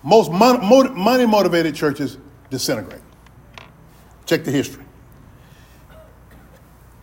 Most 0.03 0.31
money 0.31 1.27
motivated 1.27 1.75
churches 1.75 2.19
disintegrate. 2.51 3.01
Check 4.27 4.45
the 4.45 4.51
history. 4.51 4.85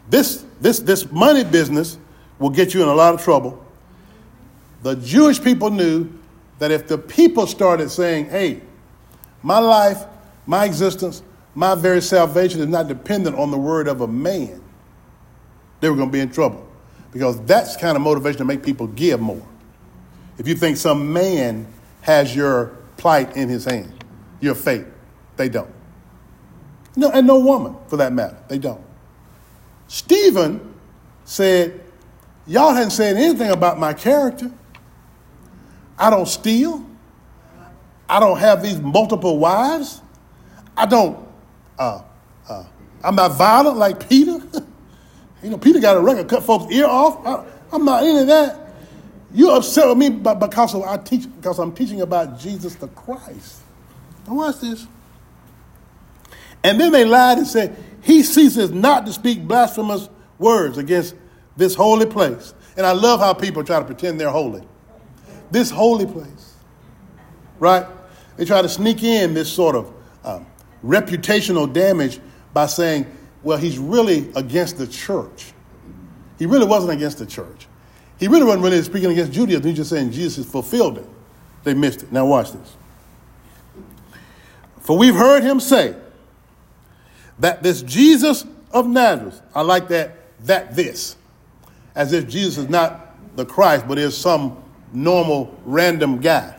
This, 0.09 0.43
this, 0.59 0.79
this 0.79 1.09
money 1.11 1.43
business 1.43 1.97
will 2.39 2.49
get 2.49 2.73
you 2.73 2.83
in 2.83 2.89
a 2.89 2.93
lot 2.93 3.13
of 3.13 3.21
trouble. 3.21 3.63
The 4.83 4.95
Jewish 4.95 5.41
people 5.41 5.69
knew 5.69 6.09
that 6.59 6.71
if 6.71 6.87
the 6.87 6.97
people 6.97 7.47
started 7.47 7.89
saying, 7.89 8.25
hey, 8.29 8.61
my 9.43 9.59
life, 9.59 10.03
my 10.45 10.65
existence, 10.65 11.23
my 11.55 11.75
very 11.75 12.01
salvation 12.01 12.61
is 12.61 12.67
not 12.67 12.87
dependent 12.87 13.35
on 13.37 13.51
the 13.51 13.57
word 13.57 13.87
of 13.87 14.01
a 14.01 14.07
man, 14.07 14.61
they 15.79 15.89
were 15.89 15.95
going 15.95 16.09
to 16.09 16.13
be 16.13 16.19
in 16.19 16.29
trouble. 16.31 16.67
Because 17.11 17.41
that's 17.45 17.75
kind 17.75 17.95
of 17.95 18.01
motivation 18.01 18.39
to 18.39 18.45
make 18.45 18.63
people 18.63 18.87
give 18.87 19.19
more. 19.19 19.45
If 20.37 20.47
you 20.47 20.55
think 20.55 20.77
some 20.77 21.11
man 21.11 21.67
has 22.01 22.35
your 22.35 22.77
plight 22.97 23.35
in 23.35 23.49
his 23.49 23.65
hand, 23.65 24.03
your 24.39 24.55
fate, 24.55 24.85
they 25.37 25.49
don't. 25.49 25.80
No, 26.95 27.09
and 27.11 27.25
no 27.25 27.39
woman 27.39 27.75
for 27.87 27.97
that 27.97 28.13
matter. 28.13 28.37
They 28.47 28.57
don't. 28.57 28.83
Stephen 29.87 30.73
said, 31.25 31.81
Y'all 32.47 32.73
hadn't 32.73 32.91
said 32.91 33.15
anything 33.15 33.51
about 33.51 33.79
my 33.79 33.93
character. 33.93 34.51
I 35.97 36.09
don't 36.09 36.27
steal. 36.27 36.85
I 38.09 38.19
don't 38.19 38.39
have 38.39 38.61
these 38.63 38.79
multiple 38.79 39.37
wives. 39.37 40.01
I 40.75 40.85
don't, 40.85 41.25
uh, 41.77 42.01
uh, 42.49 42.63
I'm 43.03 43.15
not 43.15 43.37
violent 43.37 43.77
like 43.77 44.09
Peter. 44.09 44.31
you 45.43 45.49
know, 45.49 45.57
Peter 45.57 45.79
got 45.79 45.95
a 45.95 45.99
record, 45.99 46.27
cut 46.27 46.43
folks' 46.43 46.73
ear 46.73 46.87
off. 46.87 47.25
I, 47.25 47.75
am 47.75 47.85
not 47.85 48.03
into 48.03 48.25
that. 48.25 48.73
You're 49.33 49.55
upset 49.55 49.87
with 49.87 49.97
me 49.97 50.09
because 50.09 50.75
I 50.75 50.97
teach 50.97 51.33
because 51.33 51.57
I'm 51.57 51.71
teaching 51.71 52.01
about 52.01 52.37
Jesus 52.37 52.75
the 52.75 52.89
Christ. 52.89 53.59
Now 54.27 54.35
watch 54.35 54.59
this. 54.59 54.87
And 56.63 56.79
then 56.79 56.91
they 56.91 57.05
lied 57.05 57.37
and 57.37 57.47
said, 57.47 57.75
He 58.01 58.23
ceases 58.23 58.71
not 58.71 59.05
to 59.05 59.13
speak 59.13 59.47
blasphemous 59.47 60.09
words 60.37 60.77
against 60.77 61.15
this 61.57 61.75
holy 61.75 62.05
place. 62.05 62.53
And 62.77 62.85
I 62.85 62.91
love 62.91 63.19
how 63.19 63.33
people 63.33 63.63
try 63.63 63.79
to 63.79 63.85
pretend 63.85 64.19
they're 64.19 64.29
holy. 64.29 64.63
This 65.51 65.69
holy 65.69 66.05
place, 66.05 66.55
right? 67.59 67.85
They 68.37 68.45
try 68.45 68.61
to 68.61 68.69
sneak 68.69 69.03
in 69.03 69.33
this 69.33 69.51
sort 69.51 69.75
of 69.75 69.93
um, 70.23 70.45
reputational 70.83 71.71
damage 71.71 72.19
by 72.53 72.67
saying, 72.67 73.05
well, 73.43 73.57
he's 73.57 73.77
really 73.77 74.31
against 74.35 74.77
the 74.77 74.87
church. 74.87 75.51
He 76.39 76.45
really 76.45 76.65
wasn't 76.65 76.93
against 76.93 77.17
the 77.17 77.25
church. 77.25 77.67
He 78.19 78.27
really 78.27 78.45
wasn't 78.45 78.63
really 78.63 78.81
speaking 78.83 79.11
against 79.11 79.31
Judaism. 79.31 79.63
He's 79.63 79.77
just 79.77 79.89
saying 79.89 80.11
Jesus 80.11 80.49
fulfilled 80.49 80.99
it. 80.99 81.07
They 81.63 81.73
missed 81.73 82.03
it. 82.03 82.11
Now, 82.11 82.25
watch 82.25 82.51
this. 82.51 82.75
For 84.79 84.97
we've 84.97 85.15
heard 85.15 85.43
him 85.43 85.59
say, 85.59 85.95
that 87.41 87.61
this 87.63 87.81
Jesus 87.81 88.45
of 88.71 88.87
Nazareth, 88.87 89.41
I 89.53 89.61
like 89.61 89.89
that, 89.89 90.15
that 90.45 90.75
this, 90.75 91.17
as 91.95 92.13
if 92.13 92.29
Jesus 92.29 92.57
is 92.59 92.69
not 92.69 93.35
the 93.35 93.45
Christ, 93.45 93.87
but 93.87 93.97
is 93.97 94.15
some 94.15 94.63
normal 94.93 95.55
random 95.65 96.19
guy. 96.19 96.55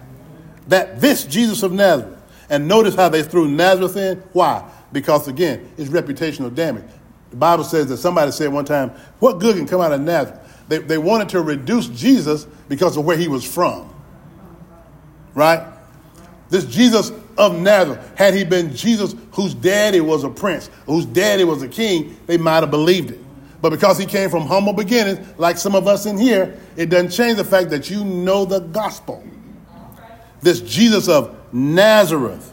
That 0.68 1.00
this 1.00 1.24
Jesus 1.24 1.62
of 1.62 1.72
Nazareth, 1.72 2.18
and 2.50 2.68
notice 2.68 2.94
how 2.94 3.08
they 3.08 3.22
threw 3.22 3.48
Nazareth 3.48 3.96
in. 3.96 4.18
Why? 4.32 4.68
Because 4.92 5.28
again, 5.28 5.72
it's 5.78 5.88
reputational 5.88 6.54
damage. 6.54 6.84
The 7.30 7.36
Bible 7.36 7.64
says 7.64 7.86
that 7.86 7.96
somebody 7.96 8.30
said 8.32 8.52
one 8.52 8.64
time, 8.64 8.90
What 9.20 9.38
good 9.38 9.56
can 9.56 9.66
come 9.66 9.80
out 9.80 9.92
of 9.92 10.00
Nazareth? 10.00 10.40
They, 10.68 10.78
they 10.78 10.98
wanted 10.98 11.28
to 11.30 11.42
reduce 11.42 11.86
Jesus 11.88 12.44
because 12.68 12.96
of 12.96 13.04
where 13.04 13.16
he 13.16 13.28
was 13.28 13.44
from. 13.44 13.92
Right? 15.34 15.64
This 16.50 16.64
Jesus 16.64 17.12
of 17.38 17.58
Nazareth, 17.58 18.12
had 18.16 18.34
he 18.34 18.44
been 18.44 18.74
Jesus 18.74 19.14
whose 19.32 19.54
daddy 19.54 20.00
was 20.00 20.24
a 20.24 20.30
prince, 20.30 20.70
whose 20.86 21.06
daddy 21.06 21.44
was 21.44 21.62
a 21.62 21.68
king, 21.68 22.16
they 22.26 22.36
might 22.36 22.60
have 22.60 22.70
believed 22.70 23.10
it. 23.10 23.20
But 23.60 23.70
because 23.70 23.96
he 23.96 24.06
came 24.06 24.28
from 24.28 24.42
humble 24.42 24.72
beginnings, 24.72 25.20
like 25.38 25.56
some 25.56 25.74
of 25.74 25.86
us 25.86 26.04
in 26.06 26.18
here, 26.18 26.58
it 26.76 26.86
doesn't 26.86 27.10
change 27.10 27.36
the 27.36 27.44
fact 27.44 27.70
that 27.70 27.88
you 27.88 28.04
know 28.04 28.44
the 28.44 28.58
gospel. 28.58 29.22
This 30.40 30.60
Jesus 30.60 31.08
of 31.08 31.36
Nazareth 31.52 32.52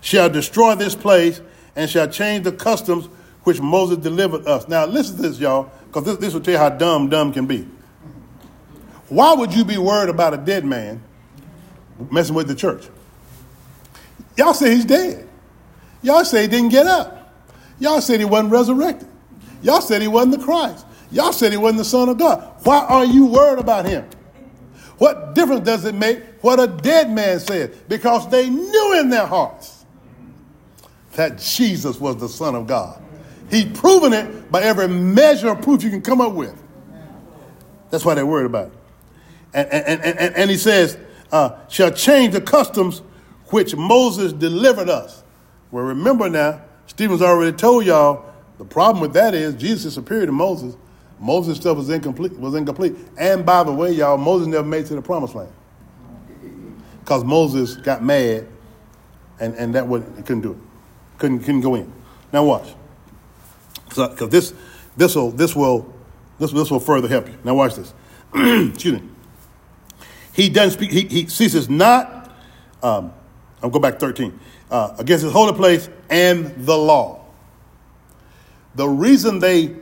shall 0.00 0.28
destroy 0.28 0.74
this 0.74 0.96
place 0.96 1.40
and 1.76 1.88
shall 1.88 2.08
change 2.08 2.44
the 2.44 2.52
customs 2.52 3.08
which 3.44 3.60
Moses 3.60 3.98
delivered 3.98 4.46
us. 4.46 4.66
Now, 4.68 4.84
listen 4.86 5.16
to 5.16 5.22
this, 5.22 5.38
y'all, 5.38 5.70
because 5.86 6.04
this, 6.04 6.16
this 6.16 6.34
will 6.34 6.40
tell 6.40 6.54
you 6.54 6.58
how 6.58 6.70
dumb 6.70 7.08
dumb 7.08 7.32
can 7.32 7.46
be. 7.46 7.66
Why 9.08 9.34
would 9.34 9.54
you 9.54 9.64
be 9.64 9.78
worried 9.78 10.08
about 10.08 10.34
a 10.34 10.38
dead 10.38 10.64
man 10.64 11.02
messing 12.10 12.34
with 12.34 12.48
the 12.48 12.54
church? 12.54 12.88
Y'all 14.36 14.54
say 14.54 14.74
he's 14.74 14.84
dead. 14.84 15.28
Y'all 16.02 16.24
say 16.24 16.42
he 16.42 16.48
didn't 16.48 16.70
get 16.70 16.86
up. 16.86 17.34
Y'all 17.78 18.00
said 18.00 18.20
he 18.20 18.26
wasn't 18.26 18.52
resurrected. 18.52 19.08
Y'all 19.62 19.80
said 19.80 20.02
he 20.02 20.08
wasn't 20.08 20.38
the 20.38 20.44
Christ. 20.44 20.86
Y'all 21.10 21.32
said 21.32 21.52
he 21.52 21.58
wasn't 21.58 21.78
the 21.78 21.84
Son 21.84 22.08
of 22.08 22.18
God. 22.18 22.40
Why 22.64 22.78
are 22.78 23.04
you 23.04 23.26
worried 23.26 23.58
about 23.58 23.86
him? 23.86 24.08
What 24.98 25.34
difference 25.34 25.64
does 25.64 25.84
it 25.84 25.94
make 25.94 26.22
what 26.42 26.60
a 26.60 26.66
dead 26.66 27.10
man 27.10 27.40
said? 27.40 27.88
Because 27.88 28.28
they 28.30 28.48
knew 28.48 29.00
in 29.00 29.10
their 29.10 29.26
hearts 29.26 29.84
that 31.12 31.38
Jesus 31.38 32.00
was 32.00 32.16
the 32.16 32.28
Son 32.28 32.54
of 32.54 32.66
God. 32.66 33.02
He'd 33.50 33.74
proven 33.74 34.12
it 34.12 34.50
by 34.50 34.62
every 34.62 34.88
measure 34.88 35.50
of 35.50 35.60
proof 35.60 35.82
you 35.82 35.90
can 35.90 36.02
come 36.02 36.20
up 36.20 36.32
with. 36.32 36.56
That's 37.90 38.04
why 38.04 38.14
they're 38.14 38.26
worried 38.26 38.46
about 38.46 38.68
it. 38.68 38.72
And, 39.54 39.68
and, 39.68 40.02
and, 40.18 40.36
and 40.36 40.50
he 40.50 40.56
says, 40.56 40.96
uh, 41.30 41.58
shall 41.68 41.90
change 41.90 42.32
the 42.32 42.40
customs 42.40 43.02
which 43.52 43.76
Moses 43.76 44.32
delivered 44.32 44.88
us. 44.88 45.22
Well, 45.70 45.84
remember 45.84 46.28
now, 46.28 46.62
Stephen's 46.86 47.22
already 47.22 47.56
told 47.56 47.86
y'all 47.86 48.24
the 48.58 48.64
problem 48.64 49.00
with 49.00 49.12
that 49.14 49.34
is 49.34 49.54
Jesus 49.54 49.86
is 49.86 49.94
superior 49.94 50.26
to 50.26 50.32
Moses. 50.32 50.76
Moses' 51.18 51.58
stuff 51.58 51.76
was 51.76 51.88
incomplete. 51.88 52.32
Was 52.32 52.54
incomplete. 52.54 52.96
And 53.16 53.46
by 53.46 53.62
the 53.62 53.72
way, 53.72 53.92
y'all, 53.92 54.18
Moses 54.18 54.48
never 54.48 54.66
made 54.66 54.86
to 54.86 54.94
the 54.94 55.02
promised 55.02 55.34
land 55.34 55.52
because 57.00 57.24
Moses 57.24 57.76
got 57.76 58.02
mad, 58.02 58.46
and, 59.40 59.54
and 59.54 59.74
that 59.74 59.86
would 59.86 60.04
couldn't 60.26 60.42
do 60.42 60.52
it. 60.52 60.58
Couldn't 61.18 61.40
couldn't 61.40 61.60
go 61.60 61.74
in. 61.74 61.92
Now 62.32 62.44
watch, 62.44 62.74
because 63.88 64.28
this 64.30 64.52
this 64.96 65.14
will 65.14 65.30
this 65.30 65.54
will 65.54 65.92
this, 66.38 66.50
this 66.50 66.70
will 66.70 66.80
further 66.80 67.08
help 67.08 67.28
you. 67.28 67.38
Now 67.44 67.54
watch 67.54 67.76
this. 67.76 67.94
Excuse 68.34 69.00
me. 69.00 69.08
He 70.32 70.48
doesn't 70.48 70.78
speak, 70.78 70.90
he, 70.90 71.02
he 71.02 71.26
ceases 71.26 71.68
not, 71.68 72.34
um, 72.82 73.12
I'll 73.62 73.70
go 73.70 73.78
back 73.78 73.98
13, 73.98 74.38
uh, 74.70 74.94
against 74.98 75.24
his 75.24 75.32
holy 75.32 75.52
place 75.52 75.88
and 76.10 76.66
the 76.66 76.76
law. 76.76 77.24
The 78.74 78.88
reason 78.88 79.38
they, 79.38 79.76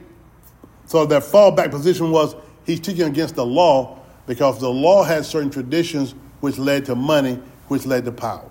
so 0.86 1.06
their 1.06 1.20
fallback 1.20 1.70
position 1.70 2.10
was 2.10 2.34
he's 2.66 2.80
teaching 2.80 3.04
against 3.04 3.36
the 3.36 3.46
law 3.46 3.98
because 4.26 4.60
the 4.60 4.68
law 4.68 5.02
had 5.02 5.24
certain 5.24 5.50
traditions 5.50 6.14
which 6.40 6.58
led 6.58 6.84
to 6.86 6.94
money, 6.94 7.40
which 7.68 7.86
led 7.86 8.04
to 8.04 8.12
power. 8.12 8.50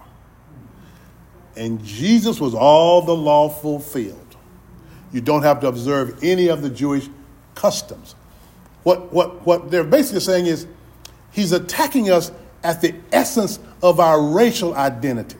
And 1.55 1.83
Jesus 1.83 2.39
was 2.39 2.55
all 2.55 3.01
the 3.01 3.15
law 3.15 3.49
fulfilled. 3.49 4.37
You 5.11 5.21
don't 5.21 5.43
have 5.43 5.59
to 5.61 5.67
observe 5.67 6.23
any 6.23 6.47
of 6.47 6.61
the 6.61 6.69
Jewish 6.69 7.09
customs. 7.55 8.15
What, 8.83 9.11
what, 9.11 9.45
what 9.45 9.69
they're 9.69 9.83
basically 9.83 10.21
saying 10.21 10.45
is 10.45 10.67
he's 11.31 11.51
attacking 11.51 12.09
us 12.09 12.31
at 12.63 12.81
the 12.81 12.95
essence 13.11 13.59
of 13.81 13.99
our 13.99 14.21
racial 14.21 14.73
identity. 14.75 15.37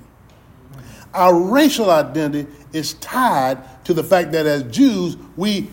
Our 1.13 1.39
racial 1.39 1.89
identity 1.89 2.49
is 2.72 2.93
tied 2.95 3.57
to 3.86 3.93
the 3.93 4.03
fact 4.03 4.32
that 4.34 4.45
as 4.45 4.63
Jews, 4.63 5.17
we, 5.36 5.70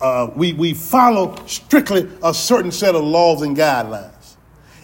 uh, 0.00 0.30
we, 0.34 0.52
we 0.52 0.74
follow 0.74 1.36
strictly 1.46 2.08
a 2.22 2.34
certain 2.34 2.72
set 2.72 2.94
of 2.94 3.04
laws 3.04 3.42
and 3.42 3.56
guidelines. 3.56 4.36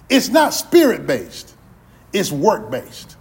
It's 0.09 0.29
not 0.29 0.55
spirit 0.55 1.07
based, 1.07 1.55
it's 2.13 2.31
work 2.31 2.71
based. 2.71 3.17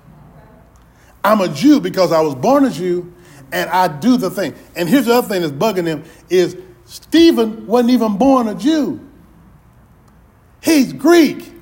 I'm 1.24 1.42
a 1.42 1.48
Jew 1.48 1.80
because 1.80 2.12
I 2.12 2.22
was 2.22 2.36
born 2.36 2.66
a 2.66 2.70
Jew 2.70 3.14
and 3.52 3.70
I 3.70 3.88
do 3.88 4.18
the 4.18 4.30
thing. 4.30 4.54
And 4.76 4.90
here's 4.90 5.06
the 5.06 5.14
other 5.14 5.28
thing 5.28 5.42
that's 5.42 5.54
bugging 5.54 5.88
him 5.88 6.04
is 6.30 6.58
Stephen 6.86 7.66
wasn't 7.66 7.92
even 7.92 8.18
born 8.18 8.48
a 8.48 8.56
Jew. 8.56 9.00
He's 10.62 10.92
Greek. 10.92 11.53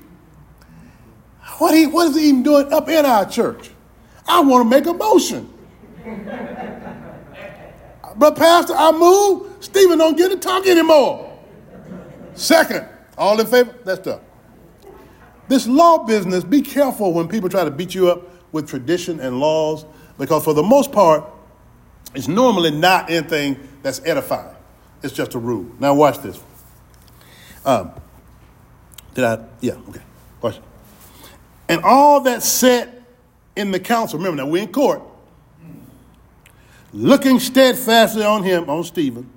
What, 1.61 1.75
he, 1.75 1.85
what 1.85 2.07
is 2.07 2.15
he 2.15 2.29
even 2.29 2.41
doing 2.41 2.73
up 2.73 2.89
in 2.89 3.05
our 3.05 3.23
church? 3.23 3.69
I 4.27 4.41
want 4.41 4.65
to 4.65 4.67
make 4.67 4.87
a 4.87 4.93
motion. 4.95 5.47
but 8.15 8.35
Pastor, 8.35 8.73
I 8.75 8.91
move. 8.91 9.57
Stephen 9.59 9.99
don't 9.99 10.17
get 10.17 10.29
to 10.29 10.37
talk 10.37 10.65
anymore. 10.65 11.37
Second, 12.33 12.87
all 13.15 13.39
in 13.39 13.45
favor? 13.45 13.75
That's 13.85 14.03
tough. 14.03 14.21
This 15.49 15.67
law 15.67 15.99
business, 15.99 16.43
be 16.43 16.63
careful 16.63 17.13
when 17.13 17.27
people 17.27 17.47
try 17.47 17.63
to 17.63 17.69
beat 17.69 17.93
you 17.93 18.09
up 18.09 18.27
with 18.51 18.67
tradition 18.67 19.19
and 19.19 19.39
laws, 19.39 19.85
because 20.17 20.43
for 20.43 20.55
the 20.55 20.63
most 20.63 20.91
part, 20.91 21.23
it's 22.15 22.27
normally 22.27 22.71
not 22.71 23.11
anything 23.11 23.59
that's 23.83 24.01
edifying. 24.03 24.55
It's 25.03 25.13
just 25.13 25.35
a 25.35 25.37
rule. 25.37 25.69
Now 25.79 25.93
watch 25.93 26.17
this. 26.23 26.41
Um, 27.63 27.91
did 29.13 29.25
I? 29.25 29.45
Yeah, 29.59 29.73
okay. 29.89 30.01
Watch. 30.41 30.59
And 31.71 31.85
all 31.85 32.19
that 32.23 32.43
sat 32.43 33.01
in 33.55 33.71
the 33.71 33.79
council, 33.79 34.19
remember 34.19 34.43
now 34.43 34.49
we're 34.49 34.63
in 34.63 34.73
court, 34.73 35.01
looking 36.91 37.39
steadfastly 37.39 38.25
on 38.25 38.43
him, 38.43 38.69
on 38.69 38.83
Stephen, 38.83 39.29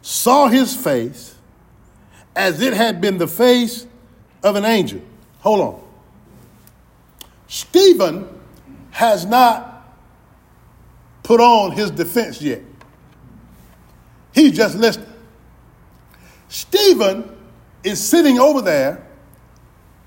saw 0.00 0.48
his 0.48 0.74
face 0.74 1.34
as 2.34 2.62
it 2.62 2.72
had 2.72 2.98
been 3.02 3.18
the 3.18 3.26
face 3.26 3.86
of 4.42 4.56
an 4.56 4.64
angel. 4.64 5.02
Hold 5.40 5.60
on. 5.60 5.84
Stephen 7.46 8.26
has 8.90 9.26
not 9.26 9.86
put 11.24 11.42
on 11.42 11.72
his 11.72 11.90
defense 11.90 12.40
yet. 12.40 12.62
He's 14.32 14.56
just 14.56 14.78
listening. 14.78 15.12
Stephen 16.48 17.36
is 17.82 18.02
sitting 18.02 18.38
over 18.38 18.62
there 18.62 19.06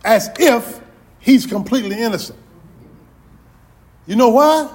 as 0.04 0.32
if 0.40 0.82
he's 1.20 1.46
completely 1.46 2.00
innocent. 2.00 2.40
You 4.06 4.16
know 4.16 4.30
why? 4.30 4.74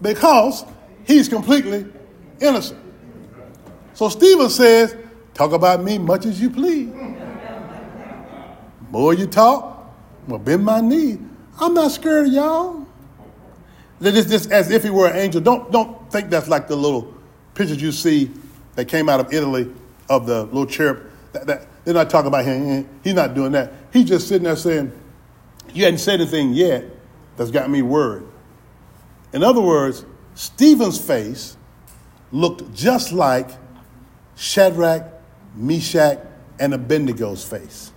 Because 0.00 0.64
he's 1.04 1.28
completely 1.28 1.86
innocent. 2.40 2.80
So 3.94 4.08
Stephen 4.08 4.48
says, 4.48 4.96
Talk 5.34 5.52
about 5.52 5.82
me 5.82 5.96
much 5.96 6.26
as 6.26 6.40
you 6.40 6.50
please. 6.50 6.92
More 8.90 9.14
you 9.14 9.26
talk, 9.26 9.90
more 10.26 10.38
bend 10.38 10.64
my 10.64 10.80
knee. 10.80 11.18
I'm 11.58 11.74
not 11.74 11.92
scared 11.92 12.26
of 12.26 12.32
y'all. 12.32 12.86
It's 14.00 14.30
just 14.30 14.50
as 14.50 14.70
if 14.70 14.82
he 14.82 14.90
were 14.90 15.08
an 15.08 15.16
angel. 15.16 15.40
Don't, 15.40 15.70
don't 15.70 16.10
think 16.10 16.28
that's 16.28 16.48
like 16.48 16.68
the 16.68 16.76
little 16.76 17.14
pictures 17.54 17.80
you 17.80 17.92
see 17.92 18.30
that 18.74 18.86
came 18.86 19.08
out 19.08 19.20
of 19.20 19.32
Italy 19.32 19.72
of 20.08 20.26
the 20.26 20.44
little 20.44 20.66
cherub. 20.66 21.10
That, 21.32 21.46
that, 21.46 21.66
they're 21.84 21.94
not 21.94 22.10
talking 22.10 22.28
about 22.28 22.44
him. 22.44 22.88
He's 23.04 23.14
not 23.14 23.34
doing 23.34 23.52
that. 23.52 23.72
He's 23.92 24.06
just 24.06 24.28
sitting 24.28 24.44
there 24.44 24.56
saying, 24.56 24.92
You 25.72 25.84
hadn't 25.84 25.98
said 25.98 26.20
anything 26.20 26.52
yet 26.52 26.84
that's 27.36 27.50
got 27.50 27.70
me 27.70 27.82
worried. 27.82 28.26
In 29.32 29.44
other 29.44 29.60
words, 29.60 30.04
Stephen's 30.34 30.98
face 30.98 31.56
looked 32.32 32.74
just 32.74 33.12
like 33.12 33.48
Shadrach, 34.36 35.06
Meshach, 35.54 36.18
and 36.58 36.72
Abednego's 36.72 37.44
face. 37.44 37.92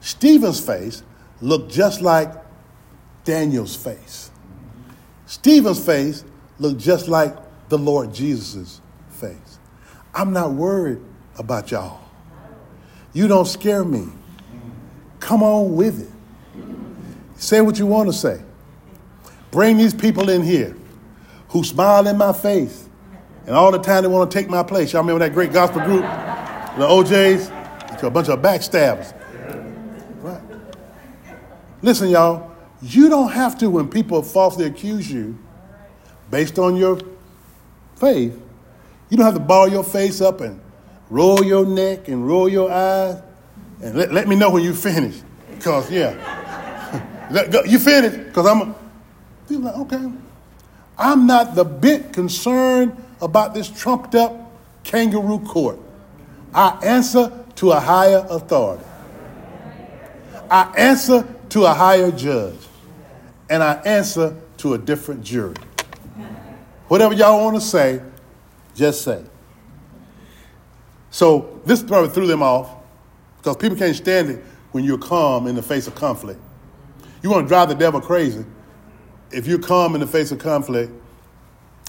Stephen's 0.00 0.64
face 0.64 1.02
looked 1.40 1.70
just 1.70 2.00
like 2.00 2.32
Daniel's 3.24 3.76
face. 3.76 4.30
Stephen's 5.26 5.84
face 5.84 6.24
looked 6.58 6.80
just 6.80 7.08
like 7.08 7.36
the 7.68 7.78
Lord 7.78 8.12
Jesus' 8.14 8.80
face. 9.10 9.58
I'm 10.14 10.32
not 10.32 10.52
worried 10.52 11.00
about 11.38 11.70
y'all. 11.70 12.00
You 13.12 13.28
don't 13.28 13.46
scare 13.46 13.84
me. 13.84 14.08
Come 15.20 15.42
on 15.42 15.76
with 15.76 16.00
it. 16.00 16.17
Say 17.38 17.60
what 17.60 17.78
you 17.78 17.86
want 17.86 18.08
to 18.08 18.12
say. 18.12 18.42
Bring 19.50 19.78
these 19.78 19.94
people 19.94 20.28
in 20.28 20.42
here 20.42 20.76
who 21.48 21.64
smile 21.64 22.06
in 22.06 22.18
my 22.18 22.32
face 22.32 22.88
and 23.46 23.56
all 23.56 23.72
the 23.72 23.78
time 23.78 24.02
they 24.02 24.08
want 24.08 24.30
to 24.30 24.38
take 24.38 24.50
my 24.50 24.62
place. 24.62 24.92
Y'all 24.92 25.02
remember 25.02 25.20
that 25.20 25.32
great 25.32 25.52
gospel 25.52 25.80
group, 25.80 26.02
the 26.02 26.86
O'Jays? 26.86 27.50
A 28.00 28.10
bunch 28.10 28.28
of 28.28 28.40
backstabbers. 28.40 29.12
Right. 30.20 30.40
Listen, 31.82 32.10
y'all, 32.10 32.54
you 32.80 33.08
don't 33.08 33.32
have 33.32 33.58
to, 33.58 33.68
when 33.70 33.88
people 33.88 34.22
falsely 34.22 34.66
accuse 34.66 35.10
you 35.10 35.36
based 36.30 36.60
on 36.60 36.76
your 36.76 37.00
faith, 37.96 38.40
you 39.10 39.16
don't 39.16 39.26
have 39.26 39.34
to 39.34 39.40
ball 39.40 39.66
your 39.66 39.82
face 39.82 40.20
up 40.20 40.40
and 40.42 40.60
roll 41.10 41.42
your 41.44 41.66
neck 41.66 42.06
and 42.06 42.24
roll 42.24 42.48
your 42.48 42.70
eyes 42.70 43.20
and 43.82 43.96
let, 43.96 44.12
let 44.12 44.28
me 44.28 44.36
know 44.36 44.50
when 44.50 44.62
you 44.62 44.74
finish. 44.74 45.16
Because, 45.50 45.90
yeah. 45.90 46.37
You 47.30 47.78
finish? 47.78 48.26
Because 48.26 48.46
I'm 48.46 48.60
a, 48.62 48.74
like, 49.50 49.76
okay. 49.76 50.12
I'm 50.98 51.26
not 51.26 51.54
the 51.54 51.64
bit 51.64 52.12
concerned 52.12 52.96
about 53.20 53.54
this 53.54 53.68
trumped 53.68 54.14
up 54.14 54.52
kangaroo 54.84 55.40
court. 55.40 55.78
I 56.54 56.78
answer 56.82 57.44
to 57.56 57.72
a 57.72 57.80
higher 57.80 58.26
authority. 58.30 58.84
I 60.50 60.72
answer 60.76 61.26
to 61.50 61.64
a 61.64 61.74
higher 61.74 62.10
judge 62.10 62.58
and 63.50 63.62
I 63.62 63.74
answer 63.84 64.34
to 64.58 64.74
a 64.74 64.78
different 64.78 65.22
jury. 65.22 65.54
Whatever 66.88 67.14
y'all 67.14 67.44
want 67.44 67.56
to 67.56 67.60
say, 67.60 68.02
just 68.74 69.02
say. 69.02 69.22
So 71.10 71.60
this 71.64 71.82
probably 71.82 72.10
threw 72.10 72.26
them 72.26 72.42
off 72.42 72.70
because 73.38 73.56
people 73.56 73.76
can't 73.76 73.96
stand 73.96 74.30
it 74.30 74.44
when 74.72 74.84
you're 74.84 74.98
calm 74.98 75.46
in 75.46 75.54
the 75.54 75.62
face 75.62 75.86
of 75.86 75.94
conflict. 75.94 76.40
You 77.22 77.30
want 77.30 77.44
to 77.44 77.48
drive 77.48 77.68
the 77.68 77.74
devil 77.74 78.00
crazy. 78.00 78.44
If 79.30 79.46
you're 79.46 79.58
calm 79.58 79.94
in 79.94 80.00
the 80.00 80.06
face 80.06 80.32
of 80.32 80.38
conflict, 80.38 80.92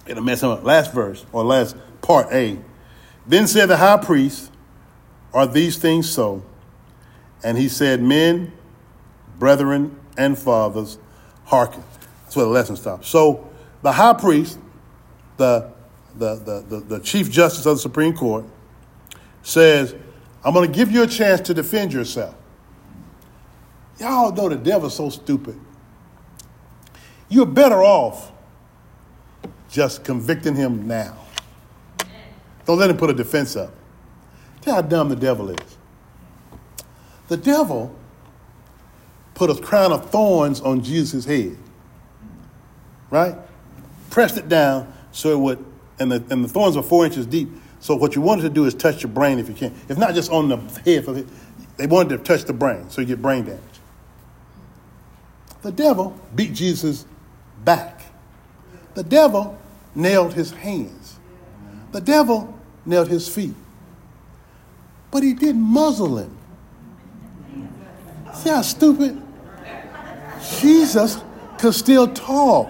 it'll 0.05 0.23
mess 0.23 0.43
him 0.43 0.49
up. 0.49 0.63
Last 0.63 0.93
verse, 0.93 1.25
or 1.31 1.43
last 1.43 1.75
part 2.01 2.27
A. 2.31 2.59
Then 3.27 3.47
said 3.47 3.67
the 3.67 3.77
high 3.77 3.97
priest, 3.97 4.51
Are 5.33 5.47
these 5.47 5.77
things 5.77 6.09
so? 6.09 6.43
And 7.43 7.57
he 7.57 7.69
said, 7.69 8.01
Men, 8.01 8.51
brethren, 9.37 9.97
and 10.17 10.37
fathers, 10.37 10.97
hearken. 11.45 11.83
That's 12.23 12.35
where 12.35 12.45
the 12.45 12.51
lesson 12.51 12.75
stops. 12.75 13.07
So 13.07 13.49
the 13.81 13.91
high 13.91 14.13
priest, 14.13 14.59
the, 15.37 15.71
the, 16.15 16.35
the, 16.35 16.65
the, 16.67 16.79
the 16.81 16.99
chief 16.99 17.31
justice 17.31 17.65
of 17.65 17.77
the 17.77 17.81
Supreme 17.81 18.13
Court, 18.13 18.45
says, 19.41 19.95
I'm 20.43 20.53
going 20.53 20.69
to 20.69 20.75
give 20.75 20.91
you 20.91 21.03
a 21.03 21.07
chance 21.07 21.41
to 21.41 21.53
defend 21.53 21.93
yourself. 21.93 22.35
Y'all 23.99 24.31
know 24.31 24.49
the 24.49 24.55
devil's 24.55 24.95
so 24.95 25.09
stupid. 25.09 25.59
You're 27.27 27.45
better 27.45 27.83
off 27.83 28.31
just 29.69 30.03
convicting 30.03 30.55
him 30.55 30.87
now. 30.87 31.17
Don't 32.65 32.79
let 32.79 32.89
him 32.89 32.97
put 32.97 33.09
a 33.09 33.13
defense 33.13 33.55
up. 33.55 33.73
Tell 34.61 34.75
how 34.75 34.81
dumb 34.81 35.09
the 35.09 35.15
devil 35.15 35.49
is. 35.49 35.77
The 37.27 37.37
devil 37.37 37.95
put 39.35 39.49
a 39.49 39.55
crown 39.55 39.91
of 39.91 40.09
thorns 40.09 40.61
on 40.61 40.83
Jesus' 40.83 41.25
head. 41.25 41.57
Right? 43.09 43.35
Pressed 44.09 44.37
it 44.37 44.49
down 44.49 44.93
so 45.11 45.31
it 45.31 45.39
would, 45.39 45.65
and 45.99 46.11
the, 46.11 46.23
and 46.29 46.43
the 46.43 46.47
thorns 46.47 46.75
were 46.75 46.83
four 46.83 47.05
inches 47.05 47.25
deep, 47.25 47.49
So 47.79 47.95
what 47.95 48.15
you 48.15 48.21
wanted 48.21 48.43
to 48.43 48.49
do 48.49 48.65
is 48.65 48.73
touch 48.73 49.03
your 49.03 49.11
brain 49.11 49.39
if 49.39 49.47
you 49.47 49.55
can. 49.55 49.73
If 49.87 49.97
not 49.97 50.13
just 50.13 50.31
on 50.31 50.49
the 50.49 50.57
head, 50.85 51.05
they 51.77 51.87
wanted 51.87 52.17
to 52.17 52.17
touch 52.23 52.43
the 52.43 52.53
brain, 52.53 52.89
so 52.89 53.01
you 53.01 53.07
get 53.07 53.21
brain 53.21 53.45
damage. 53.45 53.61
The 55.61 55.71
devil 55.71 56.17
beat 56.35 56.53
Jesus' 56.53 57.05
back. 57.63 58.01
The 58.93 59.03
devil 59.03 59.57
nailed 59.95 60.33
his 60.33 60.51
hands. 60.51 61.19
The 61.91 62.01
devil 62.01 62.57
nailed 62.85 63.07
his 63.07 63.27
feet. 63.27 63.55
But 65.11 65.23
he 65.23 65.33
didn't 65.33 65.61
muzzle 65.61 66.17
him. 66.17 66.37
See 68.33 68.49
how 68.49 68.61
stupid? 68.61 69.21
Jesus 70.59 71.17
could 71.57 71.73
still 71.73 72.07
talk. 72.07 72.69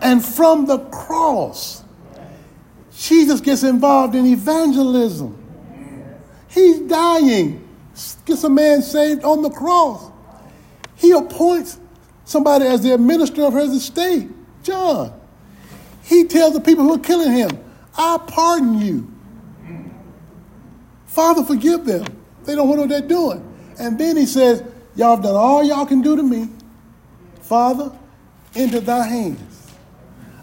And 0.00 0.24
from 0.24 0.66
the 0.66 0.78
cross, 0.78 1.84
Jesus 2.96 3.40
gets 3.40 3.62
involved 3.62 4.14
in 4.14 4.26
evangelism. 4.26 5.36
He's 6.48 6.80
dying, 6.80 7.68
gets 8.24 8.42
a 8.44 8.50
man 8.50 8.82
saved 8.82 9.24
on 9.24 9.42
the 9.42 9.50
cross. 9.50 10.09
He 11.00 11.12
appoints 11.12 11.80
somebody 12.24 12.66
as 12.66 12.82
the 12.82 12.92
administrator 12.92 13.46
of 13.46 13.54
his 13.54 13.72
estate, 13.72 14.28
John. 14.62 15.18
He 16.02 16.24
tells 16.24 16.52
the 16.52 16.60
people 16.60 16.84
who 16.84 16.94
are 16.94 16.98
killing 16.98 17.32
him, 17.32 17.50
I 17.96 18.18
pardon 18.26 18.78
you. 18.78 19.10
Father, 21.06 21.42
forgive 21.42 21.86
them. 21.86 22.04
They 22.44 22.54
don't 22.54 22.68
know 22.68 22.74
what 22.74 22.88
they're 22.90 23.00
doing. 23.00 23.42
And 23.78 23.98
then 23.98 24.16
he 24.16 24.26
says, 24.26 24.62
Y'all 24.94 25.16
have 25.16 25.24
done 25.24 25.34
all 25.34 25.62
y'all 25.62 25.86
can 25.86 26.02
do 26.02 26.16
to 26.16 26.22
me. 26.22 26.48
Father, 27.40 27.90
into 28.54 28.80
thy 28.80 29.06
hands 29.06 29.50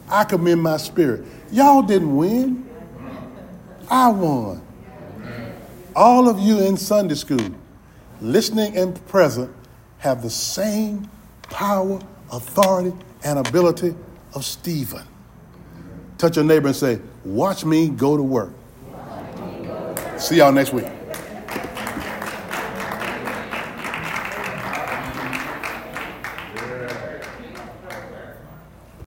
I 0.10 0.24
commend 0.24 0.64
my 0.64 0.78
spirit. 0.78 1.26
Y'all 1.52 1.82
didn't 1.82 2.16
win. 2.16 2.68
I 3.90 4.10
won. 4.10 4.62
All 5.96 6.30
of 6.30 6.40
you 6.40 6.60
in 6.60 6.78
Sunday 6.78 7.16
school, 7.16 7.50
listening 8.22 8.78
and 8.78 9.06
present, 9.08 9.54
have 10.00 10.22
the 10.22 10.30
same 10.30 11.10
power, 11.44 12.00
authority, 12.32 12.94
and 13.24 13.40
ability 13.40 13.96
of 14.34 14.46
Stephen. 14.46 15.04
Touch 16.18 16.36
your 16.36 16.46
neighbor 16.46 16.68
and 16.68 16.76
say, 16.76 17.00
Watch 17.24 17.66
me 17.66 17.90
go 17.90 18.18
to 18.18 18.24
work. 18.24 18.52
See 20.18 20.38
y'all 20.38 20.52
next 20.52 20.74
week. 20.74 20.86